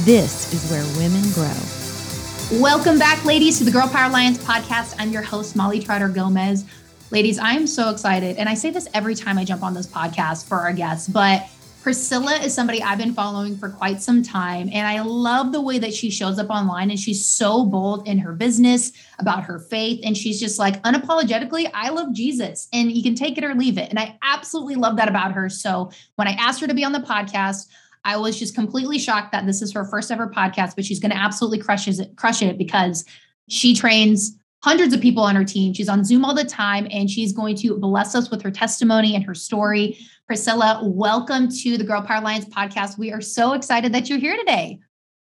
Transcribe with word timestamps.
This 0.00 0.52
is 0.54 0.70
where 0.70 0.82
women 0.96 1.22
grow. 1.32 2.60
Welcome 2.60 2.98
back, 2.98 3.22
ladies, 3.26 3.58
to 3.58 3.64
the 3.64 3.70
Girl 3.70 3.86
Power 3.86 4.08
Alliance 4.08 4.38
podcast. 4.38 4.96
I'm 4.98 5.10
your 5.10 5.20
host, 5.20 5.54
Molly 5.54 5.80
Trotter 5.80 6.08
Gomez. 6.08 6.64
Ladies, 7.10 7.38
I 7.38 7.52
am 7.52 7.66
so 7.66 7.90
excited. 7.90 8.38
And 8.38 8.48
I 8.48 8.54
say 8.54 8.70
this 8.70 8.88
every 8.94 9.14
time 9.14 9.36
I 9.36 9.44
jump 9.44 9.62
on 9.62 9.74
this 9.74 9.86
podcast 9.86 10.48
for 10.48 10.56
our 10.56 10.72
guests, 10.72 11.08
but 11.08 11.46
Priscilla 11.82 12.36
is 12.36 12.54
somebody 12.54 12.82
I've 12.82 12.96
been 12.96 13.12
following 13.12 13.54
for 13.58 13.68
quite 13.68 14.00
some 14.00 14.22
time. 14.22 14.70
And 14.72 14.88
I 14.88 15.02
love 15.02 15.52
the 15.52 15.60
way 15.60 15.78
that 15.78 15.92
she 15.92 16.10
shows 16.10 16.38
up 16.38 16.48
online 16.48 16.90
and 16.90 16.98
she's 16.98 17.26
so 17.26 17.66
bold 17.66 18.08
in 18.08 18.18
her 18.18 18.32
business 18.32 18.92
about 19.18 19.44
her 19.44 19.58
faith. 19.58 20.00
And 20.02 20.16
she's 20.16 20.40
just 20.40 20.58
like, 20.58 20.82
unapologetically, 20.84 21.70
I 21.74 21.90
love 21.90 22.14
Jesus 22.14 22.66
and 22.72 22.90
you 22.90 23.02
can 23.02 23.14
take 23.14 23.36
it 23.36 23.44
or 23.44 23.54
leave 23.54 23.76
it. 23.76 23.90
And 23.90 23.98
I 23.98 24.18
absolutely 24.22 24.76
love 24.76 24.96
that 24.96 25.08
about 25.08 25.32
her. 25.32 25.50
So 25.50 25.90
when 26.16 26.28
I 26.28 26.32
asked 26.32 26.62
her 26.62 26.66
to 26.66 26.74
be 26.74 26.82
on 26.82 26.92
the 26.92 27.00
podcast, 27.00 27.66
I 28.04 28.16
was 28.16 28.38
just 28.38 28.54
completely 28.54 28.98
shocked 28.98 29.32
that 29.32 29.46
this 29.46 29.62
is 29.62 29.72
her 29.72 29.84
first 29.84 30.10
ever 30.10 30.28
podcast, 30.28 30.74
but 30.74 30.84
she's 30.84 31.00
going 31.00 31.12
to 31.12 31.16
absolutely 31.16 31.58
crush 31.58 31.86
it, 31.86 32.16
crush 32.16 32.42
it 32.42 32.58
because 32.58 33.04
she 33.48 33.74
trains 33.74 34.36
hundreds 34.62 34.94
of 34.94 35.00
people 35.00 35.22
on 35.22 35.36
her 35.36 35.44
team. 35.44 35.72
She's 35.72 35.88
on 35.88 36.04
Zoom 36.04 36.24
all 36.24 36.34
the 36.34 36.44
time 36.44 36.86
and 36.90 37.10
she's 37.10 37.32
going 37.32 37.56
to 37.56 37.76
bless 37.78 38.14
us 38.14 38.30
with 38.30 38.42
her 38.42 38.50
testimony 38.50 39.14
and 39.14 39.24
her 39.24 39.34
story. 39.34 39.98
Priscilla, 40.26 40.80
welcome 40.84 41.48
to 41.48 41.76
the 41.76 41.84
Girl 41.84 42.02
Power 42.02 42.18
Alliance 42.18 42.44
podcast. 42.46 42.98
We 42.98 43.12
are 43.12 43.20
so 43.20 43.52
excited 43.52 43.92
that 43.92 44.08
you're 44.08 44.18
here 44.18 44.36
today. 44.36 44.80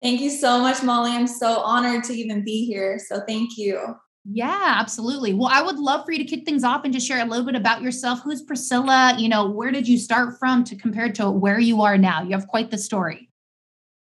Thank 0.02 0.20
you 0.20 0.30
so 0.30 0.60
much, 0.60 0.82
Molly. 0.82 1.12
I'm 1.12 1.26
so 1.26 1.60
honored 1.60 2.04
to 2.04 2.12
even 2.12 2.44
be 2.44 2.66
here. 2.66 2.98
So 2.98 3.22
thank 3.26 3.56
you. 3.56 3.96
Yeah, 4.24 4.76
absolutely. 4.78 5.34
Well, 5.34 5.50
I 5.52 5.60
would 5.60 5.78
love 5.78 6.06
for 6.06 6.12
you 6.12 6.18
to 6.18 6.24
kick 6.24 6.46
things 6.46 6.64
off 6.64 6.84
and 6.84 6.94
just 6.94 7.06
share 7.06 7.20
a 7.20 7.28
little 7.28 7.44
bit 7.44 7.56
about 7.56 7.82
yourself. 7.82 8.20
Who's 8.22 8.42
Priscilla? 8.42 9.14
You 9.18 9.28
know, 9.28 9.50
where 9.50 9.70
did 9.70 9.86
you 9.86 9.98
start 9.98 10.38
from 10.38 10.64
to 10.64 10.76
compare 10.76 11.12
to 11.12 11.30
where 11.30 11.58
you 11.58 11.82
are 11.82 11.98
now? 11.98 12.22
You 12.22 12.30
have 12.30 12.48
quite 12.48 12.70
the 12.70 12.78
story. 12.78 13.28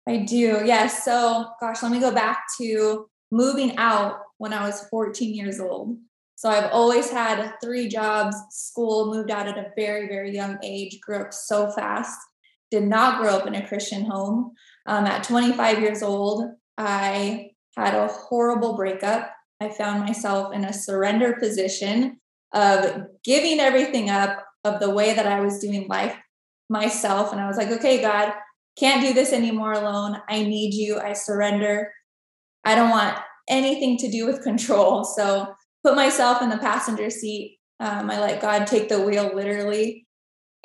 I 0.08 0.18
do. 0.18 0.62
Yes. 0.64 1.04
So, 1.04 1.46
gosh, 1.60 1.82
let 1.82 1.90
me 1.90 2.00
go 2.00 2.12
back 2.12 2.44
to 2.58 3.06
moving 3.32 3.76
out 3.78 4.20
when 4.38 4.52
I 4.52 4.64
was 4.64 4.86
14 4.90 5.34
years 5.34 5.58
old. 5.58 5.96
So 6.36 6.50
I've 6.50 6.72
always 6.72 7.10
had 7.10 7.54
three 7.62 7.88
jobs, 7.88 8.36
school, 8.50 9.14
moved 9.14 9.30
out 9.30 9.46
at 9.46 9.58
a 9.58 9.70
very, 9.76 10.08
very 10.08 10.34
young 10.34 10.58
age, 10.62 11.00
grew 11.00 11.20
up 11.20 11.32
so 11.32 11.70
fast, 11.70 12.18
did 12.70 12.82
not 12.82 13.20
grow 13.20 13.36
up 13.36 13.46
in 13.46 13.54
a 13.54 13.66
Christian 13.66 14.04
home. 14.04 14.52
Um, 14.86 15.06
at 15.06 15.22
25 15.22 15.80
years 15.80 16.02
old, 16.02 16.50
I 16.76 17.52
had 17.76 17.94
a 17.94 18.08
horrible 18.08 18.74
breakup. 18.74 19.30
I 19.62 19.70
found 19.70 20.04
myself 20.04 20.52
in 20.52 20.64
a 20.64 20.72
surrender 20.72 21.34
position 21.34 22.18
of 22.52 23.06
giving 23.24 23.60
everything 23.60 24.10
up 24.10 24.44
of 24.64 24.80
the 24.80 24.90
way 24.90 25.14
that 25.14 25.26
I 25.26 25.40
was 25.40 25.58
doing 25.58 25.86
life 25.88 26.16
myself. 26.68 27.32
And 27.32 27.40
I 27.40 27.46
was 27.46 27.56
like, 27.56 27.70
okay, 27.70 28.00
God, 28.00 28.32
can't 28.78 29.02
do 29.02 29.12
this 29.12 29.32
anymore 29.32 29.72
alone. 29.72 30.18
I 30.28 30.42
need 30.42 30.74
you. 30.74 30.98
I 30.98 31.12
surrender. 31.12 31.92
I 32.64 32.74
don't 32.74 32.90
want 32.90 33.18
anything 33.48 33.96
to 33.98 34.10
do 34.10 34.26
with 34.26 34.42
control. 34.42 35.04
So 35.04 35.54
put 35.84 35.96
myself 35.96 36.42
in 36.42 36.48
the 36.48 36.58
passenger 36.58 37.10
seat. 37.10 37.58
Um, 37.80 38.10
I 38.10 38.20
let 38.20 38.40
God 38.40 38.66
take 38.66 38.88
the 38.88 39.00
wheel 39.00 39.34
literally. 39.34 40.06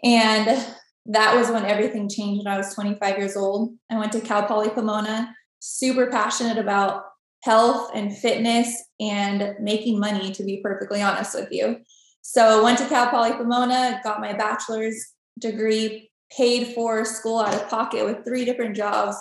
And 0.03 0.65
that 1.07 1.35
was 1.35 1.49
when 1.49 1.65
everything 1.65 2.09
changed 2.09 2.45
when 2.45 2.53
I 2.53 2.57
was 2.57 2.73
25 2.75 3.17
years 3.17 3.35
old. 3.35 3.73
I 3.89 3.97
went 3.97 4.11
to 4.11 4.21
Cal 4.21 4.43
Poly 4.43 4.69
Pomona, 4.69 5.33
super 5.59 6.07
passionate 6.07 6.57
about 6.57 7.03
health 7.47 7.91
and 7.95 8.15
fitness 8.15 8.83
and 8.99 9.55
making 9.61 9.97
money, 9.97 10.33
to 10.33 10.43
be 10.43 10.59
perfectly 10.61 11.01
honest 11.01 11.33
with 11.33 11.49
you. 11.49 11.77
So 12.21 12.61
went 12.61 12.77
to 12.79 12.87
Cal 12.87 13.07
Poly 13.07 13.31
Pomona, 13.31 14.01
got 14.03 14.19
my 14.19 14.33
bachelor's 14.33 15.13
degree, 15.39 16.11
paid 16.29 16.73
for 16.75 17.05
school 17.05 17.39
out 17.39 17.53
of 17.53 17.69
pocket 17.69 18.03
with 18.03 18.25
three 18.25 18.43
different 18.43 18.75
jobs, 18.75 19.15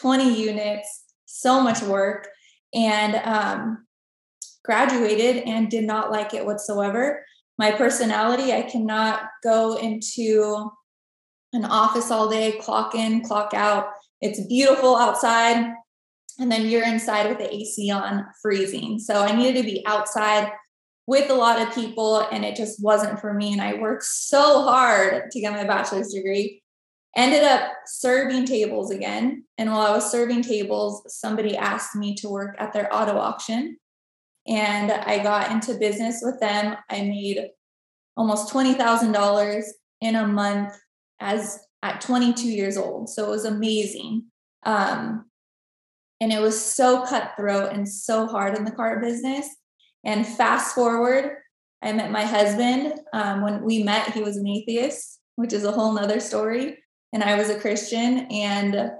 20 0.00 0.34
units, 0.34 1.04
so 1.26 1.60
much 1.60 1.80
work. 1.82 2.26
And 2.74 3.14
um, 3.24 3.86
graduated 4.64 5.44
and 5.44 5.70
did 5.70 5.84
not 5.84 6.10
like 6.10 6.34
it 6.34 6.44
whatsoever. 6.44 7.24
My 7.58 7.70
personality, 7.70 8.52
I 8.52 8.62
cannot 8.62 9.22
go 9.42 9.78
into 9.78 10.70
an 11.52 11.64
office 11.64 12.10
all 12.10 12.28
day, 12.28 12.58
clock 12.60 12.94
in, 12.94 13.22
clock 13.22 13.54
out. 13.54 13.86
It's 14.20 14.46
beautiful 14.48 14.96
outside. 14.96 15.72
And 16.38 16.50
then 16.50 16.66
you're 16.66 16.84
inside 16.84 17.28
with 17.28 17.38
the 17.38 17.52
AC 17.52 17.90
on, 17.90 18.26
freezing. 18.40 18.98
So 18.98 19.22
I 19.22 19.34
needed 19.34 19.60
to 19.60 19.66
be 19.66 19.84
outside 19.86 20.52
with 21.06 21.30
a 21.30 21.34
lot 21.34 21.60
of 21.60 21.74
people, 21.74 22.20
and 22.30 22.44
it 22.44 22.54
just 22.54 22.82
wasn't 22.82 23.18
for 23.18 23.32
me. 23.32 23.52
And 23.52 23.62
I 23.62 23.74
worked 23.74 24.04
so 24.04 24.62
hard 24.62 25.30
to 25.30 25.40
get 25.40 25.52
my 25.52 25.64
bachelor's 25.64 26.12
degree. 26.12 26.62
Ended 27.16 27.42
up 27.42 27.70
serving 27.86 28.44
tables 28.44 28.90
again. 28.90 29.44
And 29.56 29.70
while 29.70 29.80
I 29.80 29.90
was 29.90 30.10
serving 30.10 30.42
tables, 30.42 31.02
somebody 31.08 31.56
asked 31.56 31.96
me 31.96 32.14
to 32.16 32.28
work 32.28 32.54
at 32.58 32.72
their 32.72 32.94
auto 32.94 33.18
auction 33.18 33.78
and 34.48 34.90
I 34.90 35.22
got 35.22 35.50
into 35.52 35.74
business 35.74 36.20
with 36.22 36.40
them. 36.40 36.74
I 36.88 37.02
made 37.02 37.50
almost 38.16 38.52
$20,000 38.52 39.64
in 40.00 40.16
a 40.16 40.26
month 40.26 40.74
as 41.20 41.60
at 41.82 42.00
22 42.00 42.48
years 42.48 42.78
old. 42.78 43.10
So 43.10 43.26
it 43.26 43.30
was 43.30 43.44
amazing. 43.44 44.24
Um, 44.64 45.26
and 46.20 46.32
it 46.32 46.40
was 46.40 46.60
so 46.60 47.04
cutthroat 47.04 47.72
and 47.72 47.88
so 47.88 48.26
hard 48.26 48.56
in 48.56 48.64
the 48.64 48.70
car 48.70 49.00
business. 49.00 49.48
And 50.04 50.26
fast 50.26 50.74
forward, 50.74 51.36
I 51.82 51.92
met 51.92 52.10
my 52.10 52.24
husband. 52.24 52.94
Um, 53.12 53.42
when 53.42 53.62
we 53.62 53.82
met, 53.82 54.12
he 54.12 54.22
was 54.22 54.36
an 54.36 54.46
atheist, 54.46 55.20
which 55.36 55.52
is 55.52 55.64
a 55.64 55.72
whole 55.72 55.92
nother 55.92 56.20
story. 56.20 56.78
And 57.12 57.22
I 57.22 57.36
was 57.36 57.50
a 57.50 57.58
Christian. 57.58 58.26
And 58.30 58.90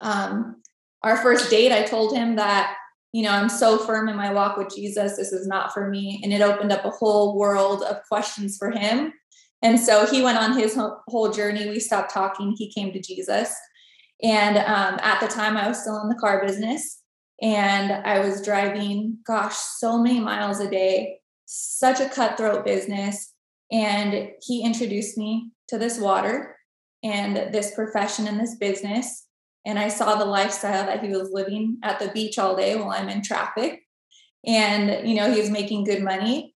um, 0.00 0.62
our 1.02 1.16
first 1.16 1.50
date, 1.50 1.72
I 1.72 1.84
told 1.84 2.14
him 2.14 2.36
that 2.36 2.76
you 3.12 3.22
know, 3.22 3.30
I'm 3.30 3.48
so 3.48 3.78
firm 3.78 4.08
in 4.08 4.16
my 4.16 4.32
walk 4.32 4.56
with 4.56 4.74
Jesus. 4.74 5.16
This 5.16 5.32
is 5.32 5.46
not 5.46 5.72
for 5.72 5.88
me. 5.88 6.20
And 6.22 6.32
it 6.32 6.42
opened 6.42 6.72
up 6.72 6.84
a 6.84 6.90
whole 6.90 7.38
world 7.38 7.82
of 7.82 7.96
questions 8.08 8.56
for 8.58 8.70
him. 8.70 9.12
And 9.62 9.80
so 9.80 10.06
he 10.06 10.22
went 10.22 10.38
on 10.38 10.56
his 10.56 10.78
whole 11.08 11.32
journey. 11.32 11.68
We 11.68 11.80
stopped 11.80 12.12
talking. 12.12 12.54
He 12.56 12.70
came 12.70 12.92
to 12.92 13.00
Jesus. 13.00 13.54
And 14.22 14.58
um, 14.58 14.98
at 15.02 15.20
the 15.20 15.28
time, 15.28 15.56
I 15.56 15.68
was 15.68 15.80
still 15.80 16.00
in 16.02 16.08
the 16.08 16.14
car 16.14 16.44
business 16.44 17.02
and 17.40 17.92
I 17.92 18.18
was 18.18 18.44
driving, 18.44 19.18
gosh, 19.26 19.56
so 19.56 20.02
many 20.02 20.18
miles 20.18 20.60
a 20.60 20.68
day, 20.68 21.20
such 21.46 22.00
a 22.00 22.08
cutthroat 22.08 22.64
business. 22.64 23.32
And 23.70 24.30
he 24.42 24.64
introduced 24.64 25.16
me 25.16 25.52
to 25.68 25.78
this 25.78 25.98
water 25.98 26.56
and 27.04 27.52
this 27.54 27.74
profession 27.74 28.26
and 28.26 28.40
this 28.40 28.56
business 28.56 29.28
and 29.68 29.78
I 29.78 29.88
saw 29.88 30.16
the 30.16 30.24
lifestyle 30.24 30.86
that 30.86 31.04
he 31.04 31.10
was 31.10 31.30
living 31.30 31.76
at 31.82 31.98
the 31.98 32.08
beach 32.08 32.38
all 32.38 32.56
day 32.56 32.74
while 32.74 32.88
I'm 32.88 33.10
in 33.10 33.22
traffic. 33.22 33.82
And, 34.46 35.06
you 35.06 35.14
know, 35.14 35.30
he 35.30 35.38
was 35.38 35.50
making 35.50 35.84
good 35.84 36.02
money. 36.02 36.54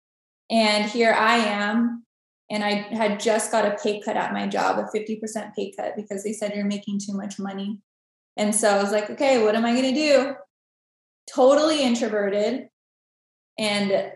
And 0.50 0.90
here 0.90 1.12
I 1.12 1.36
am. 1.38 2.06
And 2.52 2.66
I 2.66 2.86
had 2.92 3.22
just 3.22 3.50
got 3.50 3.66
a 3.66 3.78
pay 3.82 4.02
cut 4.02 4.18
at 4.18 4.34
my 4.34 4.46
job, 4.46 4.78
a 4.78 4.84
50% 4.96 5.56
pay 5.56 5.72
cut, 5.72 5.96
because 5.96 6.22
they 6.22 6.34
said 6.34 6.54
you're 6.54 6.66
making 6.66 7.00
too 7.00 7.14
much 7.14 7.40
money. 7.40 7.80
And 8.36 8.54
so 8.54 8.70
I 8.70 8.84
was 8.84 8.92
like, 8.92 9.10
okay, 9.10 9.42
what 9.42 9.56
am 9.56 9.66
I 9.66 9.72
going 9.72 9.94
to 9.94 10.00
do? 10.00 10.36
Totally 11.34 11.82
introverted 11.82 12.68
and 13.58 14.12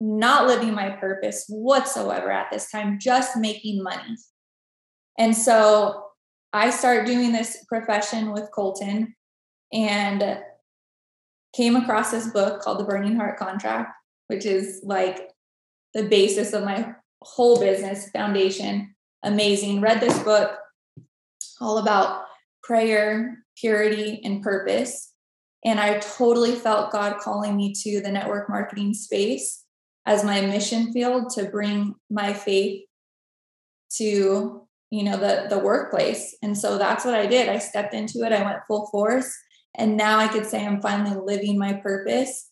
not 0.00 0.46
living 0.46 0.72
my 0.72 0.90
purpose 0.90 1.44
whatsoever 1.48 2.30
at 2.30 2.50
this 2.50 2.70
time, 2.70 2.98
just 2.98 3.36
making 3.36 3.82
money. 3.82 4.16
And 5.18 5.36
so 5.36 6.04
I 6.54 6.70
started 6.70 7.04
doing 7.04 7.32
this 7.32 7.64
profession 7.68 8.32
with 8.32 8.48
Colton 8.54 9.14
and 9.74 10.38
came 11.54 11.76
across 11.76 12.12
this 12.12 12.28
book 12.28 12.62
called 12.62 12.78
The 12.78 12.84
Burning 12.84 13.16
Heart 13.16 13.38
Contract, 13.38 13.92
which 14.28 14.46
is 14.46 14.80
like 14.84 15.28
the 15.98 16.08
basis 16.08 16.52
of 16.52 16.64
my 16.64 16.94
whole 17.22 17.58
business 17.58 18.08
foundation. 18.10 18.94
Amazing. 19.22 19.80
Read 19.80 20.00
this 20.00 20.18
book 20.22 20.56
all 21.60 21.78
about 21.78 22.24
prayer, 22.62 23.44
purity, 23.56 24.20
and 24.24 24.42
purpose. 24.42 25.12
And 25.64 25.80
I 25.80 25.98
totally 25.98 26.54
felt 26.54 26.92
God 26.92 27.18
calling 27.18 27.56
me 27.56 27.74
to 27.82 28.00
the 28.00 28.12
network 28.12 28.48
marketing 28.48 28.94
space 28.94 29.64
as 30.06 30.24
my 30.24 30.40
mission 30.40 30.92
field 30.92 31.30
to 31.30 31.46
bring 31.46 31.94
my 32.08 32.32
faith 32.32 32.84
to 33.96 34.66
you 34.90 35.02
know 35.02 35.16
the 35.16 35.46
the 35.50 35.58
workplace 35.58 36.36
and 36.42 36.56
so 36.56 36.78
that's 36.78 37.04
what 37.04 37.14
i 37.14 37.26
did 37.26 37.48
i 37.48 37.58
stepped 37.58 37.94
into 37.94 38.22
it 38.22 38.32
i 38.32 38.42
went 38.42 38.58
full 38.66 38.86
force 38.86 39.34
and 39.74 39.96
now 39.96 40.18
i 40.18 40.28
could 40.28 40.46
say 40.46 40.64
i'm 40.64 40.80
finally 40.80 41.16
living 41.22 41.58
my 41.58 41.74
purpose 41.74 42.47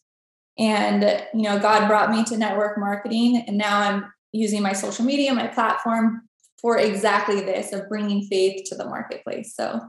and 0.59 1.23
you 1.35 1.43
know 1.43 1.59
god 1.59 1.87
brought 1.87 2.11
me 2.11 2.25
to 2.25 2.37
network 2.37 2.79
marketing 2.79 3.45
and 3.47 3.57
now 3.57 3.79
i'm 3.81 4.13
using 4.33 4.63
my 4.63 4.73
social 4.73 5.05
media 5.05 5.33
my 5.35 5.47
platform 5.47 6.23
for 6.61 6.79
exactly 6.79 7.41
this 7.41 7.73
of 7.73 7.89
bringing 7.89 8.23
faith 8.27 8.65
to 8.65 8.75
the 8.75 8.85
marketplace 8.85 9.55
so 9.55 9.81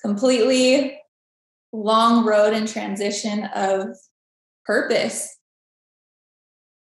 completely 0.00 0.98
long 1.72 2.24
road 2.24 2.54
and 2.54 2.68
transition 2.68 3.44
of 3.54 3.88
purpose 4.64 5.38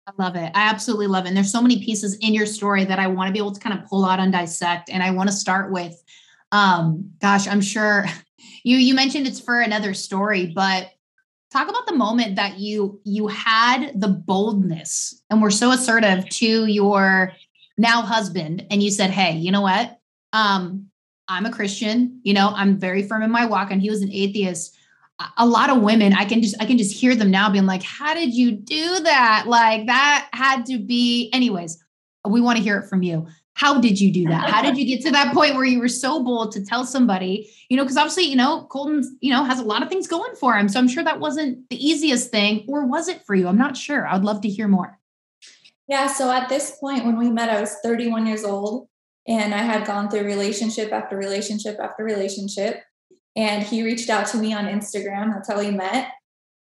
I 0.06 0.22
love 0.22 0.34
it. 0.34 0.50
I 0.54 0.68
absolutely 0.68 1.06
love 1.06 1.24
it. 1.24 1.28
And 1.28 1.36
there's 1.36 1.52
so 1.52 1.62
many 1.62 1.84
pieces 1.84 2.16
in 2.16 2.34
your 2.34 2.46
story 2.46 2.84
that 2.84 2.98
I 2.98 3.06
want 3.06 3.28
to 3.28 3.32
be 3.32 3.38
able 3.38 3.52
to 3.52 3.60
kind 3.60 3.78
of 3.78 3.86
pull 3.86 4.04
out 4.04 4.18
and 4.18 4.32
dissect. 4.32 4.90
And 4.90 5.02
I 5.02 5.12
want 5.12 5.28
to 5.28 5.34
start 5.34 5.70
with, 5.70 5.94
um, 6.50 7.10
gosh, 7.20 7.46
I'm 7.46 7.60
sure 7.60 8.06
you 8.64 8.76
you 8.76 8.94
mentioned 8.94 9.26
it's 9.26 9.40
for 9.40 9.60
another 9.60 9.94
story, 9.94 10.46
but 10.46 10.90
talk 11.50 11.68
about 11.68 11.86
the 11.86 11.94
moment 11.94 12.36
that 12.36 12.58
you 12.58 13.00
you 13.04 13.26
had 13.26 13.92
the 14.00 14.08
boldness 14.08 15.22
and 15.30 15.42
were 15.42 15.50
so 15.50 15.70
assertive 15.72 16.28
to 16.28 16.66
your 16.66 17.32
now 17.78 18.02
husband, 18.02 18.66
and 18.70 18.82
you 18.82 18.90
said, 18.90 19.10
"Hey, 19.10 19.36
you 19.36 19.50
know 19.50 19.62
what? 19.62 19.98
Um, 20.32 20.86
I'm 21.28 21.46
a 21.46 21.50
Christian. 21.50 22.20
You 22.22 22.34
know, 22.34 22.52
I'm 22.54 22.78
very 22.78 23.02
firm 23.02 23.22
in 23.22 23.30
my 23.30 23.46
walk, 23.46 23.70
and 23.70 23.80
he 23.80 23.90
was 23.90 24.02
an 24.02 24.12
atheist." 24.12 24.76
a 25.36 25.46
lot 25.46 25.68
of 25.68 25.82
women 25.82 26.14
i 26.14 26.24
can 26.24 26.40
just 26.40 26.54
i 26.60 26.64
can 26.64 26.78
just 26.78 26.98
hear 26.98 27.14
them 27.14 27.30
now 27.30 27.50
being 27.50 27.66
like 27.66 27.82
how 27.82 28.14
did 28.14 28.34
you 28.34 28.52
do 28.52 29.00
that 29.00 29.44
like 29.46 29.86
that 29.86 30.28
had 30.32 30.64
to 30.64 30.78
be 30.78 31.28
anyways 31.34 31.82
we 32.26 32.40
want 32.40 32.56
to 32.56 32.62
hear 32.62 32.78
it 32.78 32.88
from 32.88 33.02
you 33.02 33.26
how 33.60 33.80
did 33.80 34.00
you 34.00 34.12
do 34.12 34.24
that 34.24 34.48
how 34.48 34.62
did 34.62 34.76
you 34.78 34.84
get 34.84 35.02
to 35.04 35.10
that 35.10 35.34
point 35.34 35.54
where 35.54 35.64
you 35.64 35.78
were 35.78 35.88
so 35.88 36.22
bold 36.22 36.52
to 36.52 36.64
tell 36.64 36.84
somebody 36.84 37.50
you 37.68 37.76
know 37.76 37.82
because 37.82 37.96
obviously 37.96 38.24
you 38.24 38.36
know 38.36 38.66
colton 38.70 39.02
you 39.20 39.32
know 39.32 39.44
has 39.44 39.58
a 39.58 39.64
lot 39.64 39.82
of 39.82 39.88
things 39.88 40.06
going 40.06 40.34
for 40.36 40.56
him 40.56 40.68
so 40.68 40.78
i'm 40.78 40.88
sure 40.88 41.04
that 41.04 41.20
wasn't 41.20 41.68
the 41.70 41.84
easiest 41.84 42.30
thing 42.30 42.64
or 42.68 42.86
was 42.86 43.08
it 43.08 43.22
for 43.24 43.34
you 43.34 43.48
i'm 43.48 43.58
not 43.58 43.76
sure 43.76 44.06
i'd 44.08 44.24
love 44.24 44.40
to 44.40 44.48
hear 44.48 44.68
more 44.68 44.98
yeah 45.88 46.06
so 46.06 46.30
at 46.30 46.48
this 46.48 46.76
point 46.80 47.04
when 47.04 47.18
we 47.18 47.30
met 47.30 47.48
i 47.48 47.60
was 47.60 47.76
31 47.82 48.26
years 48.26 48.44
old 48.44 48.88
and 49.28 49.54
i 49.54 49.58
had 49.58 49.86
gone 49.86 50.08
through 50.08 50.24
relationship 50.24 50.92
after 50.92 51.16
relationship 51.16 51.78
after 51.80 52.02
relationship 52.02 52.82
and 53.36 53.62
he 53.62 53.82
reached 53.82 54.10
out 54.10 54.26
to 54.28 54.38
me 54.38 54.52
on 54.52 54.66
Instagram. 54.66 55.32
That's 55.32 55.48
how 55.48 55.58
we 55.58 55.70
met. 55.70 56.12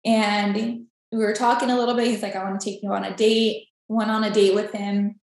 And 0.05 0.87
we 1.11 1.17
were 1.17 1.33
talking 1.33 1.69
a 1.69 1.77
little 1.77 1.95
bit. 1.95 2.07
He's 2.07 2.23
like, 2.23 2.35
I 2.35 2.43
want 2.43 2.59
to 2.59 2.65
take 2.65 2.81
you 2.81 2.91
on 2.91 3.03
a 3.03 3.15
date. 3.15 3.67
Went 3.87 4.11
on 4.11 4.23
a 4.23 4.31
date 4.31 4.55
with 4.55 4.71
him. 4.71 5.19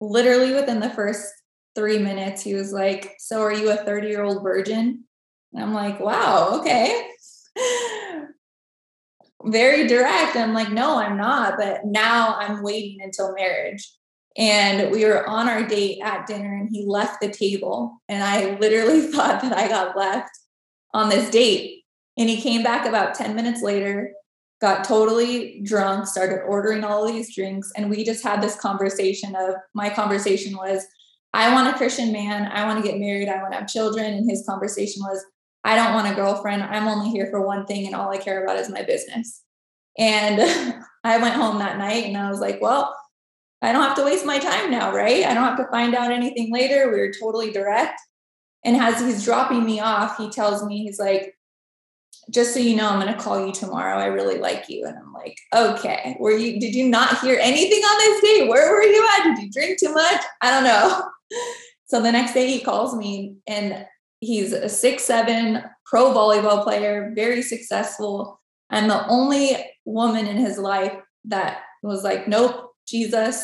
Literally 0.00 0.54
within 0.54 0.80
the 0.80 0.90
first 0.90 1.32
three 1.74 1.98
minutes, 1.98 2.42
he 2.42 2.54
was 2.54 2.72
like, 2.72 3.14
So 3.18 3.40
are 3.40 3.52
you 3.52 3.70
a 3.70 3.76
30 3.76 4.08
year 4.08 4.22
old 4.22 4.42
virgin? 4.42 5.04
And 5.52 5.62
I'm 5.62 5.74
like, 5.74 6.00
Wow, 6.00 6.60
okay. 6.60 7.08
Very 9.44 9.86
direct. 9.86 10.36
I'm 10.36 10.54
like, 10.54 10.70
No, 10.70 10.98
I'm 10.98 11.16
not. 11.16 11.54
But 11.58 11.84
now 11.84 12.34
I'm 12.38 12.62
waiting 12.62 12.98
until 13.02 13.34
marriage. 13.34 13.88
And 14.36 14.92
we 14.92 15.04
were 15.04 15.26
on 15.26 15.48
our 15.48 15.66
date 15.66 15.98
at 16.02 16.28
dinner 16.28 16.54
and 16.54 16.68
he 16.70 16.84
left 16.86 17.20
the 17.20 17.30
table. 17.30 18.00
And 18.08 18.22
I 18.22 18.56
literally 18.58 19.00
thought 19.12 19.42
that 19.42 19.56
I 19.56 19.68
got 19.68 19.96
left 19.96 20.30
on 20.94 21.08
this 21.08 21.28
date. 21.30 21.84
And 22.16 22.28
he 22.28 22.40
came 22.40 22.62
back 22.62 22.86
about 22.86 23.14
10 23.14 23.34
minutes 23.36 23.62
later, 23.62 24.12
got 24.60 24.84
totally 24.84 25.60
drunk, 25.62 26.06
started 26.06 26.42
ordering 26.42 26.84
all 26.84 27.06
these 27.06 27.34
drinks. 27.34 27.70
And 27.76 27.90
we 27.90 28.04
just 28.04 28.24
had 28.24 28.42
this 28.42 28.56
conversation 28.56 29.36
of 29.36 29.54
my 29.74 29.88
conversation 29.90 30.56
was, 30.56 30.84
I 31.32 31.52
want 31.52 31.68
a 31.68 31.76
Christian 31.78 32.12
man. 32.12 32.46
I 32.46 32.64
want 32.66 32.82
to 32.82 32.88
get 32.88 32.98
married. 32.98 33.28
I 33.28 33.40
want 33.40 33.52
to 33.52 33.58
have 33.58 33.68
children. 33.68 34.14
And 34.14 34.28
his 34.28 34.44
conversation 34.46 35.02
was, 35.02 35.24
I 35.64 35.76
don't 35.76 35.94
want 35.94 36.10
a 36.10 36.14
girlfriend. 36.14 36.62
I'm 36.62 36.88
only 36.88 37.10
here 37.10 37.28
for 37.30 37.46
one 37.46 37.66
thing. 37.66 37.86
And 37.86 37.94
all 37.94 38.10
I 38.10 38.18
care 38.18 38.42
about 38.42 38.58
is 38.58 38.70
my 38.70 38.82
business. 38.82 39.42
And 39.98 40.40
I 41.04 41.18
went 41.18 41.34
home 41.34 41.58
that 41.58 41.78
night 41.78 42.04
and 42.04 42.16
I 42.16 42.30
was 42.30 42.40
like, 42.40 42.60
well, 42.60 42.96
I 43.62 43.72
don't 43.72 43.82
have 43.82 43.96
to 43.96 44.04
waste 44.04 44.24
my 44.24 44.38
time 44.38 44.70
now, 44.70 44.92
right? 44.92 45.24
I 45.24 45.34
don't 45.34 45.44
have 45.44 45.58
to 45.58 45.70
find 45.70 45.94
out 45.94 46.12
anything 46.12 46.52
later. 46.52 46.90
We 46.90 46.98
were 46.98 47.12
totally 47.20 47.50
direct. 47.50 48.00
And 48.64 48.76
as 48.76 49.00
he's 49.00 49.24
dropping 49.24 49.64
me 49.64 49.80
off, 49.80 50.16
he 50.16 50.30
tells 50.30 50.64
me, 50.64 50.84
he's 50.84 50.98
like, 50.98 51.34
just 52.30 52.52
so 52.52 52.60
you 52.60 52.76
know, 52.76 52.88
I'm 52.88 53.00
going 53.00 53.12
to 53.12 53.20
call 53.20 53.44
you 53.44 53.52
tomorrow. 53.52 53.98
I 53.98 54.06
really 54.06 54.38
like 54.38 54.68
you. 54.68 54.86
And 54.86 54.96
I'm 54.96 55.12
like, 55.12 55.38
okay, 55.54 56.16
were 56.20 56.32
you, 56.32 56.60
did 56.60 56.74
you 56.74 56.88
not 56.88 57.20
hear 57.20 57.38
anything 57.40 57.82
on 57.82 57.98
this 57.98 58.20
date? 58.20 58.48
Where 58.48 58.70
were 58.72 58.82
you 58.82 59.08
at? 59.16 59.24
Did 59.24 59.44
you 59.44 59.50
drink 59.50 59.78
too 59.78 59.92
much? 59.92 60.22
I 60.42 60.50
don't 60.50 60.64
know. 60.64 61.08
So 61.88 62.02
the 62.02 62.12
next 62.12 62.34
day 62.34 62.46
he 62.46 62.60
calls 62.60 62.94
me 62.94 63.36
and 63.46 63.86
he's 64.20 64.52
a 64.52 64.68
six, 64.68 65.04
seven 65.04 65.64
pro 65.86 66.12
volleyball 66.12 66.62
player, 66.62 67.12
very 67.14 67.40
successful. 67.40 68.42
I'm 68.68 68.88
the 68.88 69.06
only 69.08 69.56
woman 69.86 70.26
in 70.26 70.36
his 70.36 70.58
life 70.58 70.92
that 71.24 71.60
was 71.82 72.04
like, 72.04 72.28
nope, 72.28 72.72
Jesus. 72.86 73.42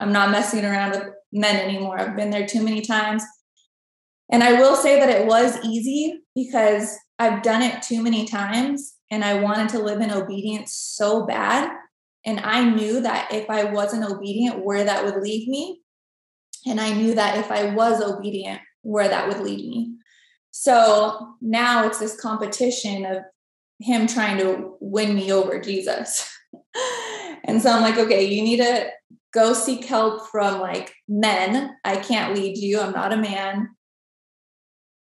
I'm 0.00 0.12
not 0.12 0.32
messing 0.32 0.64
around 0.64 0.90
with 0.90 1.04
men 1.32 1.56
anymore. 1.56 1.98
I've 1.98 2.16
been 2.16 2.30
there 2.30 2.46
too 2.46 2.62
many 2.62 2.80
times. 2.80 3.22
And 4.30 4.42
I 4.42 4.54
will 4.54 4.76
say 4.76 4.98
that 4.98 5.10
it 5.10 5.26
was 5.26 5.58
easy 5.64 6.22
because 6.34 6.96
I've 7.18 7.42
done 7.42 7.62
it 7.62 7.82
too 7.82 8.02
many 8.02 8.26
times 8.26 8.94
and 9.10 9.24
I 9.24 9.40
wanted 9.40 9.68
to 9.70 9.78
live 9.78 10.00
in 10.00 10.10
obedience 10.10 10.74
so 10.74 11.26
bad. 11.26 11.70
And 12.26 12.40
I 12.40 12.64
knew 12.64 13.00
that 13.00 13.32
if 13.32 13.50
I 13.50 13.64
wasn't 13.64 14.10
obedient, 14.10 14.64
where 14.64 14.84
that 14.84 15.04
would 15.04 15.22
lead 15.22 15.48
me. 15.48 15.82
And 16.66 16.80
I 16.80 16.92
knew 16.94 17.14
that 17.14 17.38
if 17.38 17.50
I 17.50 17.74
was 17.74 18.00
obedient, 18.00 18.60
where 18.82 19.08
that 19.08 19.28
would 19.28 19.40
lead 19.40 19.68
me. 19.68 19.94
So 20.50 21.34
now 21.40 21.86
it's 21.86 21.98
this 21.98 22.18
competition 22.18 23.04
of 23.04 23.18
him 23.80 24.06
trying 24.06 24.38
to 24.38 24.76
win 24.80 25.14
me 25.14 25.32
over 25.32 25.60
Jesus. 25.60 26.30
and 27.44 27.60
so 27.60 27.70
I'm 27.70 27.82
like, 27.82 27.98
okay, 27.98 28.24
you 28.24 28.42
need 28.42 28.58
to 28.58 28.88
go 29.32 29.52
seek 29.52 29.84
help 29.84 30.28
from 30.28 30.60
like 30.60 30.94
men. 31.08 31.76
I 31.84 31.96
can't 31.96 32.34
lead 32.34 32.56
you. 32.56 32.80
I'm 32.80 32.92
not 32.92 33.12
a 33.12 33.16
man. 33.16 33.73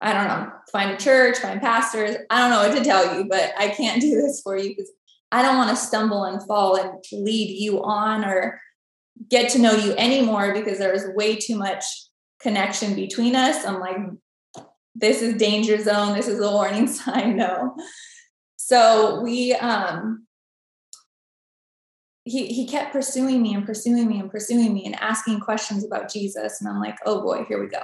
I 0.03 0.11
don't 0.13 0.27
know, 0.27 0.51
find 0.69 0.91
a 0.91 0.97
church, 0.97 1.37
find 1.37 1.61
pastors. 1.61 2.17
I 2.29 2.39
don't 2.39 2.49
know 2.49 2.67
what 2.67 2.77
to 2.77 2.83
tell 2.83 3.17
you, 3.17 3.23
but 3.23 3.53
I 3.57 3.69
can't 3.69 4.01
do 4.01 4.21
this 4.21 4.41
for 4.41 4.57
you 4.57 4.69
because 4.69 4.91
I 5.31 5.41
don't 5.41 5.55
want 5.55 5.69
to 5.69 5.77
stumble 5.77 6.25
and 6.25 6.45
fall 6.45 6.75
and 6.75 6.91
lead 7.13 7.57
you 7.57 7.81
on 7.81 8.25
or 8.25 8.59
get 9.29 9.49
to 9.51 9.59
know 9.59 9.71
you 9.71 9.93
anymore 9.93 10.53
because 10.53 10.77
there's 10.77 11.15
way 11.15 11.37
too 11.37 11.55
much 11.55 11.85
connection 12.41 12.95
between 12.95 13.33
us. 13.33 13.65
I'm 13.65 13.79
like, 13.79 13.95
this 14.93 15.21
is 15.21 15.35
danger 15.35 15.81
zone. 15.81 16.15
This 16.15 16.27
is 16.27 16.41
a 16.41 16.51
warning 16.51 16.87
sign. 16.87 17.37
No. 17.37 17.75
So 18.57 19.21
we 19.21 19.53
um 19.53 20.27
he 22.25 22.47
he 22.47 22.67
kept 22.67 22.91
pursuing 22.91 23.41
me 23.41 23.53
and 23.53 23.65
pursuing 23.65 24.07
me 24.07 24.19
and 24.19 24.29
pursuing 24.29 24.73
me 24.73 24.85
and 24.85 24.99
asking 25.01 25.39
questions 25.39 25.85
about 25.85 26.11
Jesus 26.11 26.59
and 26.59 26.69
I'm 26.69 26.79
like, 26.79 26.97
"Oh 27.05 27.21
boy, 27.21 27.45
here 27.47 27.61
we 27.61 27.67
go." 27.67 27.83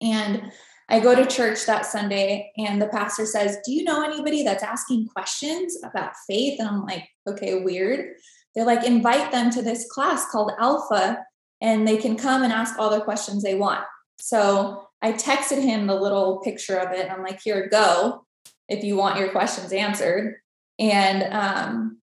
And 0.00 0.52
I 0.88 1.00
go 1.00 1.14
to 1.14 1.26
church 1.26 1.64
that 1.66 1.86
Sunday 1.86 2.52
and 2.56 2.80
the 2.80 2.88
pastor 2.88 3.26
says, 3.26 3.58
"Do 3.64 3.72
you 3.72 3.84
know 3.84 4.02
anybody 4.02 4.42
that's 4.42 4.62
asking 4.62 5.08
questions 5.08 5.78
about 5.82 6.12
faith?" 6.26 6.58
And 6.58 6.68
I'm 6.68 6.84
like, 6.84 7.08
"Okay, 7.26 7.60
weird." 7.62 8.14
They're 8.54 8.66
like, 8.66 8.84
"Invite 8.84 9.32
them 9.32 9.50
to 9.50 9.62
this 9.62 9.90
class 9.90 10.30
called 10.30 10.52
Alpha 10.58 11.24
and 11.60 11.86
they 11.86 11.96
can 11.96 12.16
come 12.16 12.42
and 12.42 12.52
ask 12.52 12.78
all 12.78 12.90
the 12.90 13.00
questions 13.00 13.42
they 13.42 13.54
want." 13.54 13.84
So, 14.20 14.88
I 15.04 15.12
texted 15.12 15.60
him 15.60 15.86
the 15.86 15.96
little 15.96 16.40
picture 16.40 16.76
of 16.76 16.92
it. 16.92 17.00
And 17.00 17.10
I'm 17.10 17.22
like, 17.22 17.40
"Here, 17.42 17.68
go 17.68 18.24
if 18.68 18.84
you 18.84 18.96
want 18.96 19.18
your 19.18 19.30
questions 19.30 19.72
answered." 19.72 20.36
And 20.78 21.32
um, 21.32 22.02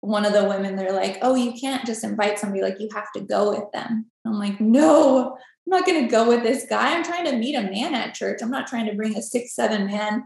one 0.00 0.24
of 0.24 0.32
the 0.32 0.44
women, 0.44 0.76
they're 0.76 0.92
like, 0.92 1.18
oh, 1.22 1.34
you 1.34 1.52
can't 1.52 1.84
just 1.84 2.04
invite 2.04 2.38
somebody, 2.38 2.62
like, 2.62 2.80
you 2.80 2.88
have 2.94 3.10
to 3.14 3.20
go 3.20 3.50
with 3.50 3.70
them. 3.72 4.06
I'm 4.28 4.38
like, 4.38 4.60
no, 4.60 5.32
I'm 5.34 5.38
not 5.66 5.86
going 5.86 6.02
to 6.04 6.10
go 6.10 6.28
with 6.28 6.42
this 6.42 6.66
guy. 6.68 6.94
I'm 6.94 7.04
trying 7.04 7.26
to 7.26 7.36
meet 7.36 7.54
a 7.54 7.62
man 7.62 7.94
at 7.94 8.14
church. 8.14 8.40
I'm 8.42 8.50
not 8.50 8.66
trying 8.66 8.86
to 8.86 8.94
bring 8.94 9.16
a 9.16 9.22
six, 9.22 9.54
seven 9.54 9.86
man 9.86 10.24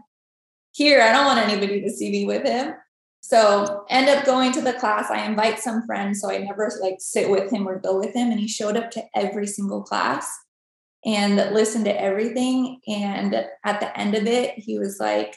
here. 0.73 1.01
I 1.01 1.11
don't 1.11 1.25
want 1.25 1.39
anybody 1.39 1.81
to 1.81 1.89
see 1.89 2.11
me 2.11 2.25
with 2.25 2.45
him. 2.45 2.73
So 3.21 3.85
end 3.89 4.09
up 4.09 4.25
going 4.25 4.51
to 4.53 4.61
the 4.61 4.73
class. 4.73 5.11
I 5.11 5.25
invite 5.25 5.59
some 5.59 5.85
friends. 5.85 6.21
So 6.21 6.31
I 6.31 6.39
never 6.39 6.71
like 6.81 6.95
sit 6.99 7.29
with 7.29 7.51
him 7.51 7.67
or 7.67 7.79
go 7.79 7.99
with 7.99 8.15
him. 8.15 8.31
And 8.31 8.39
he 8.39 8.47
showed 8.47 8.77
up 8.77 8.91
to 8.91 9.03
every 9.15 9.47
single 9.47 9.83
class 9.83 10.31
and 11.05 11.35
listened 11.53 11.85
to 11.85 12.01
everything. 12.01 12.79
And 12.87 13.45
at 13.63 13.79
the 13.79 13.97
end 13.97 14.15
of 14.15 14.25
it, 14.25 14.55
he 14.57 14.79
was 14.79 14.99
like, 14.99 15.35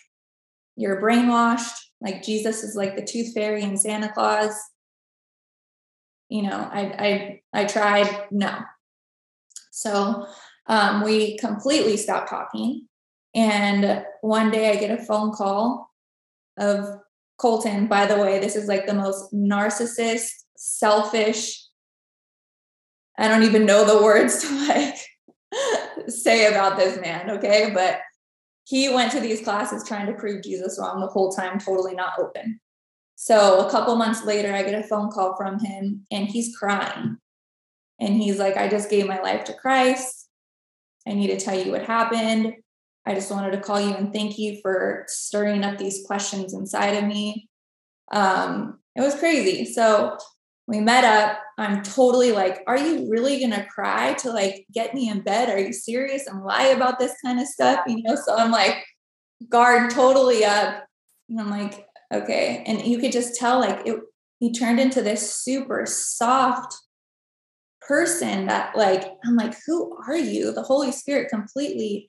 You're 0.76 1.00
brainwashed 1.00 1.84
like 2.04 2.22
Jesus 2.22 2.62
is 2.62 2.76
like 2.76 2.96
the 2.96 3.04
tooth 3.04 3.32
fairy 3.32 3.62
and 3.62 3.80
Santa 3.80 4.12
Claus. 4.12 4.54
You 6.28 6.42
know, 6.42 6.68
I 6.72 7.40
I 7.52 7.62
I 7.62 7.64
tried 7.66 8.28
no. 8.30 8.58
So 9.70 10.26
um, 10.66 11.02
we 11.02 11.36
completely 11.38 11.96
stopped 11.96 12.30
talking. 12.30 12.86
And 13.34 14.04
one 14.20 14.50
day 14.50 14.70
I 14.70 14.76
get 14.76 14.98
a 14.98 15.02
phone 15.02 15.32
call 15.32 15.90
of 16.56 17.00
Colton. 17.38 17.88
By 17.88 18.06
the 18.06 18.16
way, 18.16 18.38
this 18.38 18.56
is 18.56 18.68
like 18.68 18.86
the 18.86 18.94
most 18.94 19.32
narcissist, 19.34 20.30
selfish. 20.56 21.60
I 23.18 23.28
don't 23.28 23.42
even 23.42 23.66
know 23.66 23.84
the 23.84 24.02
words 24.02 24.42
to 24.42 24.68
like 24.68 24.96
say 26.08 26.46
about 26.46 26.76
this 26.76 27.00
man, 27.00 27.30
okay? 27.30 27.70
But 27.74 28.00
he 28.64 28.88
went 28.88 29.12
to 29.12 29.20
these 29.20 29.42
classes 29.42 29.86
trying 29.86 30.06
to 30.06 30.14
prove 30.14 30.42
Jesus 30.42 30.78
wrong 30.80 31.00
the 31.00 31.06
whole 31.06 31.32
time, 31.32 31.58
totally 31.58 31.94
not 31.94 32.18
open. 32.18 32.60
So 33.24 33.66
a 33.66 33.70
couple 33.70 33.96
months 33.96 34.22
later, 34.22 34.52
I 34.52 34.62
get 34.64 34.78
a 34.78 34.86
phone 34.86 35.10
call 35.10 35.34
from 35.34 35.58
him 35.58 36.04
and 36.10 36.28
he's 36.28 36.54
crying. 36.54 37.16
And 37.98 38.22
he's 38.22 38.38
like, 38.38 38.58
I 38.58 38.68
just 38.68 38.90
gave 38.90 39.06
my 39.06 39.18
life 39.18 39.44
to 39.44 39.54
Christ. 39.54 40.28
I 41.08 41.14
need 41.14 41.28
to 41.28 41.40
tell 41.42 41.58
you 41.58 41.72
what 41.72 41.86
happened. 41.86 42.52
I 43.06 43.14
just 43.14 43.30
wanted 43.30 43.52
to 43.52 43.62
call 43.62 43.80
you 43.80 43.94
and 43.94 44.12
thank 44.12 44.36
you 44.36 44.58
for 44.60 45.04
stirring 45.06 45.64
up 45.64 45.78
these 45.78 46.04
questions 46.06 46.52
inside 46.52 47.02
of 47.02 47.04
me. 47.04 47.48
Um, 48.12 48.80
it 48.94 49.00
was 49.00 49.14
crazy. 49.14 49.72
So 49.72 50.18
we 50.66 50.80
met 50.80 51.04
up. 51.04 51.38
I'm 51.56 51.82
totally 51.82 52.32
like, 52.32 52.62
are 52.66 52.76
you 52.76 53.08
really 53.10 53.40
gonna 53.40 53.64
cry 53.74 54.12
to 54.18 54.32
like 54.32 54.66
get 54.70 54.92
me 54.92 55.08
in 55.08 55.22
bed? 55.22 55.48
Are 55.48 55.58
you 55.58 55.72
serious 55.72 56.26
and 56.26 56.44
lie 56.44 56.66
about 56.66 56.98
this 56.98 57.14
kind 57.24 57.40
of 57.40 57.46
stuff? 57.46 57.84
You 57.86 58.02
know, 58.02 58.16
so 58.16 58.36
I'm 58.36 58.50
like, 58.50 58.84
guard 59.48 59.92
totally 59.92 60.44
up. 60.44 60.84
And 61.30 61.40
I'm 61.40 61.48
like, 61.48 61.86
okay. 62.22 62.62
And 62.66 62.84
you 62.84 62.98
could 62.98 63.12
just 63.12 63.36
tell 63.36 63.60
like 63.60 63.86
it 63.86 63.96
he 64.40 64.52
turned 64.52 64.80
into 64.80 65.00
this 65.00 65.34
super 65.34 65.86
soft 65.86 66.74
person 67.86 68.46
that 68.46 68.76
like 68.76 69.04
I'm 69.24 69.36
like, 69.36 69.54
who 69.66 69.96
are 70.06 70.16
you? 70.16 70.52
The 70.52 70.62
Holy 70.62 70.92
Spirit 70.92 71.30
completely 71.30 72.08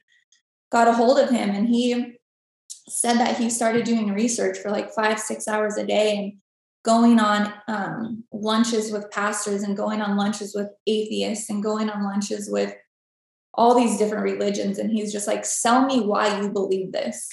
got 0.72 0.88
a 0.88 0.94
hold 0.94 1.20
of 1.20 1.30
him 1.30 1.50
and 1.50 1.68
he 1.68 2.18
said 2.88 3.18
that 3.18 3.38
he 3.38 3.50
started 3.50 3.84
doing 3.84 4.14
research 4.14 4.58
for 4.58 4.70
like 4.70 4.92
five, 4.92 5.20
six 5.20 5.48
hours 5.48 5.78
a 5.78 5.86
day 5.86 6.18
and 6.18 6.34
going 6.84 7.20
on 7.20 7.52
um, 7.68 8.24
lunches 8.32 8.92
with 8.92 9.10
pastors 9.12 9.64
and 9.64 9.76
going 9.76 10.02
on 10.02 10.18
lunches 10.18 10.54
with 10.56 10.70
atheists 10.86 11.50
and 11.50 11.64
going 11.64 11.90
on 11.90 12.04
lunches 12.04 12.48
with 12.52 12.74
all 13.56 13.74
these 13.74 13.98
different 13.98 14.24
religions. 14.24 14.78
And 14.78 14.92
he's 14.92 15.12
just 15.12 15.28
like, 15.28 15.46
sell 15.46 15.86
me 15.86 16.02
why 16.02 16.40
you 16.40 16.50
believe 16.50 16.92
this. 16.92 17.28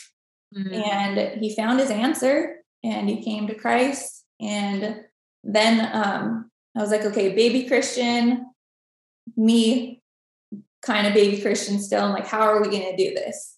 Mm-hmm. 0.56 0.74
And 0.74 1.40
he 1.40 1.54
found 1.54 1.80
his 1.80 1.90
answer 1.90 2.61
and 2.84 3.08
he 3.08 3.22
came 3.22 3.46
to 3.46 3.54
Christ. 3.54 4.24
And 4.40 5.00
then 5.44 5.90
um, 5.92 6.50
I 6.76 6.80
was 6.80 6.90
like, 6.90 7.02
okay, 7.02 7.34
baby 7.34 7.68
Christian, 7.68 8.46
me 9.36 10.02
kind 10.82 11.06
of 11.06 11.14
baby 11.14 11.40
Christian 11.40 11.78
still. 11.78 12.04
I'm 12.04 12.12
like, 12.12 12.26
how 12.26 12.40
are 12.40 12.60
we 12.60 12.68
going 12.68 12.90
to 12.90 12.96
do 12.96 13.14
this? 13.14 13.56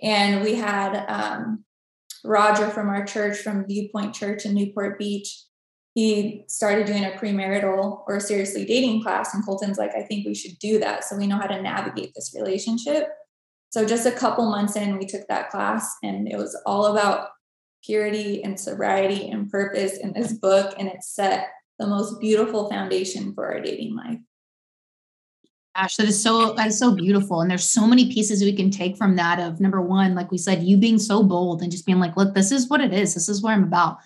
And 0.00 0.42
we 0.44 0.54
had 0.54 1.04
um, 1.08 1.64
Roger 2.24 2.68
from 2.68 2.88
our 2.88 3.04
church, 3.04 3.38
from 3.38 3.66
Viewpoint 3.66 4.14
Church 4.14 4.44
in 4.44 4.54
Newport 4.54 4.98
Beach. 4.98 5.44
He 5.94 6.44
started 6.46 6.86
doing 6.86 7.04
a 7.04 7.10
premarital 7.10 8.02
or 8.06 8.20
seriously 8.20 8.64
dating 8.64 9.02
class, 9.02 9.34
and 9.34 9.44
Colton's 9.44 9.78
like, 9.78 9.96
I 9.96 10.02
think 10.02 10.26
we 10.26 10.34
should 10.34 10.56
do 10.60 10.78
that 10.78 11.02
so 11.04 11.16
we 11.16 11.26
know 11.26 11.38
how 11.38 11.48
to 11.48 11.60
navigate 11.60 12.12
this 12.14 12.32
relationship. 12.38 13.08
So, 13.70 13.84
just 13.84 14.06
a 14.06 14.12
couple 14.12 14.48
months 14.48 14.76
in, 14.76 14.96
we 14.96 15.06
took 15.06 15.26
that 15.26 15.50
class, 15.50 15.96
and 16.04 16.30
it 16.30 16.36
was 16.36 16.56
all 16.64 16.86
about 16.86 17.30
purity 17.84 18.42
and 18.42 18.58
sobriety 18.58 19.30
and 19.30 19.50
purpose 19.50 19.98
in 19.98 20.12
this 20.12 20.32
book, 20.32 20.74
and 20.78 20.88
it 20.88 21.02
set 21.02 21.48
the 21.78 21.86
most 21.86 22.20
beautiful 22.20 22.68
foundation 22.68 23.34
for 23.34 23.46
our 23.46 23.60
dating 23.60 23.96
life. 23.96 24.18
Gosh, 25.76 25.96
that 25.96 26.08
is 26.08 26.20
so 26.20 26.54
that 26.54 26.66
is 26.66 26.78
so 26.78 26.92
beautiful. 26.94 27.40
And 27.40 27.50
there's 27.50 27.70
so 27.70 27.86
many 27.86 28.12
pieces 28.12 28.42
we 28.42 28.56
can 28.56 28.70
take 28.70 28.96
from 28.96 29.14
that 29.16 29.38
of 29.38 29.60
number 29.60 29.80
one, 29.80 30.14
like 30.16 30.32
we 30.32 30.38
said, 30.38 30.64
you 30.64 30.76
being 30.76 30.98
so 30.98 31.22
bold 31.22 31.62
and 31.62 31.70
just 31.70 31.86
being 31.86 32.00
like, 32.00 32.16
look, 32.16 32.34
this 32.34 32.50
is 32.50 32.68
what 32.68 32.80
it 32.80 32.92
is. 32.92 33.14
This 33.14 33.28
is 33.28 33.42
what 33.42 33.52
I'm 33.52 33.62
about. 33.62 33.98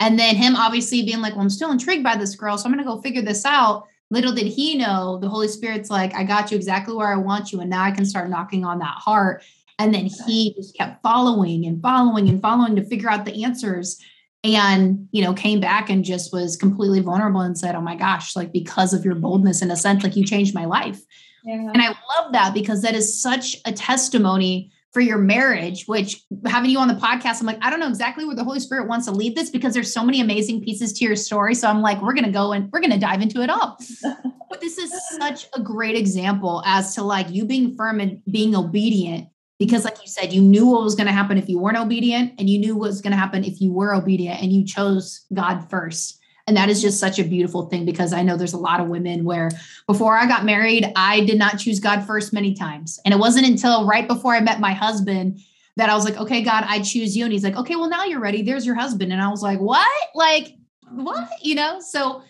And 0.00 0.18
then 0.18 0.34
him 0.34 0.56
obviously 0.56 1.02
being 1.02 1.20
like, 1.20 1.34
well, 1.34 1.42
I'm 1.42 1.50
still 1.50 1.70
intrigued 1.70 2.02
by 2.02 2.16
this 2.16 2.34
girl. 2.34 2.58
So 2.58 2.64
I'm 2.64 2.72
gonna 2.72 2.84
go 2.84 3.00
figure 3.00 3.22
this 3.22 3.44
out. 3.44 3.86
Little 4.10 4.32
did 4.32 4.48
he 4.48 4.76
know 4.76 5.18
the 5.18 5.28
Holy 5.28 5.46
Spirit's 5.46 5.88
like, 5.88 6.14
I 6.14 6.24
got 6.24 6.50
you 6.50 6.56
exactly 6.56 6.96
where 6.96 7.12
I 7.12 7.16
want 7.16 7.52
you. 7.52 7.60
And 7.60 7.70
now 7.70 7.84
I 7.84 7.92
can 7.92 8.04
start 8.04 8.28
knocking 8.28 8.64
on 8.64 8.80
that 8.80 8.96
heart. 8.96 9.44
And 9.80 9.94
then 9.94 10.10
he 10.26 10.52
just 10.54 10.76
kept 10.76 11.02
following 11.02 11.64
and 11.64 11.80
following 11.80 12.28
and 12.28 12.40
following 12.40 12.76
to 12.76 12.84
figure 12.84 13.10
out 13.10 13.24
the 13.24 13.44
answers. 13.44 13.98
And 14.44 15.08
you 15.12 15.22
know 15.22 15.34
came 15.34 15.60
back 15.60 15.90
and 15.90 16.04
just 16.04 16.32
was 16.32 16.56
completely 16.56 17.00
vulnerable 17.00 17.42
and 17.42 17.58
said 17.58 17.74
oh 17.74 17.82
my 17.82 17.94
gosh 17.94 18.34
like 18.34 18.52
because 18.52 18.94
of 18.94 19.04
your 19.04 19.14
boldness 19.14 19.60
in 19.60 19.70
a 19.70 19.76
sense 19.76 20.02
like 20.02 20.16
you 20.16 20.24
changed 20.24 20.54
my 20.54 20.64
life. 20.64 20.98
Yeah. 21.44 21.54
and 21.54 21.80
i 21.80 21.88
love 21.88 22.32
that 22.32 22.52
because 22.52 22.82
that 22.82 22.94
is 22.94 23.20
such 23.20 23.56
a 23.64 23.72
testimony 23.72 24.70
for 24.92 25.00
your 25.00 25.16
marriage 25.16 25.86
which 25.86 26.22
having 26.44 26.70
you 26.70 26.78
on 26.78 26.88
the 26.88 26.94
podcast 26.94 27.40
i'm 27.40 27.46
like 27.46 27.58
i 27.62 27.70
don't 27.70 27.80
know 27.80 27.88
exactly 27.88 28.26
where 28.26 28.36
the 28.36 28.44
holy 28.44 28.60
spirit 28.60 28.88
wants 28.88 29.06
to 29.06 29.12
lead 29.12 29.34
this 29.34 29.48
because 29.48 29.72
there's 29.72 29.92
so 29.92 30.04
many 30.04 30.20
amazing 30.20 30.62
pieces 30.62 30.92
to 30.94 31.04
your 31.04 31.16
story. 31.16 31.54
So 31.54 31.68
i'm 31.68 31.80
like 31.80 32.00
we're 32.02 32.12
going 32.12 32.24
to 32.24 32.30
go 32.30 32.52
and 32.52 32.70
we're 32.72 32.80
going 32.80 32.92
to 32.92 32.98
dive 32.98 33.22
into 33.22 33.42
it 33.42 33.50
all. 33.50 33.78
But 34.50 34.60
this 34.60 34.78
is 34.78 34.92
such 35.16 35.46
a 35.54 35.60
great 35.60 35.94
example 35.94 36.60
as 36.66 36.96
to 36.96 37.04
like 37.04 37.30
you 37.30 37.44
being 37.44 37.76
firm 37.76 38.00
and 38.00 38.20
being 38.28 38.56
obedient 38.56 39.28
because 39.60 39.84
like 39.84 40.00
you 40.00 40.08
said 40.08 40.32
you 40.32 40.40
knew 40.40 40.66
what 40.66 40.82
was 40.82 40.96
going 40.96 41.06
to 41.06 41.12
happen 41.12 41.38
if 41.38 41.48
you 41.48 41.58
weren't 41.58 41.76
obedient 41.76 42.32
and 42.38 42.48
you 42.48 42.58
knew 42.58 42.74
what 42.74 42.88
was 42.88 43.02
going 43.02 43.12
to 43.12 43.16
happen 43.16 43.44
if 43.44 43.60
you 43.60 43.70
were 43.70 43.94
obedient 43.94 44.40
and 44.42 44.50
you 44.52 44.64
chose 44.64 45.26
god 45.32 45.68
first. 45.70 46.18
And 46.46 46.56
that 46.56 46.70
is 46.70 46.82
just 46.82 46.98
such 46.98 47.18
a 47.20 47.24
beautiful 47.24 47.66
thing 47.66 47.84
because 47.84 48.12
i 48.12 48.22
know 48.22 48.36
there's 48.36 48.54
a 48.54 48.58
lot 48.58 48.80
of 48.80 48.88
women 48.88 49.24
where 49.24 49.50
before 49.86 50.16
i 50.16 50.26
got 50.26 50.44
married 50.44 50.90
i 50.96 51.20
did 51.20 51.38
not 51.38 51.58
choose 51.58 51.78
god 51.78 52.04
first 52.04 52.32
many 52.32 52.54
times. 52.54 52.98
And 53.04 53.14
it 53.14 53.18
wasn't 53.20 53.46
until 53.46 53.86
right 53.86 54.08
before 54.08 54.34
i 54.34 54.40
met 54.40 54.58
my 54.58 54.72
husband 54.72 55.38
that 55.76 55.90
i 55.90 55.94
was 55.94 56.06
like 56.06 56.16
okay 56.16 56.42
god 56.42 56.64
i 56.66 56.80
choose 56.80 57.14
you. 57.14 57.24
And 57.24 57.32
he's 57.32 57.44
like 57.44 57.56
okay 57.56 57.76
well 57.76 57.90
now 57.90 58.04
you're 58.04 58.18
ready. 58.18 58.42
There's 58.42 58.64
your 58.64 58.76
husband. 58.76 59.12
And 59.12 59.20
i 59.20 59.28
was 59.28 59.42
like 59.42 59.60
what? 59.60 59.86
Like 60.14 60.56
what? 60.90 61.28
You 61.42 61.54
know? 61.54 61.80
So 61.80 62.22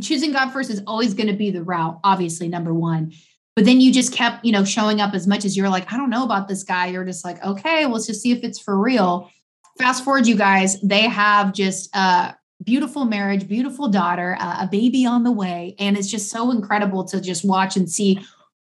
choosing 0.00 0.32
god 0.32 0.50
first 0.50 0.68
is 0.68 0.82
always 0.86 1.14
going 1.14 1.28
to 1.28 1.34
be 1.34 1.50
the 1.50 1.62
route 1.62 2.00
obviously 2.02 2.48
number 2.48 2.72
one 2.72 3.12
but 3.54 3.64
then 3.64 3.80
you 3.80 3.92
just 3.92 4.12
kept 4.12 4.44
you 4.44 4.52
know 4.52 4.64
showing 4.64 5.00
up 5.00 5.14
as 5.14 5.26
much 5.26 5.44
as 5.44 5.56
you're 5.56 5.68
like 5.68 5.92
i 5.92 5.96
don't 5.96 6.10
know 6.10 6.24
about 6.24 6.48
this 6.48 6.64
guy. 6.64 6.86
You're 6.86 7.04
just 7.04 7.24
like 7.24 7.42
okay 7.44 7.86
let's 7.86 8.06
just 8.06 8.22
see 8.22 8.32
if 8.32 8.42
it's 8.44 8.58
for 8.58 8.78
real. 8.78 9.30
Fast 9.78 10.04
forward 10.04 10.26
you 10.26 10.36
guys 10.36 10.80
they 10.80 11.02
have 11.02 11.52
just 11.52 11.94
a 11.94 12.36
beautiful 12.62 13.04
marriage 13.04 13.48
beautiful 13.48 13.88
daughter 13.88 14.36
a 14.40 14.68
baby 14.70 15.04
on 15.04 15.24
the 15.24 15.32
way 15.32 15.74
and 15.78 15.96
it's 15.96 16.08
just 16.08 16.30
so 16.30 16.50
incredible 16.50 17.04
to 17.04 17.20
just 17.20 17.44
watch 17.44 17.76
and 17.76 17.90
see 17.90 18.20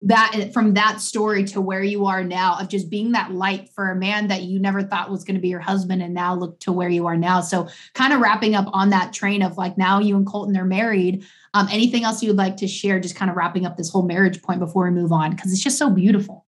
that 0.01 0.31
eh, 0.36 0.50
from 0.51 0.74
that 0.75 1.01
story 1.01 1.43
to 1.43 1.59
where 1.59 1.83
you 1.83 2.05
are 2.05 2.24
now 2.24 2.57
of 2.59 2.69
just 2.69 2.89
being 2.89 3.12
that 3.12 3.31
light 3.31 3.69
for 3.69 3.89
a 3.89 3.95
man 3.95 4.27
that 4.27 4.43
you 4.43 4.59
never 4.59 4.81
thought 4.81 5.09
was 5.09 5.24
going 5.24 5.36
to 5.36 5.41
be 5.41 5.50
your 5.50 5.59
husband 5.59 6.01
and 6.01 6.13
now 6.13 6.33
look 6.33 6.59
to 6.62 6.71
where 6.71 6.89
you 6.89 7.07
are 7.07 7.17
now. 7.17 7.41
So 7.41 7.67
kind 7.93 8.13
of 8.13 8.21
wrapping 8.21 8.55
up 8.55 8.69
on 8.71 8.91
that 8.91 9.12
train 9.12 9.41
of 9.41 9.57
like 9.57 9.77
now 9.77 10.00
you 10.00 10.15
and 10.15 10.25
colton 10.25 10.55
are 10.57 10.65
married 10.65 11.25
um, 11.53 11.68
anything 11.72 12.03
else 12.03 12.22
you'd 12.22 12.36
like 12.36 12.58
to 12.58 12.68
share, 12.68 13.00
just 13.00 13.15
kind 13.15 13.32
of 13.32 13.38
wrapping 13.38 13.65
up 13.65 13.77
this 13.77 13.89
whole 13.89 14.03
marriage 14.03 14.41
point 14.41 14.60
before 14.60 14.86
we 14.86 14.91
move 14.91 15.12
on? 15.12 15.32
Because 15.32 15.51
it's 15.51 15.63
just 15.63 15.77
so 15.77 15.89
beautiful. 15.89 16.46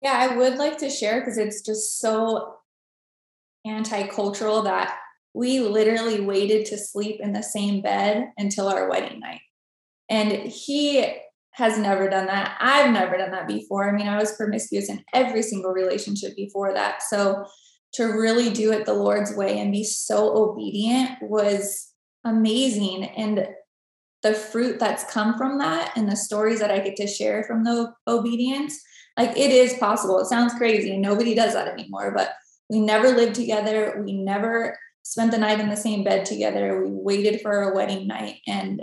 Yeah, 0.00 0.14
I 0.14 0.36
would 0.36 0.56
like 0.56 0.78
to 0.78 0.90
share 0.90 1.20
because 1.20 1.38
it's 1.38 1.60
just 1.60 1.98
so 2.00 2.54
anti 3.64 4.06
cultural 4.08 4.62
that 4.62 4.96
we 5.34 5.60
literally 5.60 6.20
waited 6.20 6.66
to 6.66 6.78
sleep 6.78 7.20
in 7.20 7.32
the 7.32 7.42
same 7.42 7.80
bed 7.80 8.30
until 8.36 8.68
our 8.68 8.88
wedding 8.90 9.20
night. 9.20 9.40
And 10.10 10.32
he 10.32 11.06
has 11.52 11.78
never 11.78 12.08
done 12.08 12.26
that. 12.26 12.56
I've 12.60 12.92
never 12.92 13.16
done 13.16 13.30
that 13.30 13.46
before. 13.46 13.88
I 13.88 13.92
mean, 13.92 14.08
I 14.08 14.18
was 14.18 14.36
promiscuous 14.36 14.88
in 14.88 15.04
every 15.14 15.42
single 15.42 15.72
relationship 15.72 16.34
before 16.36 16.72
that. 16.74 17.02
So 17.02 17.44
to 17.94 18.04
really 18.04 18.50
do 18.50 18.72
it 18.72 18.86
the 18.86 18.94
Lord's 18.94 19.34
way 19.34 19.58
and 19.58 19.70
be 19.70 19.84
so 19.84 20.34
obedient 20.34 21.10
was 21.22 21.92
amazing. 22.24 23.04
And 23.04 23.46
the 24.22 24.34
fruit 24.34 24.78
that's 24.78 25.10
come 25.12 25.36
from 25.36 25.58
that 25.58 25.92
and 25.96 26.08
the 26.08 26.16
stories 26.16 26.60
that 26.60 26.70
I 26.70 26.78
get 26.78 26.96
to 26.96 27.06
share 27.06 27.42
from 27.44 27.64
the 27.64 27.92
obedience, 28.06 28.80
like 29.18 29.36
it 29.36 29.50
is 29.50 29.74
possible. 29.74 30.18
It 30.20 30.26
sounds 30.26 30.54
crazy 30.54 30.96
nobody 30.96 31.34
does 31.34 31.54
that 31.54 31.68
anymore, 31.68 32.12
but 32.14 32.32
we 32.70 32.80
never 32.80 33.10
lived 33.10 33.34
together. 33.34 34.02
We 34.04 34.12
never 34.12 34.78
spent 35.02 35.32
the 35.32 35.38
night 35.38 35.60
in 35.60 35.68
the 35.68 35.76
same 35.76 36.04
bed 36.04 36.24
together. 36.24 36.82
We 36.82 36.90
waited 36.90 37.40
for 37.40 37.62
a 37.62 37.74
wedding 37.74 38.06
night 38.06 38.36
and 38.46 38.82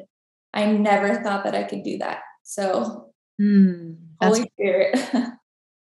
I 0.53 0.65
never 0.65 1.24
thought 1.24 1.46
that 1.46 1.55
I 1.55 1.63
could 1.63 1.84
do 1.84 1.98
that. 2.00 2.19
So, 2.43 3.12
mm, 3.41 3.96
Holy 4.22 4.50
Spirit. 4.53 5.00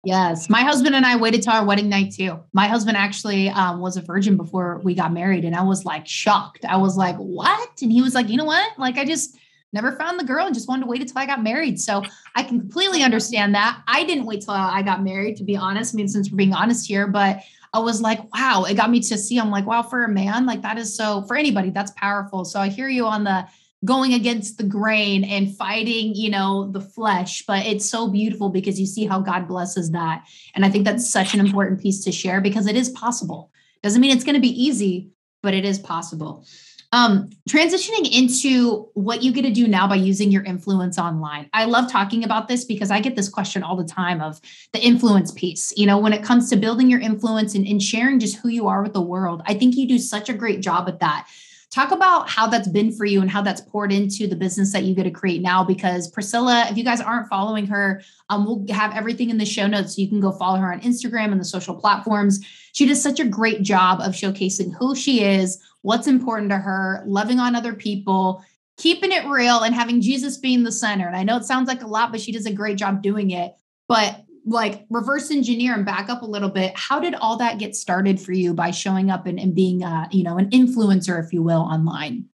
Yes, 0.05 0.49
my 0.49 0.63
husband 0.63 0.95
and 0.95 1.05
I 1.05 1.15
waited 1.15 1.43
till 1.43 1.53
our 1.53 1.65
wedding 1.65 1.87
night 1.87 2.11
too. 2.11 2.37
My 2.51 2.67
husband 2.67 2.97
actually 2.97 3.47
um, 3.47 3.79
was 3.79 3.95
a 3.95 4.01
virgin 4.01 4.35
before 4.35 4.81
we 4.83 4.95
got 4.95 5.13
married, 5.13 5.45
and 5.45 5.55
I 5.55 5.63
was 5.63 5.85
like 5.85 6.05
shocked. 6.05 6.65
I 6.65 6.75
was 6.75 6.97
like, 6.97 7.15
"What?" 7.15 7.81
And 7.81 7.89
he 7.89 8.01
was 8.01 8.13
like, 8.13 8.27
"You 8.27 8.35
know 8.35 8.43
what? 8.43 8.77
Like, 8.77 8.97
I 8.97 9.05
just 9.05 9.37
never 9.73 9.93
found 9.93 10.19
the 10.19 10.23
girl 10.23 10.45
and 10.45 10.53
just 10.53 10.67
wanted 10.67 10.83
to 10.83 10.87
wait 10.87 11.01
until 11.01 11.17
I 11.17 11.25
got 11.25 11.43
married. 11.43 11.81
So 11.81 12.03
I 12.35 12.43
can 12.43 12.59
completely 12.59 13.03
understand 13.03 13.55
that. 13.55 13.81
I 13.87 14.03
didn't 14.03 14.25
wait 14.25 14.41
till 14.41 14.53
I 14.53 14.81
got 14.83 15.03
married, 15.03 15.37
to 15.37 15.43
be 15.43 15.57
honest. 15.57 15.93
I 15.93 15.97
mean, 15.97 16.07
since 16.07 16.31
we're 16.31 16.37
being 16.37 16.53
honest 16.53 16.87
here, 16.87 17.07
but 17.07 17.41
I 17.73 17.79
was 17.79 18.01
like, 18.01 18.19
wow, 18.33 18.65
it 18.69 18.75
got 18.75 18.91
me 18.91 18.99
to 18.99 19.17
see. 19.17 19.39
I'm 19.39 19.49
like, 19.49 19.65
wow, 19.65 19.81
for 19.81 20.03
a 20.03 20.09
man, 20.09 20.45
like 20.45 20.61
that 20.61 20.77
is 20.77 20.95
so 20.95 21.23
for 21.23 21.35
anybody, 21.35 21.71
that's 21.71 21.91
powerful. 21.97 22.45
So 22.45 22.59
I 22.59 22.69
hear 22.69 22.87
you 22.87 23.05
on 23.07 23.23
the 23.23 23.47
going 23.83 24.13
against 24.13 24.57
the 24.57 24.63
grain 24.63 25.23
and 25.23 25.55
fighting, 25.57 26.15
you 26.15 26.29
know, 26.29 26.71
the 26.71 26.79
flesh, 26.79 27.43
but 27.45 27.65
it's 27.65 27.89
so 27.89 28.07
beautiful 28.07 28.49
because 28.49 28.79
you 28.79 28.85
see 28.85 29.05
how 29.05 29.19
God 29.19 29.47
blesses 29.47 29.91
that. 29.91 30.23
And 30.55 30.63
I 30.63 30.69
think 30.69 30.85
that's 30.85 31.09
such 31.09 31.33
an 31.33 31.39
important 31.39 31.81
piece 31.81 32.03
to 32.05 32.11
share 32.11 32.39
because 32.39 32.67
it 32.67 32.77
is 32.77 32.89
possible. 32.89 33.51
Doesn't 33.81 33.99
mean 33.99 34.11
it's 34.11 34.23
going 34.23 34.35
to 34.35 34.41
be 34.41 34.63
easy, 34.63 35.09
but 35.41 35.53
it 35.53 35.65
is 35.65 35.79
possible. 35.79 36.45
Um, 36.93 37.31
transitioning 37.49 38.07
into 38.11 38.87
what 38.93 39.23
you 39.23 39.33
get 39.33 39.41
to 39.41 39.51
do 39.51 39.67
now 39.67 39.87
by 39.87 39.95
using 39.95 40.29
your 40.29 40.43
influence 40.43 40.99
online. 40.99 41.49
I 41.51 41.65
love 41.65 41.91
talking 41.91 42.23
about 42.23 42.47
this 42.47 42.65
because 42.65 42.91
I 42.91 42.99
get 42.99 43.15
this 43.15 43.29
question 43.29 43.63
all 43.63 43.75
the 43.75 43.83
time 43.83 44.21
of 44.21 44.39
the 44.73 44.79
influence 44.79 45.31
piece. 45.31 45.73
You 45.75 45.87
know, 45.87 45.97
when 45.97 46.13
it 46.13 46.23
comes 46.23 46.51
to 46.51 46.55
building 46.55 46.91
your 46.91 46.99
influence 46.99 47.55
and, 47.55 47.65
and 47.65 47.81
sharing 47.81 48.19
just 48.19 48.37
who 48.37 48.49
you 48.49 48.67
are 48.67 48.83
with 48.83 48.93
the 48.93 49.01
world, 49.01 49.41
I 49.47 49.55
think 49.55 49.75
you 49.75 49.87
do 49.87 49.97
such 49.97 50.29
a 50.29 50.35
great 50.35 50.61
job 50.61 50.87
at 50.87 50.99
that. 50.99 51.27
Talk 51.71 51.89
about 51.91 52.29
how 52.29 52.45
that's 52.45 52.67
been 52.67 52.91
for 52.91 53.05
you 53.05 53.21
and 53.21 53.31
how 53.31 53.41
that's 53.41 53.61
poured 53.61 53.91
into 53.91 54.27
the 54.27 54.35
business 54.35 54.71
that 54.73 54.83
you 54.83 54.93
get 54.93 55.05
to 55.05 55.09
create 55.09 55.41
now. 55.41 55.63
Because 55.63 56.07
Priscilla, 56.07 56.67
if 56.69 56.77
you 56.77 56.83
guys 56.83 57.01
aren't 57.01 57.27
following 57.27 57.65
her, 57.65 58.03
um, 58.29 58.45
we'll 58.45 58.63
have 58.69 58.95
everything 58.95 59.31
in 59.31 59.39
the 59.39 59.45
show 59.45 59.65
notes. 59.65 59.95
So 59.95 60.01
you 60.03 60.07
can 60.07 60.19
go 60.19 60.31
follow 60.31 60.59
her 60.59 60.71
on 60.71 60.81
Instagram 60.81 61.31
and 61.31 61.41
the 61.41 61.45
social 61.45 61.73
platforms. 61.73 62.39
She 62.73 62.85
does 62.85 63.01
such 63.01 63.19
a 63.19 63.25
great 63.25 63.63
job 63.63 63.99
of 64.01 64.13
showcasing 64.13 64.75
who 64.77 64.95
she 64.95 65.23
is, 65.23 65.59
what's 65.83 66.07
important 66.07 66.49
to 66.49 66.57
her, 66.57 67.03
loving 67.05 67.39
on 67.39 67.55
other 67.55 67.73
people, 67.73 68.43
keeping 68.77 69.11
it 69.11 69.27
real, 69.27 69.59
and 69.59 69.75
having 69.75 70.01
Jesus 70.01 70.37
being 70.37 70.63
the 70.63 70.71
center. 70.71 71.07
And 71.07 71.15
I 71.15 71.23
know 71.23 71.37
it 71.37 71.45
sounds 71.45 71.67
like 71.67 71.83
a 71.83 71.87
lot, 71.87 72.11
but 72.11 72.19
she 72.19 72.31
does 72.31 72.47
a 72.47 72.53
great 72.53 72.77
job 72.77 73.03
doing 73.03 73.31
it. 73.31 73.53
But 73.87 74.23
like 74.45 74.85
reverse 74.89 75.31
engineer 75.31 75.73
and 75.73 75.85
back 75.85 76.09
up 76.09 76.21
a 76.21 76.25
little 76.25 76.49
bit 76.49 76.77
how 76.77 76.99
did 76.99 77.15
all 77.15 77.37
that 77.37 77.59
get 77.59 77.75
started 77.75 78.19
for 78.19 78.33
you 78.33 78.53
by 78.53 78.71
showing 78.71 79.09
up 79.09 79.25
and, 79.25 79.39
and 79.39 79.55
being 79.55 79.83
uh, 79.83 80.07
you 80.11 80.23
know 80.23 80.37
an 80.37 80.49
influencer 80.49 81.23
if 81.23 81.31
you 81.31 81.41
will 81.41 81.61
online 81.61 82.25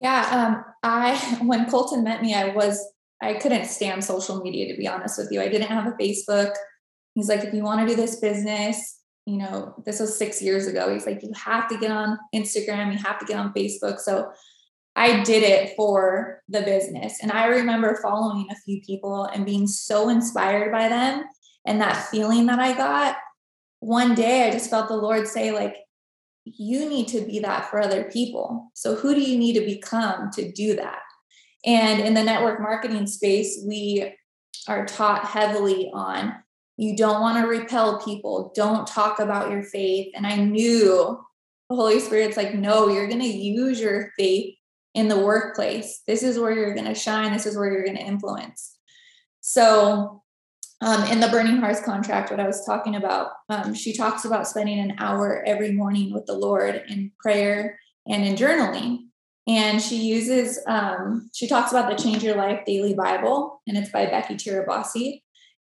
yeah 0.00 0.28
um, 0.30 0.64
i 0.82 1.16
when 1.42 1.68
colton 1.70 2.04
met 2.04 2.20
me 2.20 2.34
i 2.34 2.48
was 2.48 2.92
i 3.22 3.32
couldn't 3.34 3.64
stand 3.64 4.04
social 4.04 4.42
media 4.42 4.70
to 4.70 4.78
be 4.78 4.86
honest 4.86 5.18
with 5.18 5.28
you 5.30 5.40
i 5.40 5.48
didn't 5.48 5.68
have 5.68 5.86
a 5.86 5.96
facebook 5.96 6.52
he's 7.14 7.28
like 7.28 7.44
if 7.44 7.54
you 7.54 7.62
want 7.62 7.80
to 7.80 7.86
do 7.86 7.98
this 7.98 8.16
business 8.16 8.99
you 9.26 9.36
know, 9.36 9.74
this 9.84 10.00
was 10.00 10.16
six 10.16 10.42
years 10.42 10.66
ago. 10.66 10.92
He's 10.92 11.06
like, 11.06 11.22
you 11.22 11.32
have 11.34 11.68
to 11.68 11.78
get 11.78 11.90
on 11.90 12.18
Instagram, 12.34 12.92
you 12.92 12.98
have 12.98 13.18
to 13.18 13.26
get 13.26 13.38
on 13.38 13.52
Facebook. 13.52 13.98
So 14.00 14.30
I 14.96 15.22
did 15.22 15.42
it 15.42 15.76
for 15.76 16.42
the 16.48 16.62
business. 16.62 17.18
And 17.22 17.30
I 17.30 17.46
remember 17.46 18.00
following 18.02 18.46
a 18.50 18.56
few 18.56 18.80
people 18.82 19.24
and 19.24 19.46
being 19.46 19.66
so 19.66 20.08
inspired 20.08 20.72
by 20.72 20.88
them 20.88 21.24
and 21.64 21.80
that 21.80 22.08
feeling 22.10 22.46
that 22.46 22.58
I 22.58 22.76
got. 22.76 23.16
One 23.78 24.14
day 24.14 24.46
I 24.46 24.50
just 24.50 24.68
felt 24.68 24.88
the 24.88 24.96
Lord 24.96 25.26
say, 25.26 25.52
like, 25.52 25.76
you 26.44 26.88
need 26.88 27.08
to 27.08 27.20
be 27.20 27.38
that 27.40 27.70
for 27.70 27.80
other 27.80 28.04
people. 28.04 28.70
So 28.74 28.94
who 28.94 29.14
do 29.14 29.20
you 29.20 29.38
need 29.38 29.54
to 29.54 29.64
become 29.64 30.30
to 30.32 30.50
do 30.52 30.74
that? 30.76 31.00
And 31.64 32.00
in 32.00 32.14
the 32.14 32.24
network 32.24 32.60
marketing 32.60 33.06
space, 33.06 33.62
we 33.66 34.14
are 34.66 34.86
taught 34.86 35.24
heavily 35.24 35.90
on 35.94 36.34
you 36.80 36.96
don't 36.96 37.20
want 37.20 37.36
to 37.36 37.46
repel 37.46 38.00
people. 38.00 38.52
Don't 38.56 38.86
talk 38.86 39.20
about 39.20 39.50
your 39.50 39.62
faith. 39.62 40.10
And 40.16 40.26
I 40.26 40.36
knew 40.36 41.20
the 41.68 41.76
Holy 41.76 42.00
Spirit's 42.00 42.38
like, 42.38 42.54
no, 42.54 42.88
you're 42.88 43.06
going 43.06 43.20
to 43.20 43.26
use 43.26 43.78
your 43.78 44.12
faith 44.18 44.54
in 44.94 45.08
the 45.08 45.18
workplace. 45.18 46.00
This 46.06 46.22
is 46.22 46.38
where 46.38 46.52
you're 46.52 46.72
going 46.72 46.86
to 46.86 46.94
shine. 46.94 47.34
This 47.34 47.44
is 47.44 47.54
where 47.54 47.70
you're 47.70 47.84
going 47.84 47.98
to 47.98 48.02
influence. 48.02 48.78
So, 49.42 50.22
um, 50.80 51.04
in 51.12 51.20
the 51.20 51.28
Burning 51.28 51.58
Hearts 51.58 51.82
contract, 51.82 52.30
what 52.30 52.40
I 52.40 52.46
was 52.46 52.64
talking 52.64 52.96
about, 52.96 53.32
um, 53.50 53.74
she 53.74 53.94
talks 53.94 54.24
about 54.24 54.48
spending 54.48 54.78
an 54.78 54.96
hour 54.96 55.44
every 55.46 55.72
morning 55.72 56.14
with 56.14 56.24
the 56.24 56.32
Lord 56.32 56.82
in 56.88 57.12
prayer 57.20 57.78
and 58.08 58.24
in 58.24 58.36
journaling. 58.36 59.00
And 59.46 59.82
she 59.82 59.96
uses, 59.96 60.58
um, 60.66 61.28
she 61.34 61.46
talks 61.46 61.72
about 61.72 61.90
the 61.90 62.02
Change 62.02 62.24
Your 62.24 62.36
Life 62.36 62.64
Daily 62.64 62.94
Bible, 62.94 63.60
and 63.66 63.76
it's 63.76 63.90
by 63.90 64.06
Becky 64.06 64.36
Tirabassi. 64.36 65.20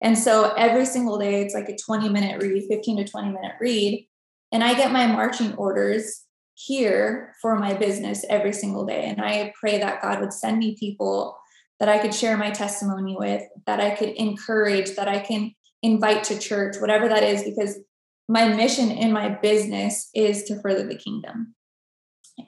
And 0.01 0.17
so 0.17 0.53
every 0.57 0.85
single 0.85 1.19
day, 1.19 1.41
it's 1.41 1.53
like 1.53 1.69
a 1.69 1.77
20 1.77 2.09
minute 2.09 2.41
read, 2.41 2.65
15 2.67 2.97
to 2.97 3.07
20 3.07 3.27
minute 3.29 3.53
read. 3.59 4.07
And 4.51 4.63
I 4.63 4.73
get 4.73 4.91
my 4.91 5.07
marching 5.07 5.53
orders 5.55 6.25
here 6.55 7.33
for 7.41 7.55
my 7.57 7.73
business 7.73 8.25
every 8.29 8.53
single 8.53 8.85
day. 8.85 9.05
And 9.05 9.21
I 9.21 9.53
pray 9.59 9.77
that 9.77 10.01
God 10.01 10.19
would 10.19 10.33
send 10.33 10.57
me 10.57 10.75
people 10.79 11.37
that 11.79 11.89
I 11.89 11.99
could 11.99 12.13
share 12.13 12.37
my 12.37 12.51
testimony 12.51 13.15
with, 13.17 13.43
that 13.65 13.79
I 13.79 13.91
could 13.91 14.09
encourage, 14.09 14.95
that 14.95 15.07
I 15.07 15.19
can 15.19 15.53
invite 15.81 16.23
to 16.25 16.37
church, 16.37 16.77
whatever 16.79 17.07
that 17.07 17.23
is, 17.23 17.43
because 17.43 17.79
my 18.27 18.47
mission 18.47 18.91
in 18.91 19.11
my 19.11 19.29
business 19.29 20.09
is 20.13 20.43
to 20.43 20.61
further 20.61 20.85
the 20.85 20.95
kingdom. 20.95 21.55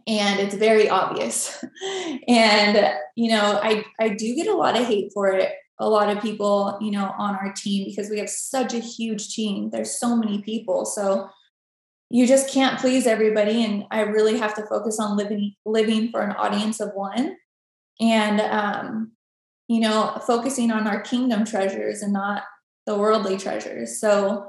And 0.08 0.40
it's 0.40 0.56
very 0.56 0.88
obvious. 0.88 1.64
and, 2.28 2.94
you 3.16 3.32
know, 3.32 3.60
I, 3.62 3.84
I 4.00 4.10
do 4.10 4.36
get 4.36 4.48
a 4.48 4.56
lot 4.56 4.80
of 4.80 4.86
hate 4.86 5.12
for 5.14 5.28
it 5.30 5.52
a 5.80 5.90
lot 5.90 6.16
of 6.16 6.22
people, 6.22 6.78
you 6.82 6.92
know, 6.92 7.14
on 7.18 7.36
our 7.36 7.52
team 7.54 7.86
because 7.86 8.10
we 8.10 8.20
have 8.20 8.30
such 8.30 8.74
a 8.74 8.80
huge 8.80 9.34
team. 9.34 9.70
There's 9.72 10.00
so 10.00 10.16
many 10.16 10.42
people. 10.42 10.86
So 10.86 11.30
you 12.10 12.28
just 12.28 12.50
can't 12.50 12.80
please 12.80 13.08
everybody. 13.08 13.64
And 13.64 13.86
I 13.90 14.02
really 14.02 14.38
have 14.38 14.54
to 14.56 14.66
focus 14.68 15.00
on 15.00 15.18
living 15.18 15.56
living 15.66 16.12
for 16.12 16.22
an 16.22 16.36
audience 16.36 16.80
of 16.80 16.92
one. 16.94 17.38
And 18.00 18.40
um, 18.42 19.12
you 19.68 19.80
know, 19.80 20.22
focusing 20.28 20.72
on 20.72 20.88
our 20.88 21.02
kingdom 21.02 21.46
treasures 21.46 22.02
and 22.02 22.14
not 22.14 22.44
the 22.86 22.98
worldly 22.98 23.38
treasures. 23.38 24.00
So 24.00 24.48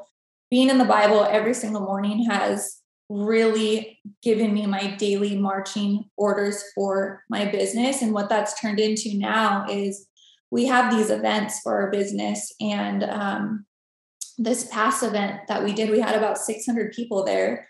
being 0.51 0.69
in 0.69 0.79
the 0.79 0.85
Bible 0.85 1.25
every 1.25 1.55
single 1.55 1.81
morning 1.81 2.27
has 2.27 2.81
really 3.09 3.99
given 4.23 4.53
me 4.53 4.67
my 4.67 4.95
daily 4.97 5.37
marching 5.37 6.05
orders 6.17 6.63
for 6.75 7.23
my 7.29 7.47
business. 7.47 8.03
And 8.03 8.13
what 8.13 8.29
that's 8.29 8.61
turned 8.61 8.81
into 8.81 9.17
now 9.17 9.67
is 9.71 10.07
we 10.55 10.67
have 10.67 10.97
these 10.97 11.11
events 11.11 11.59
for 11.65 11.75
our 11.75 11.91
business. 11.91 12.55
And 12.61 13.03
um, 13.03 13.67
this 14.39 14.69
past 14.69 15.03
event 15.03 15.41
that 15.49 15.65
we 15.65 15.73
did, 15.73 15.91
we 15.91 15.99
had 15.99 16.15
about 16.15 16.39
600 16.39 16.93
people 16.93 17.25
there 17.25 17.67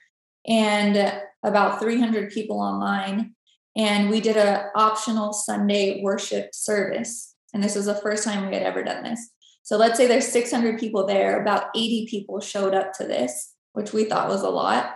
and 0.47 1.15
about 1.43 1.81
300 1.81 2.31
people 2.31 2.61
online. 2.61 3.35
And 3.75 4.11
we 4.11 4.21
did 4.21 4.37
an 4.37 4.67
optional 4.75 5.33
Sunday 5.33 6.03
worship 6.03 6.51
service. 6.53 7.35
And 7.55 7.65
this 7.65 7.75
was 7.75 7.87
the 7.87 7.95
first 7.95 8.23
time 8.23 8.49
we 8.49 8.55
had 8.55 8.63
ever 8.63 8.85
done 8.85 9.03
this. 9.03 9.31
So 9.63 9.79
let's 9.79 9.97
say 9.97 10.07
there's 10.07 10.29
600 10.29 10.79
people 10.79 11.07
there, 11.07 11.41
about 11.41 11.69
80 11.75 12.07
people 12.11 12.39
showed 12.43 12.75
up 12.75 12.93
to 12.99 13.07
this, 13.07 13.55
which 13.73 13.95
we 13.95 14.05
thought 14.05 14.29
was 14.29 14.43
a 14.43 14.51
lot. 14.51 14.91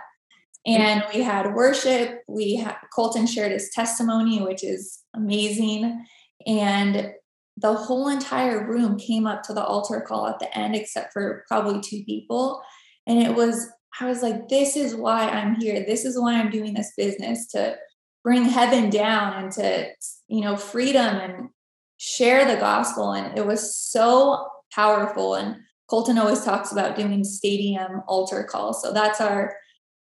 And 0.67 1.03
we 1.11 1.23
had 1.23 1.55
worship. 1.55 2.19
We 2.27 2.63
Colton 2.93 3.25
shared 3.25 3.51
his 3.51 3.71
testimony, 3.73 4.43
which 4.43 4.63
is 4.63 4.99
amazing. 5.15 6.05
And 6.45 7.13
the 7.61 7.73
whole 7.73 8.07
entire 8.07 8.65
room 8.67 8.97
came 8.97 9.27
up 9.27 9.43
to 9.43 9.53
the 9.53 9.63
altar 9.63 10.01
call 10.01 10.27
at 10.27 10.39
the 10.39 10.55
end, 10.57 10.75
except 10.75 11.13
for 11.13 11.43
probably 11.47 11.81
two 11.81 12.03
people. 12.05 12.61
And 13.07 13.19
it 13.19 13.35
was, 13.35 13.67
I 13.99 14.05
was 14.05 14.21
like, 14.21 14.47
this 14.49 14.75
is 14.75 14.95
why 14.95 15.29
I'm 15.29 15.55
here. 15.59 15.83
This 15.85 16.05
is 16.05 16.19
why 16.19 16.35
I'm 16.35 16.49
doing 16.49 16.73
this 16.73 16.93
business 16.95 17.47
to 17.47 17.77
bring 18.23 18.45
heaven 18.45 18.89
down 18.89 19.43
and 19.43 19.51
to, 19.53 19.89
you 20.27 20.41
know, 20.41 20.55
freedom 20.55 21.15
and 21.17 21.49
share 21.97 22.45
the 22.45 22.59
gospel. 22.59 23.11
And 23.11 23.37
it 23.37 23.45
was 23.45 23.75
so 23.75 24.47
powerful. 24.73 25.35
And 25.35 25.57
Colton 25.89 26.17
always 26.17 26.43
talks 26.43 26.71
about 26.71 26.95
doing 26.95 27.23
stadium 27.23 28.03
altar 28.07 28.43
calls. 28.43 28.81
So 28.81 28.93
that's 28.93 29.19
our 29.21 29.55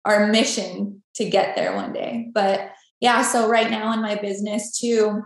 our 0.04 0.28
mission 0.28 1.02
to 1.16 1.28
get 1.28 1.54
there 1.54 1.74
one 1.74 1.92
day. 1.92 2.28
But 2.32 2.72
yeah, 3.00 3.22
so 3.22 3.48
right 3.48 3.70
now 3.70 3.92
in 3.92 4.00
my 4.00 4.14
business 4.14 4.78
too, 4.78 5.22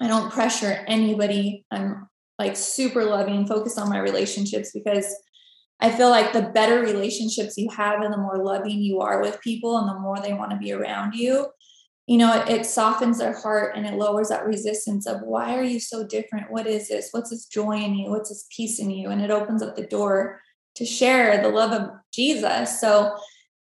I 0.00 0.08
don't 0.08 0.32
pressure 0.32 0.84
anybody. 0.86 1.64
I'm 1.70 2.08
like 2.38 2.56
super 2.56 3.04
loving, 3.04 3.46
focused 3.46 3.78
on 3.78 3.90
my 3.90 3.98
relationships 3.98 4.70
because 4.72 5.14
I 5.80 5.90
feel 5.90 6.10
like 6.10 6.32
the 6.32 6.50
better 6.54 6.80
relationships 6.80 7.56
you 7.56 7.68
have 7.70 8.02
and 8.02 8.12
the 8.12 8.18
more 8.18 8.42
loving 8.42 8.80
you 8.80 9.00
are 9.00 9.20
with 9.20 9.40
people 9.40 9.78
and 9.78 9.88
the 9.88 9.98
more 9.98 10.18
they 10.18 10.32
want 10.32 10.50
to 10.50 10.56
be 10.56 10.72
around 10.72 11.14
you, 11.14 11.46
you 12.06 12.18
know, 12.18 12.42
it, 12.42 12.50
it, 12.50 12.66
softens 12.66 13.18
their 13.18 13.38
heart 13.38 13.76
and 13.76 13.86
it 13.86 13.94
lowers 13.94 14.28
that 14.28 14.44
resistance 14.44 15.06
of 15.06 15.20
why 15.22 15.56
are 15.56 15.62
you 15.62 15.78
so 15.78 16.06
different? 16.06 16.50
What 16.50 16.66
is 16.66 16.88
this? 16.88 17.08
What's 17.12 17.30
this 17.30 17.46
joy 17.46 17.78
in 17.78 17.94
you? 17.94 18.10
What's 18.10 18.30
this 18.30 18.46
peace 18.54 18.78
in 18.78 18.90
you? 18.90 19.10
And 19.10 19.22
it 19.22 19.30
opens 19.30 19.62
up 19.62 19.76
the 19.76 19.86
door 19.86 20.40
to 20.76 20.84
share 20.84 21.42
the 21.42 21.48
love 21.48 21.72
of 21.72 21.90
Jesus. 22.12 22.80
So 22.80 23.14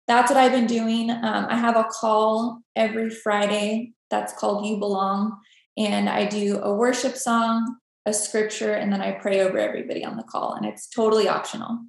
that's 0.07 0.31
what 0.31 0.39
I've 0.39 0.51
been 0.51 0.67
doing. 0.67 1.11
Um, 1.11 1.47
I 1.49 1.57
have 1.57 1.75
a 1.75 1.83
call 1.83 2.61
every 2.75 3.09
Friday 3.09 3.93
that's 4.09 4.33
called 4.33 4.65
You 4.65 4.77
Belong 4.77 5.37
and 5.79 6.09
I 6.09 6.25
do 6.25 6.59
a 6.59 6.73
worship 6.73 7.15
song, 7.15 7.77
a 8.05 8.13
scripture, 8.13 8.73
and 8.73 8.91
then 8.91 9.01
I 9.01 9.13
pray 9.13 9.39
over 9.39 9.57
everybody 9.57 10.03
on 10.03 10.17
the 10.17 10.23
call. 10.23 10.53
And 10.53 10.65
it's 10.65 10.89
totally 10.89 11.29
optional. 11.29 11.79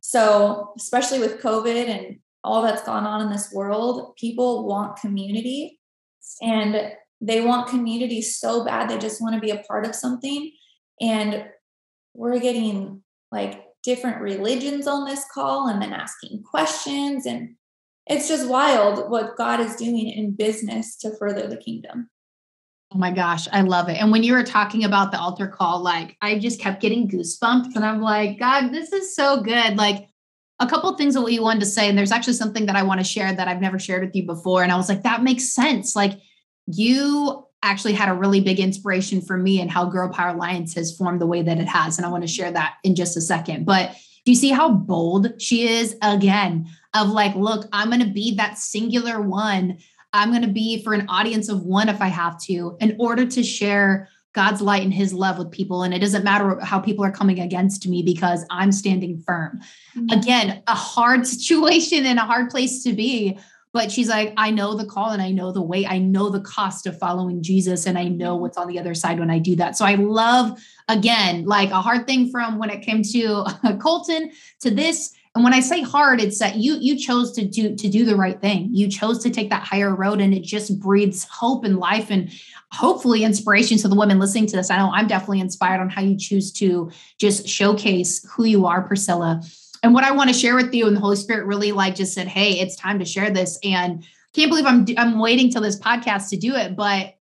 So, 0.00 0.72
especially 0.76 1.20
with 1.20 1.40
COVID 1.40 1.86
and 1.86 2.18
all 2.42 2.62
that's 2.62 2.82
gone 2.82 3.06
on 3.06 3.22
in 3.22 3.30
this 3.30 3.52
world, 3.52 4.16
people 4.16 4.66
want 4.66 4.98
community 4.98 5.78
and 6.42 6.92
they 7.20 7.40
want 7.40 7.68
community 7.68 8.20
so 8.20 8.64
bad. 8.64 8.90
They 8.90 8.98
just 8.98 9.22
want 9.22 9.36
to 9.36 9.40
be 9.40 9.50
a 9.50 9.62
part 9.62 9.86
of 9.86 9.94
something. 9.94 10.50
And 11.00 11.46
we're 12.14 12.40
getting 12.40 13.02
like 13.30 13.62
different 13.84 14.20
religions 14.20 14.88
on 14.88 15.06
this 15.06 15.24
call 15.32 15.68
and 15.68 15.80
then 15.80 15.92
asking 15.92 16.42
questions. 16.42 17.26
And 17.26 17.54
it's 18.08 18.26
just 18.26 18.48
wild 18.48 19.08
what 19.08 19.36
God 19.36 19.60
is 19.60 19.76
doing 19.76 20.10
in 20.10 20.32
business 20.32 20.96
to 20.98 21.16
further 21.16 21.46
the 21.46 21.56
kingdom. 21.56 22.10
Oh 22.92 22.98
my 22.98 23.10
gosh, 23.10 23.48
I 23.52 23.62
love 23.62 23.88
it. 23.88 24.00
And 24.00 24.12
when 24.12 24.22
you 24.22 24.32
were 24.32 24.44
talking 24.44 24.84
about 24.84 25.10
the 25.10 25.18
altar 25.18 25.48
call, 25.48 25.80
like 25.80 26.16
I 26.22 26.38
just 26.38 26.60
kept 26.60 26.80
getting 26.80 27.08
goosebumps 27.08 27.74
and 27.74 27.84
I'm 27.84 28.00
like, 28.00 28.38
God, 28.38 28.68
this 28.68 28.92
is 28.92 29.14
so 29.14 29.42
good. 29.42 29.76
Like 29.76 30.08
a 30.60 30.68
couple 30.68 30.96
things 30.96 31.14
that 31.14 31.22
we 31.22 31.38
wanted 31.40 31.60
to 31.60 31.66
say, 31.66 31.88
and 31.88 31.98
there's 31.98 32.12
actually 32.12 32.34
something 32.34 32.66
that 32.66 32.76
I 32.76 32.84
want 32.84 33.00
to 33.00 33.04
share 33.04 33.32
that 33.32 33.48
I've 33.48 33.60
never 33.60 33.78
shared 33.78 34.04
with 34.04 34.14
you 34.14 34.24
before. 34.24 34.62
And 34.62 34.70
I 34.70 34.76
was 34.76 34.88
like, 34.88 35.02
that 35.02 35.22
makes 35.22 35.52
sense. 35.52 35.96
Like 35.96 36.12
you 36.66 37.44
actually 37.62 37.94
had 37.94 38.08
a 38.08 38.14
really 38.14 38.40
big 38.40 38.60
inspiration 38.60 39.20
for 39.20 39.36
me 39.36 39.60
and 39.60 39.70
how 39.70 39.86
Girl 39.86 40.08
Power 40.08 40.34
Alliance 40.34 40.74
has 40.74 40.96
formed 40.96 41.20
the 41.20 41.26
way 41.26 41.42
that 41.42 41.58
it 41.58 41.66
has. 41.66 41.98
And 41.98 42.06
I 42.06 42.10
want 42.10 42.22
to 42.22 42.28
share 42.28 42.52
that 42.52 42.74
in 42.84 42.94
just 42.94 43.16
a 43.16 43.20
second. 43.20 43.66
But 43.66 43.96
do 44.24 44.32
you 44.32 44.36
see 44.36 44.50
how 44.50 44.70
bold 44.70 45.40
she 45.40 45.68
is 45.68 45.96
again? 46.02 46.68
Of 46.94 47.10
like, 47.10 47.34
look, 47.34 47.68
I'm 47.72 47.88
going 47.88 48.00
to 48.00 48.06
be 48.06 48.36
that 48.36 48.58
singular 48.58 49.20
one. 49.20 49.78
I'm 50.12 50.30
going 50.30 50.42
to 50.42 50.48
be 50.48 50.82
for 50.82 50.94
an 50.94 51.06
audience 51.08 51.48
of 51.48 51.62
one 51.62 51.88
if 51.88 52.00
I 52.00 52.08
have 52.08 52.40
to, 52.44 52.76
in 52.80 52.96
order 52.98 53.26
to 53.26 53.42
share 53.42 54.08
God's 54.36 54.60
light 54.60 54.82
and 54.82 54.92
his 54.92 55.14
love 55.14 55.38
with 55.38 55.50
people. 55.50 55.82
And 55.82 55.94
it 55.94 55.98
doesn't 55.98 56.22
matter 56.22 56.60
how 56.60 56.78
people 56.78 57.04
are 57.04 57.10
coming 57.10 57.40
against 57.40 57.88
me 57.88 58.02
because 58.02 58.44
I'm 58.50 58.70
standing 58.70 59.18
firm. 59.18 59.60
Mm-hmm. 59.96 60.18
Again, 60.18 60.62
a 60.66 60.74
hard 60.74 61.26
situation 61.26 62.04
and 62.04 62.18
a 62.18 62.22
hard 62.22 62.50
place 62.50 62.84
to 62.84 62.92
be. 62.92 63.38
But 63.72 63.90
she's 63.92 64.08
like, 64.08 64.32
I 64.36 64.50
know 64.50 64.74
the 64.74 64.86
call 64.86 65.10
and 65.10 65.20
I 65.20 65.30
know 65.32 65.52
the 65.52 65.62
way. 65.62 65.86
I 65.86 65.98
know 65.98 66.30
the 66.30 66.40
cost 66.40 66.86
of 66.86 66.98
following 66.98 67.42
Jesus 67.42 67.86
and 67.86 67.98
I 67.98 68.04
know 68.04 68.36
what's 68.36 68.56
on 68.56 68.68
the 68.68 68.78
other 68.78 68.94
side 68.94 69.18
when 69.18 69.30
I 69.30 69.38
do 69.38 69.56
that. 69.56 69.76
So 69.76 69.84
I 69.84 69.96
love, 69.96 70.58
again, 70.88 71.44
like 71.44 71.70
a 71.70 71.82
hard 71.82 72.06
thing 72.06 72.30
from 72.30 72.58
when 72.58 72.70
it 72.70 72.80
came 72.80 73.02
to 73.02 73.44
Colton 73.82 74.30
to 74.60 74.70
this 74.70 75.12
and 75.36 75.44
when 75.44 75.52
I 75.52 75.60
say 75.60 75.82
hard, 75.82 76.18
it's 76.18 76.38
that 76.38 76.56
you 76.56 76.78
you 76.80 76.98
chose 76.98 77.30
to 77.32 77.44
do 77.44 77.76
to 77.76 77.88
do 77.90 78.06
the 78.06 78.16
right 78.16 78.40
thing. 78.40 78.70
You 78.72 78.88
chose 78.88 79.22
to 79.22 79.30
take 79.30 79.50
that 79.50 79.64
higher 79.64 79.94
road, 79.94 80.22
and 80.22 80.32
it 80.32 80.42
just 80.42 80.80
breathes 80.80 81.24
hope 81.24 81.62
and 81.62 81.76
life, 81.78 82.10
and 82.10 82.30
hopefully 82.72 83.22
inspiration 83.22 83.76
to 83.78 83.88
the 83.88 83.94
women 83.94 84.18
listening 84.18 84.46
to 84.46 84.56
this. 84.56 84.70
I 84.70 84.78
know 84.78 84.90
I'm 84.90 85.06
definitely 85.06 85.40
inspired 85.40 85.82
on 85.82 85.90
how 85.90 86.00
you 86.00 86.16
choose 86.16 86.50
to 86.54 86.90
just 87.18 87.46
showcase 87.46 88.26
who 88.30 88.44
you 88.44 88.64
are, 88.64 88.80
Priscilla. 88.80 89.42
And 89.82 89.92
what 89.92 90.04
I 90.04 90.12
want 90.12 90.30
to 90.30 90.34
share 90.34 90.56
with 90.56 90.74
you, 90.74 90.86
and 90.86 90.96
the 90.96 91.00
Holy 91.00 91.16
Spirit 91.16 91.44
really 91.44 91.70
like 91.70 91.96
just 91.96 92.14
said, 92.14 92.28
"Hey, 92.28 92.52
it's 92.52 92.74
time 92.74 92.98
to 92.98 93.04
share 93.04 93.30
this." 93.30 93.58
And 93.62 94.04
can't 94.32 94.50
believe 94.50 94.64
I'm 94.64 94.86
I'm 94.96 95.18
waiting 95.18 95.50
till 95.50 95.60
this 95.60 95.78
podcast 95.78 96.30
to 96.30 96.38
do 96.38 96.54
it, 96.54 96.74
but 96.74 97.14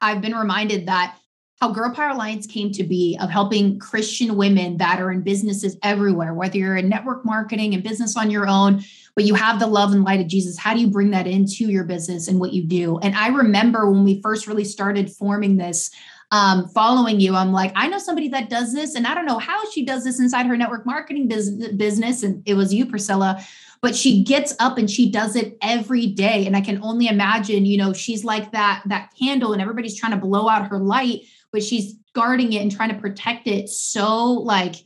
I've 0.00 0.22
been 0.22 0.34
reminded 0.34 0.86
that 0.86 1.18
how 1.62 1.70
Girl 1.70 1.94
Power 1.94 2.10
Alliance 2.10 2.44
came 2.44 2.72
to 2.72 2.82
be 2.82 3.16
of 3.20 3.30
helping 3.30 3.78
Christian 3.78 4.36
women 4.36 4.78
that 4.78 5.00
are 5.00 5.12
in 5.12 5.22
businesses 5.22 5.76
everywhere, 5.84 6.34
whether 6.34 6.58
you're 6.58 6.74
in 6.74 6.88
network 6.88 7.24
marketing 7.24 7.72
and 7.72 7.84
business 7.84 8.16
on 8.16 8.32
your 8.32 8.48
own, 8.48 8.82
but 9.14 9.22
you 9.22 9.34
have 9.34 9.60
the 9.60 9.68
love 9.68 9.92
and 9.92 10.02
light 10.02 10.20
of 10.20 10.26
Jesus. 10.26 10.58
How 10.58 10.74
do 10.74 10.80
you 10.80 10.88
bring 10.88 11.12
that 11.12 11.28
into 11.28 11.66
your 11.66 11.84
business 11.84 12.26
and 12.26 12.40
what 12.40 12.52
you 12.52 12.64
do? 12.64 12.98
And 12.98 13.14
I 13.14 13.28
remember 13.28 13.88
when 13.88 14.02
we 14.02 14.20
first 14.22 14.48
really 14.48 14.64
started 14.64 15.08
forming 15.08 15.56
this, 15.56 15.92
um, 16.32 16.66
following 16.66 17.20
you, 17.20 17.36
I'm 17.36 17.52
like, 17.52 17.70
I 17.76 17.86
know 17.86 17.98
somebody 17.98 18.26
that 18.30 18.50
does 18.50 18.74
this, 18.74 18.96
and 18.96 19.06
I 19.06 19.14
don't 19.14 19.26
know 19.26 19.38
how 19.38 19.70
she 19.70 19.84
does 19.84 20.02
this 20.02 20.18
inside 20.18 20.46
her 20.46 20.56
network 20.56 20.84
marketing 20.84 21.28
business. 21.28 22.24
And 22.24 22.42
it 22.44 22.54
was 22.54 22.74
you, 22.74 22.86
Priscilla 22.86 23.40
but 23.82 23.96
she 23.96 24.22
gets 24.22 24.54
up 24.60 24.78
and 24.78 24.88
she 24.88 25.10
does 25.10 25.34
it 25.34 25.58
every 25.60 26.06
day 26.06 26.46
and 26.46 26.56
i 26.56 26.60
can 26.60 26.80
only 26.82 27.08
imagine 27.08 27.66
you 27.66 27.76
know 27.76 27.92
she's 27.92 28.22
like 28.22 28.52
that 28.52 28.80
that 28.86 29.12
candle 29.18 29.52
and 29.52 29.60
everybody's 29.60 29.98
trying 29.98 30.12
to 30.12 30.18
blow 30.18 30.48
out 30.48 30.68
her 30.68 30.78
light 30.78 31.22
but 31.52 31.62
she's 31.62 31.94
guarding 32.14 32.52
it 32.52 32.62
and 32.62 32.74
trying 32.74 32.90
to 32.90 32.98
protect 32.98 33.46
it 33.46 33.68
so 33.68 34.32
like 34.32 34.76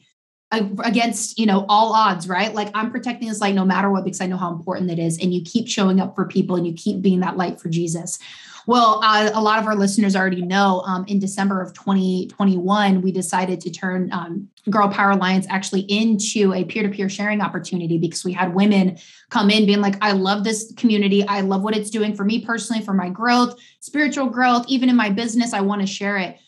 against 0.52 1.38
you 1.38 1.46
know 1.46 1.66
all 1.68 1.92
odds 1.92 2.28
right? 2.28 2.54
Like 2.54 2.70
i'm 2.74 2.90
protecting 2.90 3.28
this 3.28 3.40
light 3.40 3.54
no 3.54 3.64
matter 3.64 3.90
what 3.90 4.04
because 4.04 4.20
i 4.20 4.26
know 4.26 4.36
how 4.36 4.52
important 4.52 4.90
it 4.90 4.98
is 4.98 5.18
and 5.18 5.34
you 5.34 5.42
keep 5.42 5.68
showing 5.68 6.00
up 6.00 6.14
for 6.14 6.26
people 6.26 6.56
and 6.56 6.66
you 6.66 6.72
keep 6.72 7.02
being 7.02 7.20
that 7.20 7.36
light 7.36 7.60
for 7.60 7.68
jesus. 7.68 8.18
Well 8.68 9.00
uh, 9.04 9.30
a 9.32 9.40
lot 9.40 9.60
of 9.60 9.66
our 9.66 9.76
listeners 9.76 10.16
already 10.16 10.42
know 10.42 10.82
um, 10.86 11.04
in 11.08 11.18
december 11.18 11.60
of 11.60 11.72
2021 11.74 13.02
we 13.02 13.12
decided 13.12 13.60
to 13.60 13.70
turn 13.70 14.12
um, 14.12 14.48
girl 14.70 14.88
power 14.88 15.10
alliance 15.10 15.46
actually 15.50 15.82
into 15.82 16.52
a 16.52 16.64
peer-to-peer 16.64 17.08
sharing 17.08 17.40
opportunity 17.40 17.98
because 17.98 18.24
we 18.24 18.32
had 18.32 18.54
women 18.54 18.98
come 19.30 19.50
in 19.50 19.66
being 19.66 19.80
like 19.80 19.96
i 20.00 20.12
love 20.12 20.44
this 20.44 20.72
community. 20.76 21.26
I 21.26 21.40
love 21.40 21.62
what 21.62 21.76
it's 21.76 21.90
doing 21.90 22.14
for 22.14 22.24
me 22.24 22.44
personally 22.44 22.84
for 22.84 22.94
my 22.94 23.08
growth 23.08 23.58
spiritual 23.80 24.26
growth 24.26 24.64
even 24.68 24.88
in 24.88 24.96
my 24.96 25.10
business 25.10 25.52
i 25.52 25.60
want 25.60 25.80
to 25.80 25.86
share 25.86 26.16
it 26.16 26.38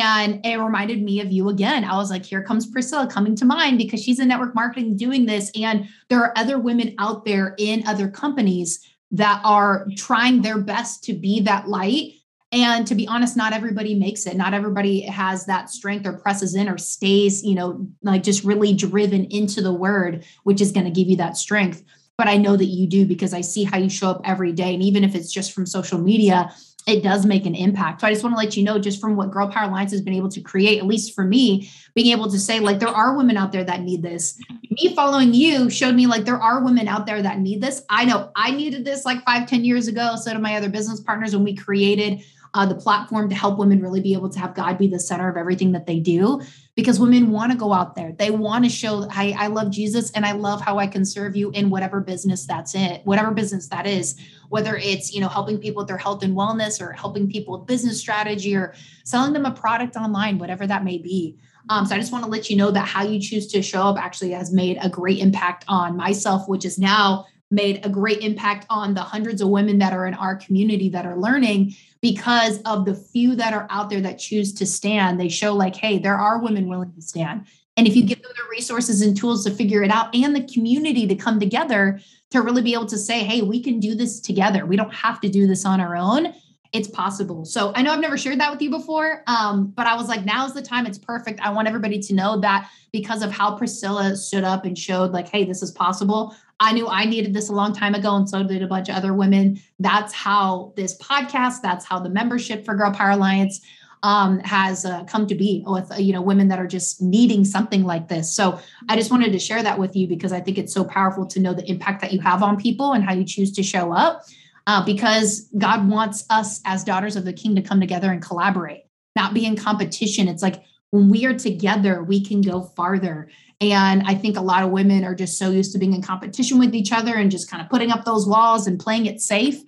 and 0.00 0.44
it 0.44 0.58
reminded 0.58 1.02
me 1.02 1.20
of 1.20 1.32
you 1.32 1.48
again. 1.48 1.84
I 1.84 1.96
was 1.96 2.10
like, 2.10 2.24
here 2.24 2.42
comes 2.42 2.66
Priscilla 2.66 3.06
coming 3.06 3.34
to 3.36 3.44
mind 3.44 3.78
because 3.78 4.02
she's 4.02 4.18
in 4.18 4.28
network 4.28 4.54
marketing 4.54 4.96
doing 4.96 5.26
this. 5.26 5.50
And 5.54 5.88
there 6.08 6.20
are 6.20 6.32
other 6.36 6.58
women 6.58 6.94
out 6.98 7.24
there 7.24 7.54
in 7.58 7.86
other 7.86 8.08
companies 8.08 8.86
that 9.12 9.40
are 9.44 9.86
trying 9.96 10.42
their 10.42 10.58
best 10.58 11.04
to 11.04 11.12
be 11.12 11.40
that 11.40 11.68
light. 11.68 12.14
And 12.50 12.86
to 12.86 12.94
be 12.94 13.08
honest, 13.08 13.36
not 13.36 13.52
everybody 13.52 13.94
makes 13.94 14.26
it. 14.26 14.36
Not 14.36 14.54
everybody 14.54 15.02
has 15.02 15.46
that 15.46 15.70
strength 15.70 16.06
or 16.06 16.12
presses 16.12 16.54
in 16.54 16.68
or 16.68 16.76
stays, 16.76 17.42
you 17.42 17.54
know, 17.54 17.86
like 18.02 18.22
just 18.22 18.44
really 18.44 18.74
driven 18.74 19.24
into 19.26 19.62
the 19.62 19.72
word, 19.72 20.24
which 20.44 20.60
is 20.60 20.72
going 20.72 20.84
to 20.84 20.90
give 20.90 21.08
you 21.08 21.16
that 21.16 21.36
strength. 21.36 21.82
But 22.18 22.28
I 22.28 22.36
know 22.36 22.56
that 22.56 22.66
you 22.66 22.86
do 22.86 23.06
because 23.06 23.32
I 23.32 23.40
see 23.40 23.64
how 23.64 23.78
you 23.78 23.88
show 23.88 24.10
up 24.10 24.20
every 24.24 24.52
day. 24.52 24.74
And 24.74 24.82
even 24.82 25.02
if 25.02 25.14
it's 25.14 25.32
just 25.32 25.52
from 25.52 25.64
social 25.64 25.98
media, 25.98 26.52
it 26.86 27.02
does 27.02 27.24
make 27.24 27.46
an 27.46 27.54
impact. 27.54 28.00
So 28.00 28.06
I 28.06 28.12
just 28.12 28.24
want 28.24 28.34
to 28.34 28.38
let 28.38 28.56
you 28.56 28.64
know, 28.64 28.78
just 28.78 29.00
from 29.00 29.14
what 29.14 29.30
Girl 29.30 29.48
Power 29.48 29.68
Alliance 29.68 29.92
has 29.92 30.00
been 30.00 30.14
able 30.14 30.30
to 30.30 30.40
create, 30.40 30.78
at 30.78 30.86
least 30.86 31.14
for 31.14 31.24
me, 31.24 31.70
being 31.94 32.10
able 32.16 32.30
to 32.30 32.38
say, 32.38 32.58
like, 32.58 32.80
there 32.80 32.88
are 32.88 33.16
women 33.16 33.36
out 33.36 33.52
there 33.52 33.62
that 33.62 33.82
need 33.82 34.02
this. 34.02 34.38
Me 34.70 34.94
following 34.94 35.32
you 35.32 35.70
showed 35.70 35.94
me, 35.94 36.06
like, 36.06 36.24
there 36.24 36.40
are 36.40 36.64
women 36.64 36.88
out 36.88 37.06
there 37.06 37.22
that 37.22 37.38
need 37.38 37.60
this. 37.60 37.82
I 37.88 38.04
know 38.04 38.30
I 38.34 38.50
needed 38.50 38.84
this 38.84 39.04
like 39.04 39.24
five, 39.24 39.48
ten 39.48 39.64
years 39.64 39.86
ago. 39.86 40.16
So 40.16 40.32
do 40.32 40.38
my 40.38 40.56
other 40.56 40.68
business 40.68 41.00
partners 41.00 41.34
when 41.34 41.44
we 41.44 41.54
created 41.54 42.24
uh, 42.54 42.66
the 42.66 42.74
platform 42.74 43.28
to 43.28 43.34
help 43.34 43.58
women 43.58 43.80
really 43.80 44.00
be 44.00 44.12
able 44.12 44.28
to 44.28 44.38
have 44.38 44.54
God 44.54 44.76
be 44.76 44.86
the 44.86 45.00
center 45.00 45.28
of 45.28 45.36
everything 45.36 45.72
that 45.72 45.86
they 45.86 45.98
do. 45.98 46.42
Because 46.74 46.98
women 46.98 47.30
want 47.30 47.52
to 47.52 47.58
go 47.58 47.72
out 47.72 47.94
there, 47.96 48.12
they 48.12 48.30
want 48.30 48.64
to 48.64 48.70
show, 48.70 49.06
I, 49.10 49.34
I 49.38 49.46
love 49.48 49.70
Jesus 49.70 50.10
and 50.12 50.24
I 50.24 50.32
love 50.32 50.62
how 50.62 50.78
I 50.78 50.86
can 50.86 51.04
serve 51.04 51.36
you 51.36 51.50
in 51.50 51.68
whatever 51.68 52.00
business 52.00 52.46
that's 52.46 52.74
it, 52.74 53.02
whatever 53.04 53.30
business 53.30 53.68
that 53.68 53.86
is, 53.86 54.18
whether 54.48 54.76
it's 54.76 55.12
you 55.12 55.20
know 55.20 55.28
helping 55.28 55.58
people 55.58 55.80
with 55.82 55.88
their 55.88 55.98
health 55.98 56.22
and 56.22 56.34
wellness 56.34 56.80
or 56.80 56.92
helping 56.92 57.30
people 57.30 57.58
with 57.58 57.66
business 57.66 58.00
strategy 58.00 58.56
or 58.56 58.74
selling 59.04 59.34
them 59.34 59.44
a 59.44 59.50
product 59.50 59.96
online, 59.96 60.38
whatever 60.38 60.66
that 60.66 60.82
may 60.82 60.96
be. 60.96 61.36
Um, 61.68 61.86
so 61.86 61.94
I 61.94 61.98
just 61.98 62.12
want 62.12 62.24
to 62.24 62.30
let 62.30 62.50
you 62.50 62.56
know 62.56 62.70
that 62.70 62.88
how 62.88 63.04
you 63.04 63.20
choose 63.20 63.46
to 63.48 63.62
show 63.62 63.82
up 63.82 63.98
actually 63.98 64.30
has 64.30 64.52
made 64.52 64.78
a 64.82 64.88
great 64.88 65.18
impact 65.18 65.64
on 65.68 65.96
myself, 65.96 66.48
which 66.48 66.64
is 66.64 66.78
now 66.78 67.26
made 67.52 67.84
a 67.84 67.88
great 67.88 68.20
impact 68.20 68.66
on 68.70 68.94
the 68.94 69.02
hundreds 69.02 69.40
of 69.40 69.48
women 69.48 69.78
that 69.78 69.92
are 69.92 70.06
in 70.06 70.14
our 70.14 70.34
community 70.34 70.88
that 70.88 71.06
are 71.06 71.16
learning 71.16 71.74
because 72.00 72.60
of 72.62 72.84
the 72.84 72.94
few 72.94 73.36
that 73.36 73.54
are 73.54 73.66
out 73.70 73.90
there 73.90 74.00
that 74.00 74.18
choose 74.18 74.52
to 74.54 74.66
stand. 74.66 75.20
They 75.20 75.28
show, 75.28 75.54
like, 75.54 75.76
hey, 75.76 75.98
there 75.98 76.16
are 76.16 76.42
women 76.42 76.66
willing 76.66 76.92
to 76.94 77.02
stand. 77.02 77.46
And 77.76 77.86
if 77.86 77.94
you 77.94 78.04
give 78.04 78.20
them 78.20 78.32
the 78.34 78.48
resources 78.50 79.02
and 79.02 79.16
tools 79.16 79.44
to 79.44 79.50
figure 79.50 79.82
it 79.82 79.90
out 79.90 80.14
and 80.14 80.34
the 80.34 80.46
community 80.52 81.06
to 81.06 81.14
come 81.14 81.38
together 81.38 82.00
to 82.30 82.42
really 82.42 82.62
be 82.62 82.74
able 82.74 82.86
to 82.86 82.98
say, 82.98 83.22
hey, 83.22 83.42
we 83.42 83.62
can 83.62 83.78
do 83.78 83.94
this 83.94 84.20
together. 84.20 84.66
We 84.66 84.76
don't 84.76 84.92
have 84.94 85.20
to 85.20 85.28
do 85.28 85.46
this 85.46 85.64
on 85.64 85.80
our 85.80 85.96
own. 85.96 86.34
It's 86.72 86.88
possible. 86.88 87.44
So 87.44 87.72
I 87.74 87.82
know 87.82 87.92
I've 87.92 88.00
never 88.00 88.16
shared 88.16 88.40
that 88.40 88.50
with 88.50 88.62
you 88.62 88.70
before, 88.70 89.22
um, 89.26 89.66
but 89.66 89.86
I 89.86 89.94
was 89.94 90.08
like, 90.08 90.24
now's 90.24 90.54
the 90.54 90.62
time. 90.62 90.86
It's 90.86 90.98
perfect. 90.98 91.40
I 91.40 91.50
want 91.50 91.68
everybody 91.68 91.98
to 92.00 92.14
know 92.14 92.40
that 92.40 92.70
because 92.92 93.22
of 93.22 93.30
how 93.30 93.56
Priscilla 93.56 94.16
stood 94.16 94.44
up 94.44 94.64
and 94.64 94.76
showed, 94.76 95.12
like, 95.12 95.28
hey, 95.28 95.44
this 95.44 95.62
is 95.62 95.70
possible. 95.70 96.34
I 96.62 96.70
knew 96.70 96.86
I 96.86 97.06
needed 97.06 97.34
this 97.34 97.48
a 97.48 97.52
long 97.52 97.72
time 97.72 97.96
ago, 97.96 98.14
and 98.14 98.28
so 98.28 98.44
did 98.44 98.62
a 98.62 98.68
bunch 98.68 98.88
of 98.88 98.94
other 98.94 99.12
women. 99.12 99.60
That's 99.80 100.12
how 100.12 100.72
this 100.76 100.96
podcast, 100.98 101.60
that's 101.60 101.84
how 101.84 101.98
the 101.98 102.08
membership 102.08 102.64
for 102.64 102.76
Girl 102.76 102.92
Power 102.92 103.10
Alliance 103.10 103.60
um, 104.04 104.38
has 104.40 104.84
uh, 104.84 105.02
come 105.04 105.26
to 105.26 105.34
be 105.34 105.64
with 105.66 105.90
uh, 105.90 105.96
you 105.96 106.12
know 106.12 106.22
women 106.22 106.46
that 106.48 106.60
are 106.60 106.68
just 106.68 107.02
needing 107.02 107.44
something 107.44 107.82
like 107.82 108.06
this. 108.06 108.32
So 108.32 108.60
I 108.88 108.94
just 108.94 109.10
wanted 109.10 109.32
to 109.32 109.40
share 109.40 109.60
that 109.64 109.76
with 109.76 109.96
you 109.96 110.06
because 110.06 110.32
I 110.32 110.40
think 110.40 110.56
it's 110.56 110.72
so 110.72 110.84
powerful 110.84 111.26
to 111.26 111.40
know 111.40 111.52
the 111.52 111.68
impact 111.68 112.00
that 112.02 112.12
you 112.12 112.20
have 112.20 112.44
on 112.44 112.56
people 112.56 112.92
and 112.92 113.02
how 113.02 113.12
you 113.12 113.24
choose 113.24 113.50
to 113.52 113.62
show 113.64 113.92
up. 113.92 114.22
Uh, 114.68 114.84
because 114.84 115.48
God 115.58 115.88
wants 115.88 116.24
us 116.30 116.60
as 116.64 116.84
daughters 116.84 117.16
of 117.16 117.24
the 117.24 117.32
King 117.32 117.56
to 117.56 117.62
come 117.62 117.80
together 117.80 118.12
and 118.12 118.22
collaborate, 118.22 118.84
not 119.16 119.34
be 119.34 119.44
in 119.44 119.56
competition. 119.56 120.28
It's 120.28 120.42
like 120.42 120.62
when 120.92 121.10
we 121.10 121.24
are 121.26 121.36
together, 121.36 122.04
we 122.04 122.24
can 122.24 122.40
go 122.40 122.62
farther. 122.62 123.28
And 123.70 124.02
I 124.06 124.14
think 124.14 124.36
a 124.36 124.42
lot 124.42 124.64
of 124.64 124.70
women 124.70 125.04
are 125.04 125.14
just 125.14 125.38
so 125.38 125.50
used 125.50 125.72
to 125.72 125.78
being 125.78 125.94
in 125.94 126.02
competition 126.02 126.58
with 126.58 126.74
each 126.74 126.92
other 126.92 127.14
and 127.14 127.30
just 127.30 127.50
kind 127.50 127.62
of 127.62 127.68
putting 127.68 127.90
up 127.90 128.04
those 128.04 128.26
walls 128.26 128.66
and 128.66 128.80
playing 128.80 129.06
it 129.06 129.20
safe. 129.20 129.62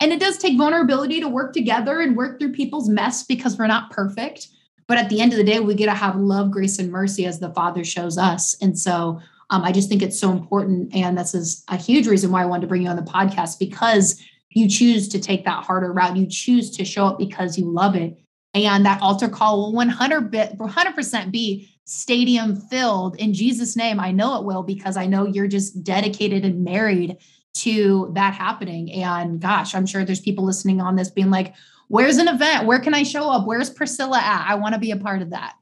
And 0.00 0.12
it 0.12 0.20
does 0.20 0.38
take 0.38 0.56
vulnerability 0.56 1.20
to 1.20 1.28
work 1.28 1.52
together 1.52 2.00
and 2.00 2.16
work 2.16 2.38
through 2.38 2.52
people's 2.52 2.88
mess 2.88 3.22
because 3.22 3.58
we're 3.58 3.66
not 3.66 3.90
perfect. 3.90 4.48
But 4.86 4.98
at 4.98 5.08
the 5.08 5.20
end 5.20 5.32
of 5.32 5.38
the 5.38 5.44
day, 5.44 5.60
we 5.60 5.74
get 5.74 5.86
to 5.86 5.92
have 5.92 6.16
love, 6.16 6.50
grace, 6.50 6.78
and 6.78 6.90
mercy 6.90 7.26
as 7.26 7.38
the 7.38 7.52
Father 7.54 7.84
shows 7.84 8.18
us. 8.18 8.56
And 8.60 8.78
so 8.78 9.20
um, 9.50 9.62
I 9.62 9.72
just 9.72 9.88
think 9.88 10.02
it's 10.02 10.18
so 10.18 10.30
important. 10.30 10.94
And 10.94 11.16
this 11.16 11.34
is 11.34 11.64
a 11.68 11.76
huge 11.76 12.06
reason 12.06 12.30
why 12.30 12.42
I 12.42 12.46
wanted 12.46 12.62
to 12.62 12.66
bring 12.66 12.82
you 12.82 12.88
on 12.88 12.96
the 12.96 13.02
podcast 13.02 13.58
because 13.58 14.20
you 14.50 14.68
choose 14.68 15.08
to 15.08 15.20
take 15.20 15.44
that 15.44 15.64
harder 15.64 15.92
route. 15.92 16.16
You 16.16 16.26
choose 16.26 16.70
to 16.76 16.84
show 16.84 17.06
up 17.06 17.18
because 17.18 17.58
you 17.58 17.70
love 17.70 17.94
it. 17.94 18.18
And 18.54 18.86
that 18.86 19.02
altar 19.02 19.28
call 19.28 19.58
will 19.58 19.72
100 19.72 20.30
100% 20.30 21.30
be 21.30 21.73
stadium 21.84 22.56
filled 22.56 23.16
in 23.16 23.34
Jesus' 23.34 23.76
name. 23.76 24.00
I 24.00 24.10
know 24.10 24.38
it 24.38 24.44
will 24.44 24.62
because 24.62 24.96
I 24.96 25.06
know 25.06 25.26
you're 25.26 25.48
just 25.48 25.84
dedicated 25.84 26.44
and 26.44 26.64
married 26.64 27.18
to 27.58 28.10
that 28.14 28.34
happening. 28.34 28.92
And 28.92 29.40
gosh, 29.40 29.74
I'm 29.74 29.86
sure 29.86 30.04
there's 30.04 30.20
people 30.20 30.44
listening 30.44 30.80
on 30.80 30.96
this 30.96 31.10
being 31.10 31.30
like, 31.30 31.54
where's 31.88 32.16
an 32.16 32.28
event? 32.28 32.66
Where 32.66 32.80
can 32.80 32.94
I 32.94 33.02
show 33.02 33.30
up? 33.30 33.46
Where's 33.46 33.70
Priscilla 33.70 34.18
at? 34.18 34.46
I 34.48 34.54
want 34.56 34.74
to 34.74 34.80
be 34.80 34.90
a 34.90 34.96
part 34.96 35.22
of 35.22 35.30
that. 35.30 35.54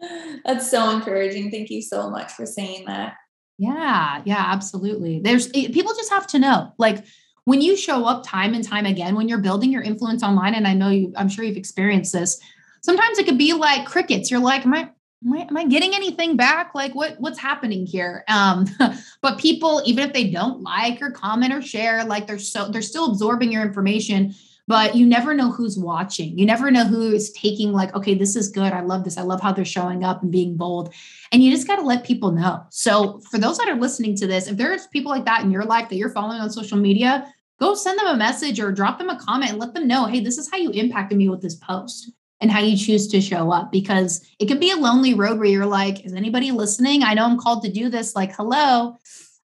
That's 0.44 0.70
so 0.70 0.90
encouraging. 0.90 1.50
Thank 1.50 1.70
you 1.70 1.82
so 1.82 2.10
much 2.10 2.32
for 2.32 2.46
saying 2.46 2.86
that. 2.86 3.14
Yeah, 3.58 4.22
yeah, 4.24 4.44
absolutely. 4.48 5.20
There's 5.20 5.48
eh, 5.54 5.68
people 5.72 5.94
just 5.94 6.10
have 6.10 6.26
to 6.28 6.38
know. 6.38 6.72
Like 6.78 7.04
when 7.44 7.60
you 7.60 7.76
show 7.76 8.06
up 8.06 8.24
time 8.24 8.54
and 8.54 8.64
time 8.64 8.86
again, 8.86 9.14
when 9.14 9.28
you're 9.28 9.38
building 9.38 9.70
your 9.70 9.82
influence 9.82 10.22
online, 10.22 10.54
and 10.54 10.66
I 10.66 10.74
know 10.74 10.88
you, 10.88 11.12
I'm 11.16 11.28
sure 11.28 11.44
you've 11.44 11.56
experienced 11.56 12.12
this. 12.12 12.40
Sometimes 12.82 13.18
it 13.18 13.26
could 13.26 13.38
be 13.38 13.52
like 13.52 13.86
crickets. 13.86 14.30
You're 14.30 14.40
like, 14.40 14.64
am 14.64 14.72
I, 14.72 14.90
am 15.24 15.32
I, 15.32 15.40
am 15.42 15.56
I 15.56 15.66
getting 15.66 15.94
anything 15.94 16.36
back? 16.36 16.74
Like 16.74 16.94
what, 16.94 17.16
what's 17.18 17.38
happening 17.38 17.86
here? 17.86 18.24
Um, 18.28 18.66
but 19.22 19.38
people, 19.38 19.82
even 19.84 20.06
if 20.06 20.12
they 20.12 20.30
don't 20.30 20.62
like 20.62 21.02
or 21.02 21.10
comment 21.10 21.52
or 21.52 21.62
share, 21.62 22.04
like 22.04 22.26
they're 22.26 22.38
so 22.38 22.68
they're 22.68 22.82
still 22.82 23.10
absorbing 23.10 23.52
your 23.52 23.62
information 23.62 24.34
but 24.70 24.94
you 24.94 25.04
never 25.04 25.34
know 25.34 25.50
who's 25.50 25.76
watching. 25.76 26.38
You 26.38 26.46
never 26.46 26.70
know 26.70 26.84
who 26.84 27.10
is 27.10 27.32
taking, 27.32 27.72
like, 27.72 27.92
okay, 27.92 28.14
this 28.14 28.36
is 28.36 28.48
good. 28.48 28.72
I 28.72 28.82
love 28.82 29.02
this. 29.02 29.18
I 29.18 29.22
love 29.22 29.40
how 29.40 29.52
they're 29.52 29.64
showing 29.64 30.04
up 30.04 30.22
and 30.22 30.30
being 30.30 30.56
bold. 30.56 30.94
And 31.32 31.42
you 31.42 31.50
just 31.50 31.66
got 31.66 31.76
to 31.76 31.82
let 31.82 32.04
people 32.04 32.30
know. 32.30 32.62
So, 32.70 33.18
for 33.32 33.38
those 33.38 33.58
that 33.58 33.68
are 33.68 33.74
listening 33.74 34.14
to 34.18 34.28
this, 34.28 34.46
if 34.46 34.56
there's 34.56 34.86
people 34.86 35.10
like 35.10 35.24
that 35.24 35.42
in 35.42 35.50
your 35.50 35.64
life 35.64 35.88
that 35.88 35.96
you're 35.96 36.10
following 36.10 36.40
on 36.40 36.50
social 36.50 36.78
media, 36.78 37.34
go 37.58 37.74
send 37.74 37.98
them 37.98 38.06
a 38.06 38.16
message 38.16 38.60
or 38.60 38.70
drop 38.70 38.98
them 39.00 39.10
a 39.10 39.18
comment 39.18 39.50
and 39.50 39.58
let 39.58 39.74
them 39.74 39.88
know, 39.88 40.06
hey, 40.06 40.20
this 40.20 40.38
is 40.38 40.48
how 40.48 40.56
you 40.56 40.70
impacted 40.70 41.18
me 41.18 41.28
with 41.28 41.42
this 41.42 41.56
post 41.56 42.12
and 42.40 42.50
how 42.50 42.60
you 42.60 42.76
choose 42.76 43.08
to 43.08 43.20
show 43.20 43.50
up 43.50 43.70
because 43.70 44.26
it 44.38 44.46
can 44.46 44.58
be 44.58 44.70
a 44.70 44.76
lonely 44.76 45.14
road 45.14 45.38
where 45.38 45.48
you're 45.48 45.66
like, 45.66 46.04
is 46.04 46.14
anybody 46.14 46.50
listening? 46.50 47.02
I 47.02 47.14
know 47.14 47.24
I'm 47.24 47.38
called 47.38 47.62
to 47.64 47.70
do 47.70 47.88
this. 47.88 48.16
Like, 48.16 48.34
hello 48.34 48.96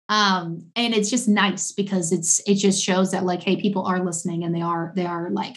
um 0.08 0.66
and 0.76 0.94
it's 0.94 1.08
just 1.08 1.28
nice 1.28 1.72
because 1.72 2.12
it's 2.12 2.40
it 2.46 2.56
just 2.56 2.82
shows 2.82 3.10
that 3.10 3.24
like 3.24 3.42
hey 3.42 3.56
people 3.56 3.86
are 3.86 4.04
listening 4.04 4.44
and 4.44 4.54
they 4.54 4.60
are 4.60 4.92
they 4.96 5.06
are 5.06 5.30
like 5.30 5.56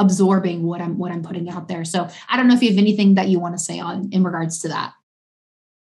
absorbing 0.00 0.64
what 0.64 0.80
i'm 0.80 0.98
what 0.98 1.12
i'm 1.12 1.22
putting 1.22 1.48
out 1.48 1.68
there 1.68 1.84
so 1.84 2.08
i 2.28 2.36
don't 2.36 2.48
know 2.48 2.54
if 2.54 2.62
you 2.62 2.70
have 2.70 2.78
anything 2.78 3.14
that 3.14 3.28
you 3.28 3.38
want 3.38 3.54
to 3.54 3.62
say 3.62 3.78
on 3.78 4.08
in 4.12 4.24
regards 4.24 4.58
to 4.58 4.68
that 4.68 4.92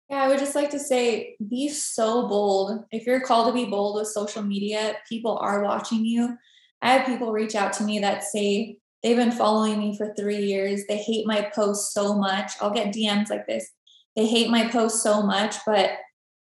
yeah 0.10 0.24
i 0.24 0.28
would 0.30 0.40
just 0.40 0.56
like 0.56 0.70
to 0.70 0.80
say 0.80 1.36
be 1.50 1.68
so 1.68 2.28
bold 2.30 2.86
if 2.92 3.06
you're 3.06 3.20
called 3.20 3.48
to 3.48 3.54
be 3.54 3.70
bold 3.70 3.96
with 3.96 4.08
social 4.08 4.42
media 4.42 4.96
people 5.10 5.38
are 5.40 5.62
watching 5.62 6.06
you 6.06 6.38
i 6.82 6.94
have 6.94 7.06
people 7.06 7.34
reach 7.34 7.56
out 7.56 7.74
to 7.74 7.84
me 7.84 8.00
that 8.00 8.24
say 8.24 8.78
they've 9.04 9.18
been 9.18 9.32
following 9.32 9.80
me 9.80 9.98
for 9.98 10.14
three 10.14 10.44
years 10.44 10.84
they 10.88 10.98
hate 10.98 11.26
my 11.26 11.42
posts 11.54 11.94
so 11.94 12.14
much 12.14 12.54
i'll 12.62 12.74
get 12.74 12.94
dms 12.94 13.30
like 13.30 13.48
this 13.48 13.70
they 14.16 14.26
hate 14.26 14.50
my 14.50 14.68
posts 14.68 15.02
so 15.02 15.22
much 15.22 15.56
but 15.66 15.92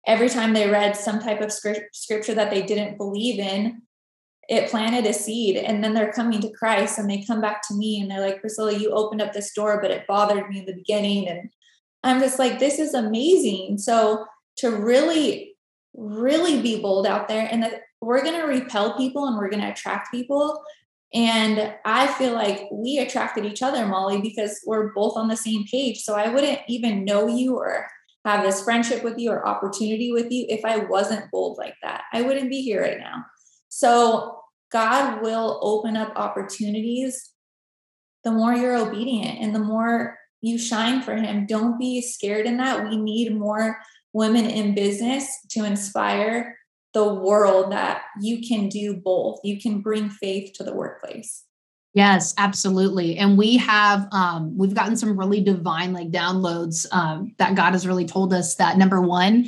every 0.09 0.29
time 0.29 0.53
they 0.53 0.69
read 0.69 0.95
some 0.95 1.19
type 1.19 1.41
of 1.41 1.51
scripture 1.51 2.33
that 2.33 2.49
they 2.49 2.63
didn't 2.63 2.97
believe 2.97 3.39
in, 3.39 3.81
it 4.47 4.69
planted 4.69 5.05
a 5.05 5.13
seed. 5.13 5.57
And 5.57 5.83
then 5.83 5.93
they're 5.93 6.11
coming 6.11 6.41
to 6.41 6.51
Christ 6.51 6.97
and 6.97 7.09
they 7.09 7.23
come 7.23 7.41
back 7.41 7.61
to 7.67 7.75
me 7.75 8.01
and 8.01 8.09
they're 8.09 8.19
like, 8.19 8.41
Priscilla, 8.41 8.73
you 8.73 8.89
opened 8.89 9.21
up 9.21 9.33
this 9.33 9.53
door, 9.53 9.79
but 9.79 9.91
it 9.91 10.07
bothered 10.07 10.49
me 10.49 10.59
in 10.59 10.65
the 10.65 10.73
beginning. 10.73 11.27
And 11.27 11.51
I'm 12.03 12.19
just 12.19 12.39
like, 12.39 12.57
this 12.57 12.79
is 12.79 12.95
amazing. 12.95 13.77
So 13.77 14.25
to 14.57 14.71
really, 14.71 15.53
really 15.93 16.59
be 16.61 16.81
bold 16.81 17.05
out 17.05 17.27
there 17.27 17.47
and 17.51 17.61
that 17.61 17.81
we're 18.01 18.23
going 18.23 18.39
to 18.39 18.47
repel 18.47 18.97
people 18.97 19.27
and 19.27 19.37
we're 19.37 19.49
going 19.49 19.61
to 19.61 19.71
attract 19.71 20.11
people. 20.11 20.59
And 21.13 21.73
I 21.85 22.07
feel 22.07 22.33
like 22.33 22.67
we 22.71 22.99
attracted 22.99 23.45
each 23.45 23.63
other, 23.63 23.85
Molly, 23.85 24.21
because 24.21 24.61
we're 24.65 24.93
both 24.93 25.17
on 25.17 25.27
the 25.27 25.37
same 25.37 25.65
page. 25.69 26.01
So 26.01 26.15
I 26.15 26.29
wouldn't 26.29 26.59
even 26.67 27.03
know 27.03 27.27
you 27.27 27.57
or 27.57 27.87
have 28.25 28.43
this 28.43 28.63
friendship 28.63 29.03
with 29.03 29.17
you 29.17 29.31
or 29.31 29.47
opportunity 29.47 30.11
with 30.11 30.31
you 30.31 30.45
if 30.49 30.63
I 30.63 30.77
wasn't 30.77 31.31
bold 31.31 31.57
like 31.57 31.75
that. 31.81 32.03
I 32.13 32.21
wouldn't 32.21 32.49
be 32.49 32.61
here 32.61 32.81
right 32.81 32.99
now. 32.99 33.25
So 33.69 34.39
God 34.71 35.21
will 35.23 35.59
open 35.63 35.97
up 35.97 36.13
opportunities 36.15 37.31
the 38.23 38.31
more 38.31 38.53
you're 38.53 38.77
obedient 38.77 39.39
and 39.39 39.55
the 39.55 39.59
more 39.59 40.17
you 40.41 40.57
shine 40.57 41.01
for 41.01 41.15
Him. 41.15 41.45
Don't 41.45 41.79
be 41.79 42.01
scared 42.01 42.45
in 42.45 42.57
that. 42.57 42.87
We 42.87 42.97
need 42.97 43.35
more 43.35 43.79
women 44.13 44.45
in 44.45 44.75
business 44.75 45.27
to 45.51 45.63
inspire 45.63 46.58
the 46.93 47.13
world 47.13 47.71
that 47.71 48.03
you 48.19 48.41
can 48.47 48.67
do 48.69 48.95
both. 48.95 49.39
You 49.43 49.59
can 49.59 49.81
bring 49.81 50.09
faith 50.09 50.53
to 50.53 50.63
the 50.63 50.73
workplace. 50.73 51.43
Yes, 51.93 52.33
absolutely. 52.37 53.17
And 53.17 53.37
we 53.37 53.57
have 53.57 54.07
um 54.11 54.57
we've 54.57 54.75
gotten 54.75 54.95
some 54.95 55.17
really 55.17 55.41
divine 55.41 55.91
like 55.93 56.11
downloads 56.11 56.85
um 56.91 57.33
that 57.37 57.55
God 57.55 57.71
has 57.71 57.87
really 57.87 58.05
told 58.05 58.33
us 58.33 58.55
that 58.55 58.77
number 58.77 59.01
1 59.01 59.45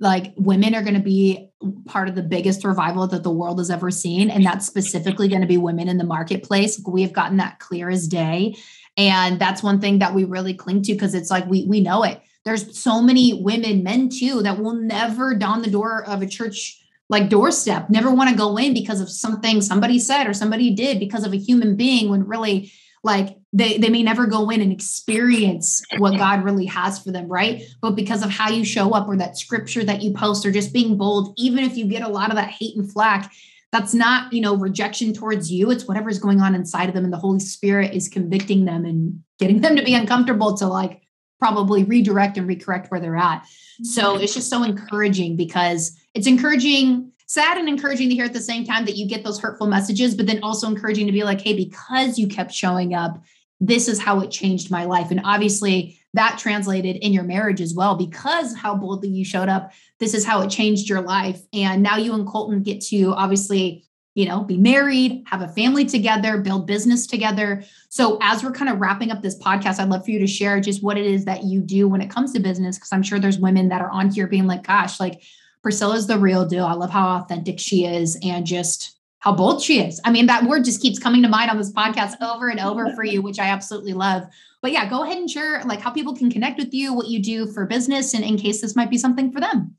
like 0.00 0.34
women 0.36 0.74
are 0.74 0.82
going 0.82 0.94
to 0.94 1.00
be 1.00 1.48
part 1.86 2.08
of 2.08 2.16
the 2.16 2.22
biggest 2.22 2.64
revival 2.64 3.06
that 3.06 3.22
the 3.22 3.30
world 3.30 3.58
has 3.58 3.70
ever 3.70 3.92
seen 3.92 4.28
and 4.28 4.44
that's 4.44 4.66
specifically 4.66 5.28
going 5.28 5.40
to 5.40 5.46
be 5.46 5.56
women 5.56 5.88
in 5.88 5.98
the 5.98 6.04
marketplace. 6.04 6.82
We 6.86 7.02
have 7.02 7.12
gotten 7.12 7.36
that 7.36 7.60
clear 7.60 7.88
as 7.88 8.08
day 8.08 8.56
and 8.96 9.40
that's 9.40 9.62
one 9.62 9.80
thing 9.80 10.00
that 10.00 10.14
we 10.14 10.24
really 10.24 10.52
cling 10.54 10.82
to 10.82 10.92
because 10.92 11.14
it's 11.14 11.30
like 11.30 11.46
we 11.46 11.64
we 11.66 11.80
know 11.80 12.02
it. 12.02 12.20
There's 12.44 12.78
so 12.78 13.00
many 13.00 13.40
women, 13.42 13.82
men 13.82 14.10
too 14.10 14.42
that 14.42 14.58
will 14.58 14.74
never 14.74 15.34
don 15.34 15.62
the 15.62 15.70
door 15.70 16.04
of 16.04 16.22
a 16.22 16.26
church 16.26 16.83
like 17.10 17.28
doorstep, 17.28 17.90
never 17.90 18.10
want 18.10 18.30
to 18.30 18.36
go 18.36 18.56
in 18.56 18.72
because 18.72 19.00
of 19.00 19.10
something 19.10 19.60
somebody 19.60 19.98
said 19.98 20.26
or 20.26 20.32
somebody 20.32 20.74
did 20.74 20.98
because 20.98 21.24
of 21.24 21.32
a 21.32 21.38
human 21.38 21.76
being 21.76 22.10
when 22.10 22.26
really 22.26 22.72
like 23.02 23.36
they, 23.52 23.76
they 23.76 23.90
may 23.90 24.02
never 24.02 24.26
go 24.26 24.48
in 24.48 24.62
and 24.62 24.72
experience 24.72 25.82
what 25.98 26.16
God 26.16 26.42
really 26.42 26.64
has 26.66 26.98
for 26.98 27.12
them, 27.12 27.28
right? 27.28 27.62
But 27.82 27.92
because 27.92 28.24
of 28.24 28.30
how 28.30 28.48
you 28.48 28.64
show 28.64 28.92
up 28.92 29.06
or 29.06 29.16
that 29.18 29.36
scripture 29.36 29.84
that 29.84 30.02
you 30.02 30.12
post 30.14 30.46
or 30.46 30.50
just 30.50 30.72
being 30.72 30.96
bold, 30.96 31.34
even 31.36 31.62
if 31.62 31.76
you 31.76 31.84
get 31.84 32.02
a 32.02 32.08
lot 32.08 32.30
of 32.30 32.36
that 32.36 32.48
hate 32.48 32.76
and 32.76 32.90
flack, 32.90 33.30
that's 33.70 33.92
not, 33.92 34.32
you 34.32 34.40
know, 34.40 34.56
rejection 34.56 35.12
towards 35.12 35.52
you. 35.52 35.70
It's 35.70 35.86
whatever's 35.86 36.18
going 36.18 36.40
on 36.40 36.54
inside 36.54 36.88
of 36.88 36.94
them. 36.94 37.04
And 37.04 37.12
the 37.12 37.18
Holy 37.18 37.40
Spirit 37.40 37.92
is 37.92 38.08
convicting 38.08 38.64
them 38.64 38.84
and 38.84 39.22
getting 39.38 39.60
them 39.60 39.76
to 39.76 39.84
be 39.84 39.94
uncomfortable 39.94 40.56
to 40.56 40.66
like 40.66 41.03
probably 41.44 41.84
redirect 41.84 42.38
and 42.38 42.48
recorrect 42.48 42.90
where 42.90 42.98
they're 42.98 43.18
at. 43.18 43.46
So 43.82 44.14
mm-hmm. 44.14 44.22
it's 44.22 44.32
just 44.32 44.48
so 44.48 44.62
encouraging 44.62 45.36
because 45.36 45.94
it's 46.14 46.26
encouraging, 46.26 47.12
sad 47.26 47.58
and 47.58 47.68
encouraging 47.68 48.08
to 48.08 48.14
hear 48.14 48.24
at 48.24 48.32
the 48.32 48.40
same 48.40 48.64
time 48.64 48.86
that 48.86 48.96
you 48.96 49.06
get 49.06 49.24
those 49.24 49.38
hurtful 49.38 49.66
messages, 49.66 50.14
but 50.14 50.26
then 50.26 50.42
also 50.42 50.66
encouraging 50.68 51.04
to 51.04 51.12
be 51.12 51.22
like, 51.22 51.42
hey, 51.42 51.54
because 51.54 52.18
you 52.18 52.28
kept 52.28 52.50
showing 52.50 52.94
up, 52.94 53.22
this 53.60 53.88
is 53.88 54.00
how 54.00 54.20
it 54.20 54.30
changed 54.30 54.70
my 54.70 54.86
life. 54.86 55.10
And 55.10 55.20
obviously, 55.22 56.00
that 56.14 56.38
translated 56.38 56.96
in 56.96 57.12
your 57.12 57.24
marriage 57.24 57.60
as 57.60 57.74
well 57.74 57.94
because 57.94 58.56
how 58.56 58.74
boldly 58.74 59.10
you 59.10 59.22
showed 59.22 59.50
up. 59.50 59.70
This 60.00 60.14
is 60.14 60.24
how 60.24 60.40
it 60.40 60.48
changed 60.48 60.88
your 60.88 61.02
life. 61.02 61.42
And 61.52 61.82
now 61.82 61.98
you 61.98 62.14
and 62.14 62.26
Colton 62.26 62.62
get 62.62 62.80
to 62.86 63.12
obviously 63.12 63.84
you 64.14 64.26
know, 64.26 64.44
be 64.44 64.56
married, 64.56 65.24
have 65.26 65.42
a 65.42 65.48
family 65.48 65.84
together, 65.84 66.38
build 66.38 66.66
business 66.66 67.06
together. 67.06 67.64
So, 67.88 68.18
as 68.22 68.44
we're 68.44 68.52
kind 68.52 68.70
of 68.70 68.78
wrapping 68.78 69.10
up 69.10 69.22
this 69.22 69.38
podcast, 69.38 69.80
I'd 69.80 69.88
love 69.88 70.04
for 70.04 70.12
you 70.12 70.20
to 70.20 70.26
share 70.26 70.60
just 70.60 70.82
what 70.82 70.96
it 70.96 71.04
is 71.04 71.24
that 71.24 71.44
you 71.44 71.60
do 71.60 71.88
when 71.88 72.00
it 72.00 72.10
comes 72.10 72.32
to 72.32 72.40
business. 72.40 72.78
Cause 72.78 72.92
I'm 72.92 73.02
sure 73.02 73.18
there's 73.18 73.38
women 73.38 73.68
that 73.68 73.80
are 73.80 73.90
on 73.90 74.10
here 74.10 74.28
being 74.28 74.46
like, 74.46 74.66
gosh, 74.66 75.00
like 75.00 75.22
Priscilla's 75.62 76.06
the 76.06 76.18
real 76.18 76.46
deal. 76.46 76.64
I 76.64 76.74
love 76.74 76.90
how 76.90 77.16
authentic 77.16 77.58
she 77.58 77.86
is 77.86 78.16
and 78.22 78.46
just 78.46 78.98
how 79.18 79.32
bold 79.32 79.62
she 79.62 79.80
is. 79.80 80.00
I 80.04 80.10
mean, 80.10 80.26
that 80.26 80.44
word 80.44 80.64
just 80.64 80.82
keeps 80.82 80.98
coming 80.98 81.22
to 81.22 81.28
mind 81.28 81.50
on 81.50 81.56
this 81.56 81.72
podcast 81.72 82.20
over 82.20 82.50
and 82.50 82.60
over 82.60 82.94
for 82.94 83.04
you, 83.04 83.22
which 83.22 83.38
I 83.38 83.46
absolutely 83.46 83.94
love. 83.94 84.24
But 84.60 84.72
yeah, 84.72 84.88
go 84.88 85.02
ahead 85.02 85.16
and 85.16 85.30
share 85.30 85.62
like 85.64 85.80
how 85.80 85.90
people 85.90 86.14
can 86.14 86.30
connect 86.30 86.58
with 86.58 86.72
you, 86.72 86.92
what 86.92 87.08
you 87.08 87.22
do 87.22 87.46
for 87.46 87.66
business, 87.66 88.14
and 88.14 88.22
in 88.22 88.36
case 88.36 88.60
this 88.60 88.76
might 88.76 88.90
be 88.90 88.98
something 88.98 89.32
for 89.32 89.40
them. 89.40 89.76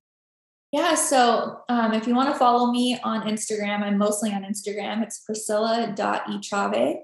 Yeah, 0.76 0.96
so 0.96 1.62
um, 1.70 1.94
if 1.94 2.06
you 2.06 2.14
want 2.14 2.34
to 2.34 2.38
follow 2.38 2.70
me 2.70 3.00
on 3.02 3.30
Instagram, 3.30 3.82
I'm 3.82 3.98
mostly 3.98 4.34
on 4.34 4.44
Instagram. 4.44 5.04
It's 5.04 5.22
priscilla.echave. 5.22 6.98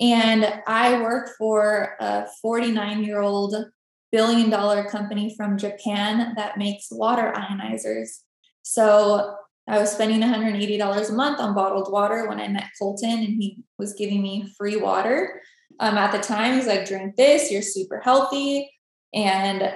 And 0.00 0.62
I 0.66 1.00
work 1.00 1.30
for 1.38 1.94
a 2.00 2.26
49 2.42 3.04
year 3.04 3.20
old 3.20 3.54
billion 4.10 4.50
dollar 4.50 4.82
company 4.82 5.32
from 5.36 5.56
Japan 5.56 6.34
that 6.34 6.58
makes 6.58 6.88
water 6.90 7.32
ionizers. 7.36 8.08
So 8.62 9.36
I 9.68 9.78
was 9.78 9.92
spending 9.92 10.20
$180 10.20 11.08
a 11.08 11.12
month 11.12 11.38
on 11.38 11.54
bottled 11.54 11.92
water 11.92 12.28
when 12.28 12.40
I 12.40 12.48
met 12.48 12.70
Colton, 12.76 13.20
and 13.20 13.40
he 13.40 13.62
was 13.78 13.92
giving 13.92 14.22
me 14.22 14.52
free 14.58 14.74
water. 14.74 15.40
Um, 15.78 15.96
at 15.98 16.10
the 16.10 16.18
time, 16.18 16.56
he's 16.56 16.66
like, 16.66 16.84
drink 16.84 17.14
this, 17.14 17.52
you're 17.52 17.62
super 17.62 18.00
healthy. 18.00 18.72
And 19.14 19.72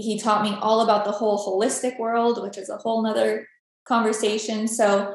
he 0.00 0.18
taught 0.18 0.42
me 0.42 0.56
all 0.60 0.80
about 0.80 1.04
the 1.04 1.12
whole 1.12 1.38
holistic 1.38 1.98
world, 1.98 2.42
which 2.42 2.58
is 2.58 2.68
a 2.68 2.78
whole 2.78 3.02
nother 3.02 3.46
conversation. 3.86 4.68
So 4.68 5.14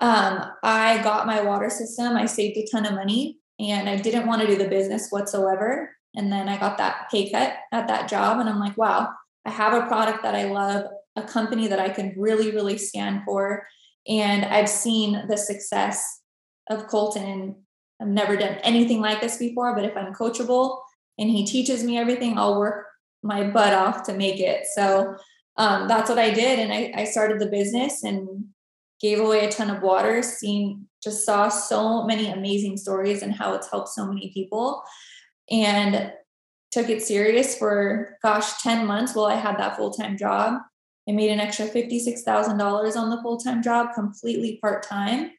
um, 0.00 0.44
I 0.62 1.02
got 1.02 1.26
my 1.26 1.42
water 1.42 1.70
system. 1.70 2.16
I 2.16 2.26
saved 2.26 2.56
a 2.56 2.66
ton 2.70 2.86
of 2.86 2.94
money 2.94 3.38
and 3.58 3.88
I 3.88 3.96
didn't 3.96 4.26
want 4.26 4.42
to 4.42 4.46
do 4.46 4.56
the 4.56 4.68
business 4.68 5.08
whatsoever. 5.10 5.90
And 6.14 6.32
then 6.32 6.48
I 6.48 6.58
got 6.58 6.78
that 6.78 7.08
pay 7.10 7.30
cut 7.30 7.54
at 7.72 7.88
that 7.88 8.08
job. 8.08 8.40
And 8.40 8.48
I'm 8.48 8.60
like, 8.60 8.76
wow, 8.76 9.08
I 9.44 9.50
have 9.50 9.74
a 9.74 9.86
product 9.86 10.22
that 10.22 10.34
I 10.34 10.44
love, 10.44 10.86
a 11.16 11.22
company 11.22 11.68
that 11.68 11.78
I 11.78 11.88
can 11.88 12.14
really, 12.16 12.50
really 12.50 12.78
stand 12.78 13.22
for. 13.24 13.66
And 14.08 14.44
I've 14.44 14.68
seen 14.68 15.26
the 15.28 15.36
success 15.36 16.20
of 16.70 16.86
Colton. 16.86 17.56
I've 18.00 18.08
never 18.08 18.36
done 18.36 18.58
anything 18.62 19.00
like 19.00 19.20
this 19.20 19.38
before, 19.38 19.74
but 19.74 19.84
if 19.84 19.96
I'm 19.96 20.14
coachable 20.14 20.78
and 21.18 21.30
he 21.30 21.46
teaches 21.46 21.84
me 21.84 21.96
everything, 21.98 22.36
I'll 22.38 22.58
work 22.58 22.86
my 23.24 23.50
butt 23.50 23.72
off 23.72 24.04
to 24.04 24.14
make 24.14 24.38
it. 24.38 24.66
So 24.74 25.16
um, 25.56 25.88
that's 25.88 26.08
what 26.08 26.18
I 26.18 26.30
did. 26.30 26.58
And 26.58 26.72
I, 26.72 26.92
I 26.94 27.04
started 27.04 27.40
the 27.40 27.46
business 27.46 28.04
and 28.04 28.44
gave 29.00 29.18
away 29.18 29.44
a 29.44 29.50
ton 29.50 29.70
of 29.70 29.82
water, 29.82 30.22
seen, 30.22 30.86
just 31.02 31.26
saw 31.26 31.48
so 31.48 32.04
many 32.04 32.30
amazing 32.30 32.76
stories 32.76 33.22
and 33.22 33.34
how 33.34 33.54
it's 33.54 33.70
helped 33.70 33.88
so 33.88 34.06
many 34.06 34.30
people. 34.32 34.82
And 35.50 36.12
took 36.70 36.88
it 36.88 37.02
serious 37.02 37.56
for 37.56 38.16
gosh 38.20 38.60
10 38.60 38.84
months 38.84 39.14
while 39.14 39.26
i 39.26 39.36
had 39.36 39.56
that 39.58 39.76
full-time 39.76 40.18
job 40.18 40.54
I 41.08 41.12
made 41.12 41.30
an 41.30 41.40
extra 41.40 41.68
$56,000 41.68 42.96
on 42.96 43.10
the 43.10 43.20
full 43.22 43.36
time 43.36 43.62
job, 43.62 43.94
completely 43.94 44.58
part 44.60 44.82
time. 44.82 45.32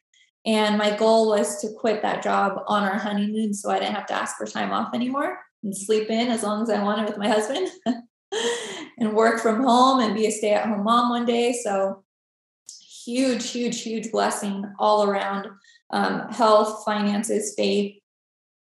And 0.45 0.77
my 0.77 0.95
goal 0.95 1.29
was 1.29 1.59
to 1.61 1.73
quit 1.73 2.03
that 2.03 2.21
job 2.21 2.61
on 2.67 2.83
our 2.83 2.99
honeymoon 2.99 3.53
so 3.53 3.71
I 3.71 3.79
didn't 3.79 3.95
have 3.95 4.05
to 4.07 4.13
ask 4.13 4.37
for 4.37 4.45
time 4.45 4.71
off 4.71 4.93
anymore 4.93 5.39
and 5.65 5.75
sleep 5.75 6.09
in 6.09 6.29
as 6.29 6.43
long 6.43 6.61
as 6.61 6.69
I 6.69 6.81
wanted 6.81 7.07
with 7.09 7.17
my 7.17 7.27
husband 7.27 7.67
and 8.99 9.13
work 9.13 9.41
from 9.41 9.63
home 9.63 9.99
and 9.99 10.15
be 10.15 10.27
a 10.27 10.31
stay 10.31 10.53
at 10.53 10.67
home 10.67 10.83
mom 10.83 11.09
one 11.09 11.25
day. 11.25 11.53
So, 11.53 12.03
huge, 13.03 13.49
huge, 13.49 13.81
huge 13.81 14.11
blessing 14.11 14.63
all 14.79 15.03
around 15.03 15.47
um, 15.89 16.29
health, 16.29 16.85
finances, 16.85 17.53
faith. 17.57 17.95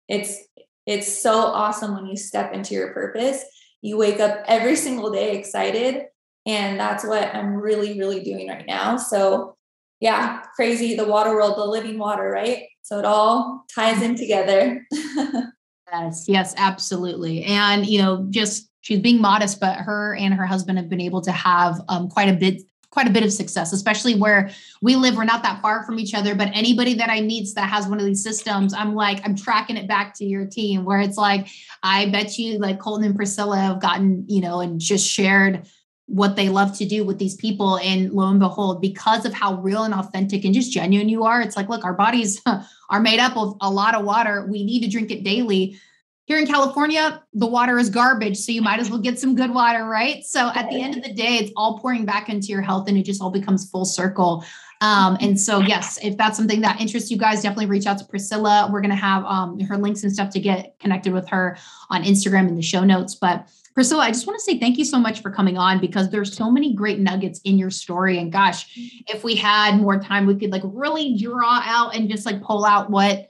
It's 0.08 0.38
it's 0.86 1.22
so 1.22 1.38
awesome 1.38 1.94
when 1.94 2.06
you 2.06 2.16
step 2.16 2.52
into 2.52 2.74
your 2.74 2.92
purpose. 2.92 3.42
You 3.80 3.96
wake 3.96 4.20
up 4.20 4.42
every 4.46 4.76
single 4.76 5.10
day 5.10 5.38
excited, 5.38 6.06
and 6.46 6.78
that's 6.78 7.04
what 7.06 7.34
I'm 7.34 7.54
really, 7.54 7.98
really 7.98 8.22
doing 8.22 8.48
right 8.48 8.66
now. 8.66 8.96
So, 8.96 9.56
yeah, 10.00 10.42
crazy 10.56 10.94
the 10.94 11.06
water 11.06 11.34
world, 11.34 11.56
the 11.56 11.64
living 11.64 11.98
water, 11.98 12.30
right? 12.30 12.64
So 12.82 12.98
it 12.98 13.06
all 13.06 13.64
ties 13.74 14.02
in 14.02 14.16
together. 14.16 14.86
yes, 15.92 16.24
yes, 16.28 16.54
absolutely. 16.56 17.44
And 17.44 17.86
you 17.86 18.00
know, 18.00 18.26
just 18.30 18.70
she's 18.80 19.00
being 19.00 19.20
modest, 19.20 19.60
but 19.60 19.76
her 19.78 20.14
and 20.16 20.34
her 20.34 20.46
husband 20.46 20.78
have 20.78 20.88
been 20.88 21.00
able 21.00 21.20
to 21.22 21.32
have 21.32 21.80
um, 21.88 22.08
quite 22.08 22.28
a 22.28 22.34
bit 22.34 22.62
quite 22.94 23.08
a 23.08 23.10
bit 23.10 23.24
of 23.24 23.32
success, 23.32 23.72
especially 23.72 24.14
where 24.14 24.50
we 24.80 24.94
live. 24.94 25.16
We're 25.16 25.24
not 25.24 25.42
that 25.42 25.60
far 25.60 25.82
from 25.82 25.98
each 25.98 26.14
other, 26.14 26.36
but 26.36 26.48
anybody 26.54 26.94
that 26.94 27.10
I 27.10 27.22
meet 27.22 27.48
that 27.56 27.68
has 27.68 27.88
one 27.88 27.98
of 27.98 28.06
these 28.06 28.22
systems, 28.22 28.72
I'm 28.72 28.94
like, 28.94 29.20
I'm 29.24 29.34
tracking 29.34 29.76
it 29.76 29.88
back 29.88 30.14
to 30.18 30.24
your 30.24 30.46
team 30.46 30.84
where 30.84 31.00
it's 31.00 31.16
like, 31.16 31.48
I 31.82 32.08
bet 32.10 32.38
you 32.38 32.58
like 32.58 32.78
Colton 32.78 33.04
and 33.04 33.16
Priscilla 33.16 33.58
have 33.58 33.80
gotten, 33.80 34.24
you 34.28 34.40
know, 34.40 34.60
and 34.60 34.80
just 34.80 35.08
shared 35.08 35.66
what 36.06 36.36
they 36.36 36.48
love 36.48 36.76
to 36.76 36.86
do 36.86 37.04
with 37.04 37.18
these 37.18 37.34
people. 37.34 37.78
And 37.78 38.12
lo 38.12 38.28
and 38.28 38.38
behold, 38.38 38.80
because 38.80 39.24
of 39.24 39.32
how 39.32 39.54
real 39.60 39.84
and 39.84 39.94
authentic 39.94 40.44
and 40.44 40.54
just 40.54 40.72
genuine 40.72 41.08
you 41.08 41.24
are, 41.24 41.40
it's 41.40 41.56
like, 41.56 41.68
look, 41.68 41.84
our 41.84 41.94
bodies 41.94 42.42
are 42.90 43.00
made 43.00 43.20
up 43.20 43.36
of 43.36 43.56
a 43.60 43.70
lot 43.70 43.94
of 43.94 44.04
water. 44.04 44.46
We 44.48 44.64
need 44.64 44.80
to 44.80 44.88
drink 44.88 45.10
it 45.10 45.24
daily 45.24 45.78
here 46.26 46.38
in 46.38 46.46
California, 46.46 47.22
the 47.34 47.46
water 47.46 47.78
is 47.78 47.90
garbage. 47.90 48.38
So 48.38 48.52
you 48.52 48.62
might 48.62 48.80
as 48.80 48.88
well 48.88 48.98
get 48.98 49.18
some 49.18 49.34
good 49.34 49.52
water, 49.52 49.84
right? 49.84 50.24
So 50.24 50.50
at 50.54 50.70
the 50.70 50.80
end 50.80 50.96
of 50.96 51.02
the 51.02 51.12
day, 51.12 51.36
it's 51.36 51.52
all 51.54 51.78
pouring 51.78 52.06
back 52.06 52.30
into 52.30 52.48
your 52.48 52.62
health 52.62 52.88
and 52.88 52.96
it 52.96 53.02
just 53.02 53.20
all 53.20 53.30
becomes 53.30 53.68
full 53.68 53.84
circle. 53.84 54.44
Um, 54.80 55.18
and 55.20 55.38
so, 55.38 55.60
yes, 55.60 55.98
if 56.02 56.16
that's 56.16 56.36
something 56.36 56.62
that 56.62 56.80
interests 56.80 57.10
you 57.10 57.18
guys, 57.18 57.42
definitely 57.42 57.66
reach 57.66 57.86
out 57.86 57.98
to 57.98 58.04
Priscilla. 58.04 58.68
We're 58.72 58.80
going 58.80 58.90
to 58.90 58.96
have 58.96 59.24
um, 59.24 59.60
her 59.60 59.76
links 59.76 60.02
and 60.02 60.12
stuff 60.12 60.30
to 60.30 60.40
get 60.40 60.78
connected 60.80 61.12
with 61.12 61.28
her 61.28 61.58
on 61.90 62.02
Instagram 62.04 62.48
in 62.48 62.54
the 62.54 62.62
show 62.62 62.84
notes. 62.84 63.14
But 63.14 63.46
Priscilla, 63.74 64.04
I 64.04 64.10
just 64.10 64.26
want 64.26 64.38
to 64.38 64.44
say 64.44 64.58
thank 64.58 64.78
you 64.78 64.84
so 64.84 64.98
much 64.98 65.20
for 65.20 65.30
coming 65.30 65.58
on 65.58 65.80
because 65.80 66.10
there's 66.10 66.36
so 66.36 66.50
many 66.50 66.74
great 66.74 67.00
nuggets 67.00 67.40
in 67.44 67.58
your 67.58 67.70
story. 67.70 68.18
And 68.18 68.30
gosh, 68.30 68.70
if 69.08 69.24
we 69.24 69.34
had 69.34 69.76
more 69.78 69.98
time, 69.98 70.26
we 70.26 70.36
could 70.36 70.52
like 70.52 70.62
really 70.64 71.16
draw 71.16 71.60
out 71.64 71.96
and 71.96 72.08
just 72.08 72.24
like 72.24 72.40
pull 72.40 72.64
out 72.64 72.88
what 72.88 73.28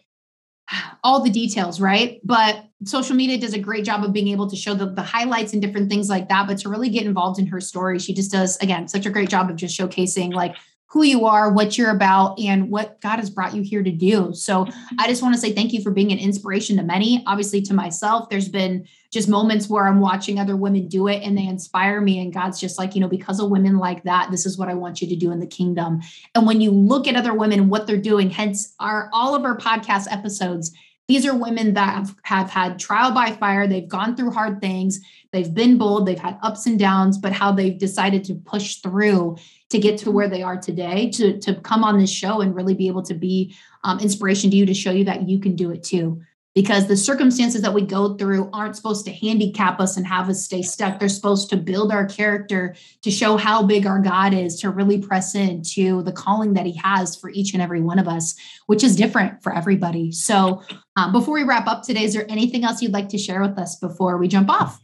all 1.05 1.23
the 1.23 1.31
details, 1.31 1.81
right? 1.81 2.21
But 2.25 2.65
social 2.85 3.17
media 3.17 3.39
does 3.39 3.55
a 3.55 3.59
great 3.59 3.85
job 3.85 4.05
of 4.05 4.13
being 4.13 4.29
able 4.29 4.49
to 4.51 4.57
show 4.57 4.75
the, 4.75 4.87
the 4.87 5.03
highlights 5.03 5.55
and 5.55 5.63
different 5.63 5.89
things 5.89 6.11
like 6.11 6.29
that. 6.29 6.47
But 6.47 6.59
to 6.59 6.69
really 6.69 6.91
get 6.91 7.07
involved 7.07 7.39
in 7.39 7.47
her 7.47 7.61
story, 7.61 7.99
she 7.99 8.13
just 8.13 8.31
does, 8.31 8.59
again, 8.59 8.87
such 8.87 9.07
a 9.07 9.11
great 9.11 9.31
job 9.31 9.49
of 9.49 9.57
just 9.57 9.79
showcasing 9.79 10.35
like 10.35 10.57
who 10.95 11.03
you 11.03 11.25
are, 11.25 11.53
what 11.53 11.77
you're 11.77 11.91
about, 11.91 12.39
and 12.39 12.71
what 12.71 13.01
God 13.01 13.17
has 13.17 13.29
brought 13.29 13.55
you 13.55 13.63
here 13.63 13.83
to 13.83 13.91
do. 13.91 14.33
So 14.33 14.65
mm-hmm. 14.65 14.97
I 15.01 15.09
just 15.09 15.23
want 15.23 15.35
to 15.35 15.41
say 15.41 15.53
thank 15.53 15.73
you 15.73 15.83
for 15.83 15.91
being 15.91 16.13
an 16.13 16.19
inspiration 16.19 16.77
to 16.77 16.85
many. 16.85 17.25
Obviously, 17.27 17.63
to 17.63 17.75
myself, 17.75 18.29
there's 18.29 18.49
been 18.49 18.87
just 19.15 19.29
moments 19.29 19.69
where 19.69 19.87
I'm 19.87 20.01
watching 20.01 20.41
other 20.41 20.57
women 20.57 20.89
do 20.89 21.07
it 21.07 21.23
and 21.23 21.39
they 21.39 21.47
inspire 21.47 22.01
me. 22.01 22.19
And 22.19 22.35
God's 22.35 22.61
just 22.61 22.79
like, 22.79 22.97
you 22.97 23.01
know, 23.01 23.09
because 23.09 23.39
of 23.39 23.49
women 23.49 23.79
like 23.79 24.03
that, 24.03 24.29
this 24.33 24.45
is 24.45 24.59
what 24.59 24.69
I 24.69 24.75
want 24.75 25.01
you 25.01 25.07
to 25.09 25.15
do 25.15 25.31
in 25.31 25.39
the 25.39 25.47
kingdom. 25.47 26.01
And 26.35 26.45
when 26.49 26.61
you 26.61 26.73
look 26.73 27.07
at 27.07 27.15
other 27.15 27.33
women, 27.33 27.69
what 27.69 27.87
they're 27.87 27.97
doing, 27.97 28.29
hence 28.29 28.75
our 28.81 29.09
all 29.13 29.37
of 29.37 29.45
our 29.45 29.57
podcast 29.57 30.09
episodes, 30.11 30.73
these 31.07 31.25
are 31.27 31.37
women 31.37 31.75
that 31.75 31.95
have, 31.95 32.17
have 32.25 32.51
had 32.51 32.81
trial 32.81 33.13
by 33.13 33.31
fire. 33.31 33.69
They've 33.69 33.87
gone 33.87 34.17
through 34.17 34.33
hard 34.33 34.61
things. 34.61 34.99
They've 35.31 35.53
been 35.53 35.79
bold. 35.79 36.07
They've 36.07 36.19
had 36.19 36.39
ups 36.43 36.67
and 36.67 36.77
downs, 36.77 37.17
but 37.17 37.33
how 37.33 37.53
they've 37.53 37.79
decided 37.79 38.25
to 38.25 38.35
push 38.35 38.77
through 38.77 39.37
to 39.71 39.79
get 39.79 39.97
to 39.99 40.11
where 40.11 40.29
they 40.29 40.43
are 40.43 40.57
today, 40.57 41.11
to, 41.11 41.39
to 41.39 41.55
come 41.61 41.85
on 41.85 41.99
this 41.99 42.11
show 42.11 42.41
and 42.41 42.57
really 42.57 42.75
be 42.75 42.89
able 42.89 43.03
to 43.03 43.15
be 43.15 43.55
um, 43.85 44.01
inspiration 44.01 44.51
to 44.51 44.57
you 44.57 44.67
to 44.67 44.75
show 44.75 44.91
you 44.91 45.05
that 45.05 45.29
you 45.29 45.39
can 45.39 45.55
do 45.55 45.71
it 45.71 45.85
too 45.85 46.21
because 46.55 46.87
the 46.87 46.97
circumstances 46.97 47.63
that 47.63 47.75
we 47.75 47.83
go 47.83 48.15
through 48.15 48.49
aren't 48.53 48.77
supposed 48.77 49.05
to 49.05 49.13
handicap 49.13 49.81
us 49.81 49.97
and 49.97 50.07
have 50.07 50.29
us 50.29 50.45
stay 50.45 50.63
stuck. 50.63 50.99
They're 50.99 51.09
supposed 51.09 51.51
to 51.51 51.57
build 51.57 51.91
our 51.91 52.07
character 52.07 52.77
to 53.03 53.11
show 53.11 53.37
how 53.37 53.65
big 53.65 53.87
our 53.87 53.99
God 53.99 54.33
is, 54.33 54.61
to 54.61 54.71
really 54.71 55.01
press 55.01 55.35
into 55.35 56.03
the 56.03 56.13
calling 56.13 56.55
that 56.55 56.67
He 56.67 56.77
has 56.77 57.17
for 57.17 57.29
each 57.31 57.55
and 57.55 57.63
every 57.63 57.81
one 57.81 57.99
of 57.99 58.07
us, 58.07 58.37
which 58.67 58.85
is 58.85 58.95
different 58.97 59.43
for 59.43 59.55
everybody. 59.55 60.13
So, 60.13 60.63
um, 60.97 61.13
before 61.13 61.35
we 61.35 61.43
wrap 61.43 61.67
up 61.67 61.83
today, 61.83 62.05
is 62.05 62.15
there 62.15 62.27
anything 62.29 62.65
else 62.65 62.81
you'd 62.81 62.93
like 62.93 63.09
to 63.09 63.19
share 63.19 63.43
with 63.43 63.59
us 63.59 63.77
before 63.77 64.17
we 64.17 64.29
jump 64.29 64.49
off? 64.49 64.81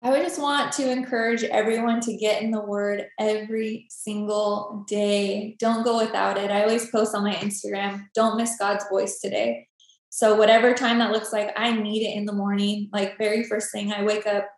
I 0.00 0.10
would 0.10 0.22
just 0.22 0.40
want 0.40 0.72
to 0.74 0.90
encourage 0.90 1.42
everyone 1.42 2.00
to 2.02 2.16
get 2.16 2.40
in 2.40 2.52
the 2.52 2.60
word 2.60 3.06
every 3.18 3.86
single 3.90 4.84
day. 4.88 5.56
Don't 5.58 5.82
go 5.82 5.98
without 5.98 6.38
it. 6.38 6.52
I 6.52 6.62
always 6.62 6.88
post 6.88 7.16
on 7.16 7.24
my 7.24 7.34
Instagram, 7.34 8.06
don't 8.14 8.36
miss 8.36 8.56
God's 8.58 8.84
voice 8.88 9.18
today. 9.18 9.67
So 10.10 10.36
whatever 10.36 10.74
time 10.74 10.98
that 10.98 11.12
looks 11.12 11.32
like, 11.32 11.52
I 11.56 11.72
need 11.72 12.06
it 12.06 12.16
in 12.16 12.24
the 12.24 12.32
morning. 12.32 12.88
Like 12.92 13.18
very 13.18 13.44
first 13.44 13.70
thing, 13.72 13.92
I 13.92 14.04
wake 14.04 14.26
up 14.26 14.48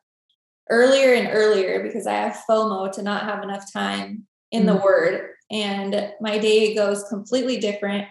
earlier 0.70 1.14
and 1.14 1.28
earlier 1.32 1.82
because 1.82 2.06
I 2.06 2.14
have 2.14 2.42
FOMO 2.48 2.92
to 2.92 3.02
not 3.02 3.24
have 3.24 3.42
enough 3.42 3.72
time 3.72 4.26
in 4.52 4.66
the 4.66 4.72
mm-hmm. 4.72 4.84
word. 4.84 5.30
And 5.50 6.12
my 6.20 6.38
day 6.38 6.74
goes 6.74 7.04
completely 7.08 7.58
different. 7.58 8.06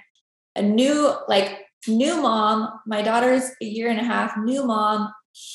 A 0.56 0.62
new, 0.62 1.14
like 1.28 1.66
new 1.88 2.22
mom, 2.22 2.70
my 2.86 3.02
daughter's 3.02 3.50
a 3.62 3.66
year 3.66 3.90
and 3.90 4.00
a 4.00 4.04
half, 4.04 4.36
new 4.38 4.66
mom, 4.66 5.10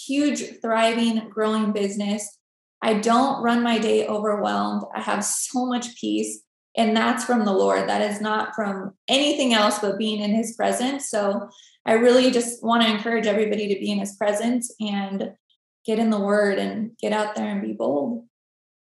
huge, 0.06 0.60
thriving, 0.62 1.28
growing 1.28 1.72
business. 1.72 2.38
I 2.82 2.94
don't 2.94 3.42
run 3.42 3.62
my 3.62 3.78
day 3.78 4.06
overwhelmed. 4.06 4.84
I 4.94 5.00
have 5.00 5.24
so 5.24 5.66
much 5.66 5.94
peace. 6.00 6.40
And 6.76 6.96
that's 6.96 7.24
from 7.24 7.44
the 7.44 7.52
Lord. 7.52 7.88
That 7.88 8.02
is 8.02 8.20
not 8.20 8.54
from 8.54 8.94
anything 9.08 9.54
else 9.54 9.78
but 9.78 9.98
being 9.98 10.20
in 10.20 10.34
his 10.34 10.56
presence. 10.56 11.08
So 11.08 11.48
I 11.86 11.92
really 11.94 12.30
just 12.30 12.62
want 12.62 12.82
to 12.82 12.90
encourage 12.90 13.26
everybody 13.26 13.68
to 13.74 13.80
be 13.80 13.90
in 13.90 13.98
his 13.98 14.16
presence 14.16 14.74
and 14.80 15.32
get 15.84 15.98
in 15.98 16.10
the 16.10 16.20
word 16.20 16.58
and 16.58 16.96
get 16.98 17.12
out 17.12 17.34
there 17.34 17.50
and 17.50 17.62
be 17.62 17.72
bold. 17.72 18.24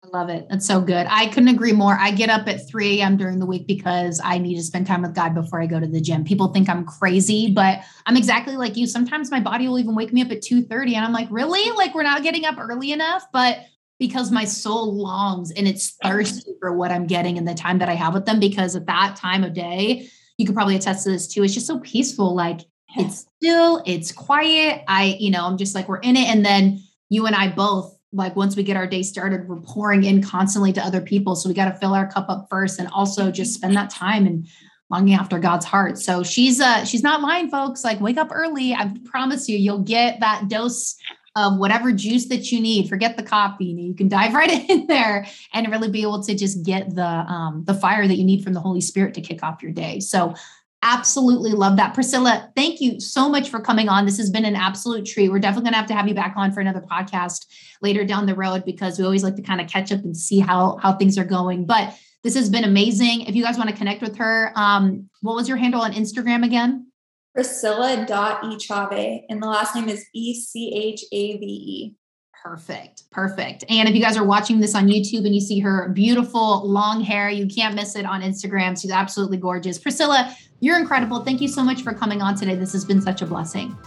I 0.03 0.17
love 0.17 0.29
it. 0.29 0.47
That's 0.49 0.65
so 0.65 0.81
good. 0.81 1.07
I 1.09 1.27
couldn't 1.27 1.47
agree 1.47 1.71
more. 1.71 1.97
I 1.97 2.11
get 2.11 2.29
up 2.29 2.47
at 2.47 2.67
3 2.67 2.99
a.m. 2.99 3.15
during 3.15 3.39
the 3.39 3.45
week 3.45 3.67
because 3.67 4.19
I 4.21 4.37
need 4.37 4.55
to 4.55 4.63
spend 4.63 4.85
time 4.85 5.01
with 5.01 5.15
God 5.15 5.33
before 5.33 5.61
I 5.61 5.65
go 5.65 5.79
to 5.79 5.87
the 5.87 6.01
gym. 6.01 6.25
People 6.25 6.49
think 6.49 6.67
I'm 6.67 6.85
crazy, 6.85 7.53
but 7.53 7.79
I'm 8.05 8.17
exactly 8.17 8.57
like 8.57 8.75
you. 8.75 8.85
Sometimes 8.85 9.31
my 9.31 9.39
body 9.39 9.67
will 9.67 9.79
even 9.79 9.95
wake 9.95 10.11
me 10.11 10.21
up 10.21 10.29
at 10.31 10.41
2:30 10.41 10.95
and 10.95 11.05
I'm 11.05 11.13
like, 11.13 11.29
"Really? 11.31 11.71
Like 11.77 11.95
we're 11.95 12.03
not 12.03 12.21
getting 12.21 12.43
up 12.43 12.57
early 12.59 12.91
enough?" 12.91 13.25
But 13.31 13.59
because 13.97 14.29
my 14.29 14.43
soul 14.43 14.93
longs 14.93 15.51
and 15.51 15.67
it's 15.67 15.91
thirsty 16.03 16.51
for 16.59 16.73
what 16.73 16.91
I'm 16.91 17.07
getting 17.07 17.37
in 17.37 17.45
the 17.45 17.53
time 17.53 17.79
that 17.79 17.87
I 17.87 17.95
have 17.95 18.13
with 18.13 18.25
them 18.25 18.41
because 18.41 18.75
at 18.75 18.87
that 18.87 19.15
time 19.15 19.45
of 19.45 19.53
day, 19.53 20.09
you 20.37 20.45
could 20.45 20.55
probably 20.55 20.75
attest 20.75 21.05
to 21.05 21.11
this 21.11 21.27
too. 21.27 21.43
It's 21.43 21.53
just 21.53 21.67
so 21.67 21.79
peaceful. 21.79 22.35
Like 22.35 22.61
it's 22.95 23.25
still, 23.37 23.81
it's 23.85 24.11
quiet. 24.11 24.83
I, 24.87 25.17
you 25.19 25.31
know, 25.31 25.45
I'm 25.45 25.57
just 25.57 25.75
like, 25.75 25.87
we're 25.87 25.97
in 25.97 26.15
it. 26.15 26.27
And 26.27 26.45
then 26.45 26.81
you 27.09 27.25
and 27.25 27.35
I 27.35 27.49
both, 27.49 27.97
like, 28.11 28.35
once 28.35 28.55
we 28.55 28.63
get 28.63 28.77
our 28.77 28.87
day 28.87 29.01
started, 29.01 29.47
we're 29.47 29.61
pouring 29.61 30.03
in 30.03 30.21
constantly 30.21 30.71
to 30.73 30.81
other 30.81 31.01
people. 31.01 31.35
So 31.35 31.49
we 31.49 31.55
got 31.55 31.71
to 31.71 31.77
fill 31.79 31.95
our 31.95 32.07
cup 32.07 32.27
up 32.29 32.47
first 32.49 32.79
and 32.79 32.87
also 32.89 33.31
just 33.31 33.53
spend 33.53 33.75
that 33.75 33.89
time 33.89 34.27
and 34.27 34.47
longing 34.89 35.15
after 35.15 35.39
God's 35.39 35.65
heart. 35.65 35.97
So 35.97 36.21
she's 36.21 36.61
uh 36.61 36.85
she's 36.85 37.01
not 37.01 37.21
lying, 37.21 37.49
folks. 37.49 37.83
Like 37.83 37.99
wake 37.99 38.17
up 38.17 38.29
early. 38.31 38.73
I 38.73 38.93
promise 39.05 39.49
you, 39.49 39.57
you'll 39.57 39.79
get 39.79 40.19
that 40.19 40.49
dose 40.49 40.95
of 41.35 41.57
whatever 41.57 41.91
juice 41.91 42.27
that 42.27 42.51
you 42.51 42.59
need. 42.59 42.89
Forget 42.89 43.17
the 43.17 43.23
coffee. 43.23 43.65
You 43.65 43.95
can 43.95 44.07
dive 44.07 44.33
right 44.35 44.69
in 44.69 44.85
there 44.85 45.25
and 45.51 45.71
really 45.71 45.89
be 45.89 46.03
able 46.03 46.21
to 46.23 46.35
just 46.35 46.63
get 46.63 46.93
the 46.93 47.05
um, 47.05 47.63
the 47.65 47.73
fire 47.73 48.07
that 48.07 48.15
you 48.15 48.23
need 48.23 48.43
from 48.43 48.53
the 48.53 48.59
Holy 48.59 48.81
Spirit 48.81 49.15
to 49.15 49.21
kick 49.21 49.43
off 49.43 49.63
your 49.63 49.71
day. 49.71 49.99
So 49.99 50.35
absolutely 50.83 51.51
love 51.51 51.77
that. 51.77 51.93
Priscilla, 51.93 52.51
thank 52.55 52.81
you 52.81 52.99
so 52.99 53.29
much 53.29 53.49
for 53.49 53.59
coming 53.59 53.89
on. 53.89 54.05
This 54.05 54.17
has 54.17 54.29
been 54.29 54.45
an 54.45 54.55
absolute 54.55 55.05
treat. 55.05 55.29
We're 55.29 55.39
definitely 55.39 55.71
going 55.71 55.73
to 55.73 55.77
have 55.77 55.87
to 55.87 55.93
have 55.95 56.07
you 56.07 56.13
back 56.13 56.33
on 56.35 56.51
for 56.51 56.59
another 56.59 56.81
podcast 56.81 57.47
later 57.81 58.03
down 58.05 58.25
the 58.25 58.35
road 58.35 58.65
because 58.65 58.99
we 58.99 59.05
always 59.05 59.23
like 59.23 59.35
to 59.37 59.41
kind 59.41 59.61
of 59.61 59.67
catch 59.67 59.91
up 59.91 60.03
and 60.03 60.15
see 60.15 60.39
how 60.39 60.77
how 60.81 60.93
things 60.93 61.17
are 61.17 61.23
going. 61.23 61.65
But 61.65 61.95
this 62.23 62.35
has 62.35 62.49
been 62.49 62.63
amazing. 62.63 63.21
If 63.21 63.35
you 63.35 63.43
guys 63.43 63.57
want 63.57 63.69
to 63.69 63.75
connect 63.75 64.01
with 64.01 64.17
her, 64.17 64.51
um, 64.55 65.09
what 65.21 65.35
was 65.35 65.47
your 65.47 65.57
handle 65.57 65.81
on 65.81 65.93
Instagram 65.93 66.45
again? 66.45 66.87
Priscilla.echave, 67.33 69.23
and 69.27 69.41
the 69.41 69.47
last 69.47 69.75
name 69.75 69.89
is 69.89 70.05
E 70.13 70.39
C 70.39 70.71
H 70.75 71.03
A 71.11 71.37
V 71.37 71.45
E. 71.45 71.95
Perfect. 72.43 73.09
Perfect. 73.09 73.63
And 73.69 73.87
if 73.87 73.95
you 73.95 74.01
guys 74.01 74.17
are 74.17 74.25
watching 74.25 74.59
this 74.59 74.75
on 74.75 74.87
YouTube 74.87 75.25
and 75.25 75.33
you 75.33 75.39
see 75.39 75.59
her 75.59 75.87
beautiful 75.89 76.67
long 76.67 76.99
hair, 76.99 77.29
you 77.29 77.47
can't 77.47 77.73
miss 77.73 77.95
it 77.95 78.05
on 78.05 78.21
Instagram. 78.21 78.79
She's 78.79 78.91
absolutely 78.91 79.37
gorgeous. 79.37 79.79
Priscilla, 79.79 80.35
you're 80.59 80.77
incredible. 80.77 81.23
Thank 81.23 81.39
you 81.39 81.47
so 81.47 81.63
much 81.63 81.83
for 81.83 81.93
coming 81.93 82.21
on 82.21 82.35
today. 82.35 82.55
This 82.55 82.73
has 82.73 82.83
been 82.83 83.01
such 83.01 83.21
a 83.21 83.25
blessing. 83.25 83.77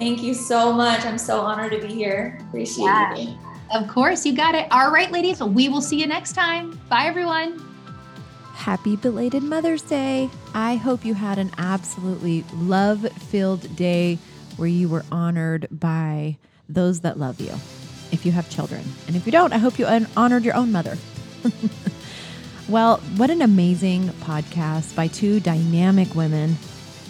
Thank 0.00 0.24
you 0.24 0.34
so 0.34 0.72
much. 0.72 1.04
I'm 1.06 1.18
so 1.18 1.40
honored 1.40 1.70
to 1.70 1.78
be 1.78 1.94
here. 1.94 2.38
Appreciate 2.48 2.84
yeah. 2.84 3.16
it. 3.16 3.28
Of 3.72 3.86
course, 3.86 4.26
you 4.26 4.34
got 4.34 4.56
it. 4.56 4.66
All 4.72 4.90
right, 4.90 5.12
ladies, 5.12 5.40
we 5.40 5.68
will 5.68 5.82
see 5.82 6.00
you 6.00 6.08
next 6.08 6.32
time. 6.32 6.80
Bye, 6.88 7.04
everyone. 7.04 7.64
Happy 8.54 8.96
belated 8.96 9.44
Mother's 9.44 9.82
Day. 9.82 10.28
I 10.52 10.74
hope 10.74 11.04
you 11.04 11.14
had 11.14 11.38
an 11.38 11.52
absolutely 11.58 12.44
love 12.54 13.06
filled 13.12 13.76
day 13.76 14.18
where 14.56 14.68
you 14.68 14.88
were 14.88 15.04
honored 15.12 15.68
by 15.70 16.36
those 16.68 17.00
that 17.00 17.18
love 17.18 17.40
you, 17.40 17.54
if 18.12 18.26
you 18.26 18.32
have 18.32 18.48
children. 18.50 18.82
And 19.06 19.16
if 19.16 19.26
you 19.26 19.32
don't, 19.32 19.52
I 19.52 19.58
hope 19.58 19.78
you 19.78 19.86
honored 20.16 20.44
your 20.44 20.54
own 20.54 20.72
mother. 20.72 20.96
well, 22.68 22.98
what 23.16 23.30
an 23.30 23.42
amazing 23.42 24.08
podcast 24.08 24.94
by 24.94 25.06
two 25.06 25.40
dynamic 25.40 26.14
women. 26.14 26.56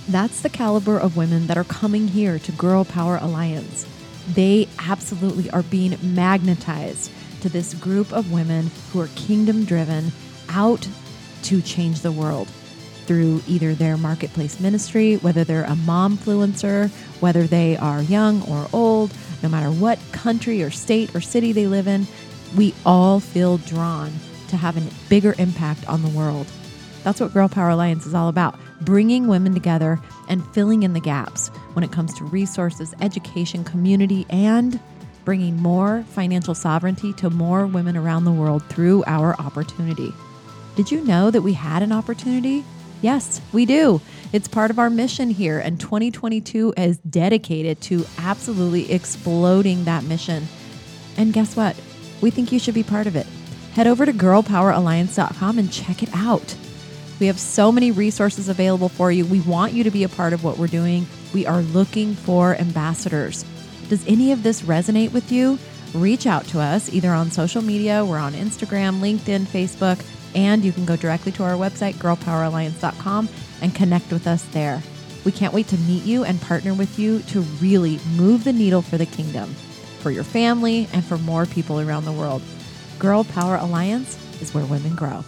That's 0.09 0.40
the 0.40 0.48
caliber 0.48 0.98
of 0.98 1.16
women 1.16 1.46
that 1.46 1.57
are 1.57 1.64
coming 1.64 2.09
here 2.09 2.38
to 2.38 2.53
Girl 2.53 2.84
Power 2.84 3.18
Alliance. 3.20 3.86
They 4.28 4.68
absolutely 4.78 5.51
are 5.51 5.62
being 5.62 5.96
magnetized 6.03 7.11
to 7.42 7.48
this 7.48 7.74
group 7.74 8.12
of 8.12 8.32
women 8.32 8.70
who 8.92 9.01
are 9.01 9.09
kingdom 9.09 9.64
driven 9.64 10.12
out 10.48 10.88
to 11.42 11.62
change 11.62 12.01
the 12.01 12.12
world 12.12 12.48
through 13.11 13.42
either 13.48 13.74
their 13.74 13.96
marketplace 13.96 14.61
ministry, 14.61 15.16
whether 15.16 15.42
they're 15.42 15.64
a 15.64 15.74
mom 15.74 16.16
influencer, 16.16 16.88
whether 17.20 17.42
they 17.42 17.76
are 17.78 18.02
young 18.02 18.40
or 18.48 18.68
old, 18.72 19.12
no 19.42 19.48
matter 19.48 19.68
what 19.68 19.98
country 20.12 20.62
or 20.62 20.70
state 20.70 21.12
or 21.12 21.20
city 21.20 21.50
they 21.50 21.66
live 21.66 21.88
in, 21.88 22.06
we 22.56 22.72
all 22.86 23.18
feel 23.18 23.58
drawn 23.58 24.12
to 24.46 24.56
have 24.56 24.76
a 24.76 25.08
bigger 25.08 25.34
impact 25.38 25.88
on 25.88 26.02
the 26.02 26.08
world. 26.11 26.46
That's 27.02 27.20
what 27.20 27.32
Girl 27.32 27.48
Power 27.48 27.70
Alliance 27.70 28.06
is 28.06 28.14
all 28.14 28.28
about 28.28 28.56
bringing 28.82 29.26
women 29.26 29.54
together 29.54 29.98
and 30.28 30.46
filling 30.54 30.84
in 30.84 30.92
the 30.92 31.00
gaps 31.00 31.48
when 31.72 31.82
it 31.82 31.90
comes 31.90 32.14
to 32.14 32.24
resources, 32.24 32.94
education, 33.00 33.64
community, 33.64 34.24
and 34.30 34.78
bringing 35.24 35.56
more 35.56 36.04
financial 36.11 36.54
sovereignty 36.54 37.12
to 37.14 37.28
more 37.28 37.66
women 37.66 37.96
around 37.96 38.24
the 38.24 38.30
world 38.30 38.64
through 38.66 39.02
our 39.08 39.34
opportunity. 39.40 40.14
Did 40.76 40.92
you 40.92 41.04
know 41.04 41.32
that 41.32 41.42
we 41.42 41.54
had 41.54 41.82
an 41.82 41.90
opportunity? 41.90 42.64
Yes, 43.03 43.40
we 43.53 43.64
do. 43.64 44.01
It's 44.32 44.46
part 44.46 44.70
of 44.70 44.78
our 44.78 44.90
mission 44.90 45.30
here, 45.30 45.59
and 45.59 45.80
2022 45.80 46.74
is 46.76 46.98
dedicated 46.98 47.80
to 47.82 48.05
absolutely 48.18 48.92
exploding 48.92 49.84
that 49.84 50.05
mission. 50.05 50.46
And 51.16 51.32
guess 51.32 51.57
what? 51.57 51.80
We 52.20 52.30
think 52.30 52.53
you 52.53 52.59
should 52.59 52.74
be 52.74 52.82
part 52.82 53.07
of 53.07 53.16
it. 53.16 53.26
Head 53.72 53.86
over 53.86 54.05
to 54.05 54.12
girlpoweralliance.com 54.12 55.59
and 55.59 55.72
check 55.72 56.03
it 56.03 56.11
out. 56.14 56.55
We 57.18 57.26
have 57.26 57.40
so 57.40 57.72
many 57.72 57.90
resources 57.90 58.48
available 58.48 58.88
for 58.88 59.11
you. 59.11 59.24
We 59.24 59.40
want 59.40 59.72
you 59.72 59.84
to 59.84 59.90
be 59.90 60.05
a 60.05 60.09
part 60.09 60.32
of 60.32 60.44
what 60.44 60.59
we're 60.59 60.66
doing. 60.66 61.07
We 61.32 61.46
are 61.46 61.62
looking 61.62 62.14
for 62.14 62.57
ambassadors. 62.57 63.44
Does 63.88 64.07
any 64.07 64.32
of 64.32 64.42
this 64.42 64.62
resonate 64.62 65.12
with 65.12 65.32
you? 65.32 65.59
Reach 65.94 66.26
out 66.26 66.44
to 66.48 66.61
us 66.61 66.92
either 66.92 67.11
on 67.11 67.30
social 67.30 67.62
media, 67.62 68.05
we're 68.05 68.18
on 68.18 68.32
Instagram, 68.34 69.01
LinkedIn, 69.01 69.46
Facebook 69.46 69.98
and 70.35 70.64
you 70.64 70.72
can 70.72 70.85
go 70.85 70.97
directly 70.97 71.33
to 71.33 71.45
our 71.45 71.55
website, 71.55 71.95
girlpoweralliance.com, 71.95 73.28
and 73.62 73.74
connect 73.74 74.11
with 74.12 74.26
us 74.26 74.45
there. 74.47 74.83
We 75.24 75.33
can't 75.33 75.53
wait 75.53 75.68
to 75.68 75.78
meet 75.78 76.05
you 76.05 76.24
and 76.24 76.41
partner 76.41 76.74
with 76.74 76.99
you 76.99 77.20
to 77.20 77.41
really 77.41 78.01
move 78.16 78.45
the 78.45 78.53
needle 78.53 78.83
for 78.83 78.97
the 78.97 79.07
kingdom, 79.07 79.55
for 80.01 80.11
your 80.11 80.24
family, 80.24 80.89
and 80.93 81.05
for 81.05 81.18
more 81.18 81.47
people 81.47 81.81
around 81.81 82.05
the 82.05 82.12
world. 82.12 82.43
Girl 82.99 83.24
Power 83.24 83.57
Alliance 83.57 84.18
is 84.41 84.55
where 84.55 84.64
women 84.64 84.95
grow. 84.95 85.24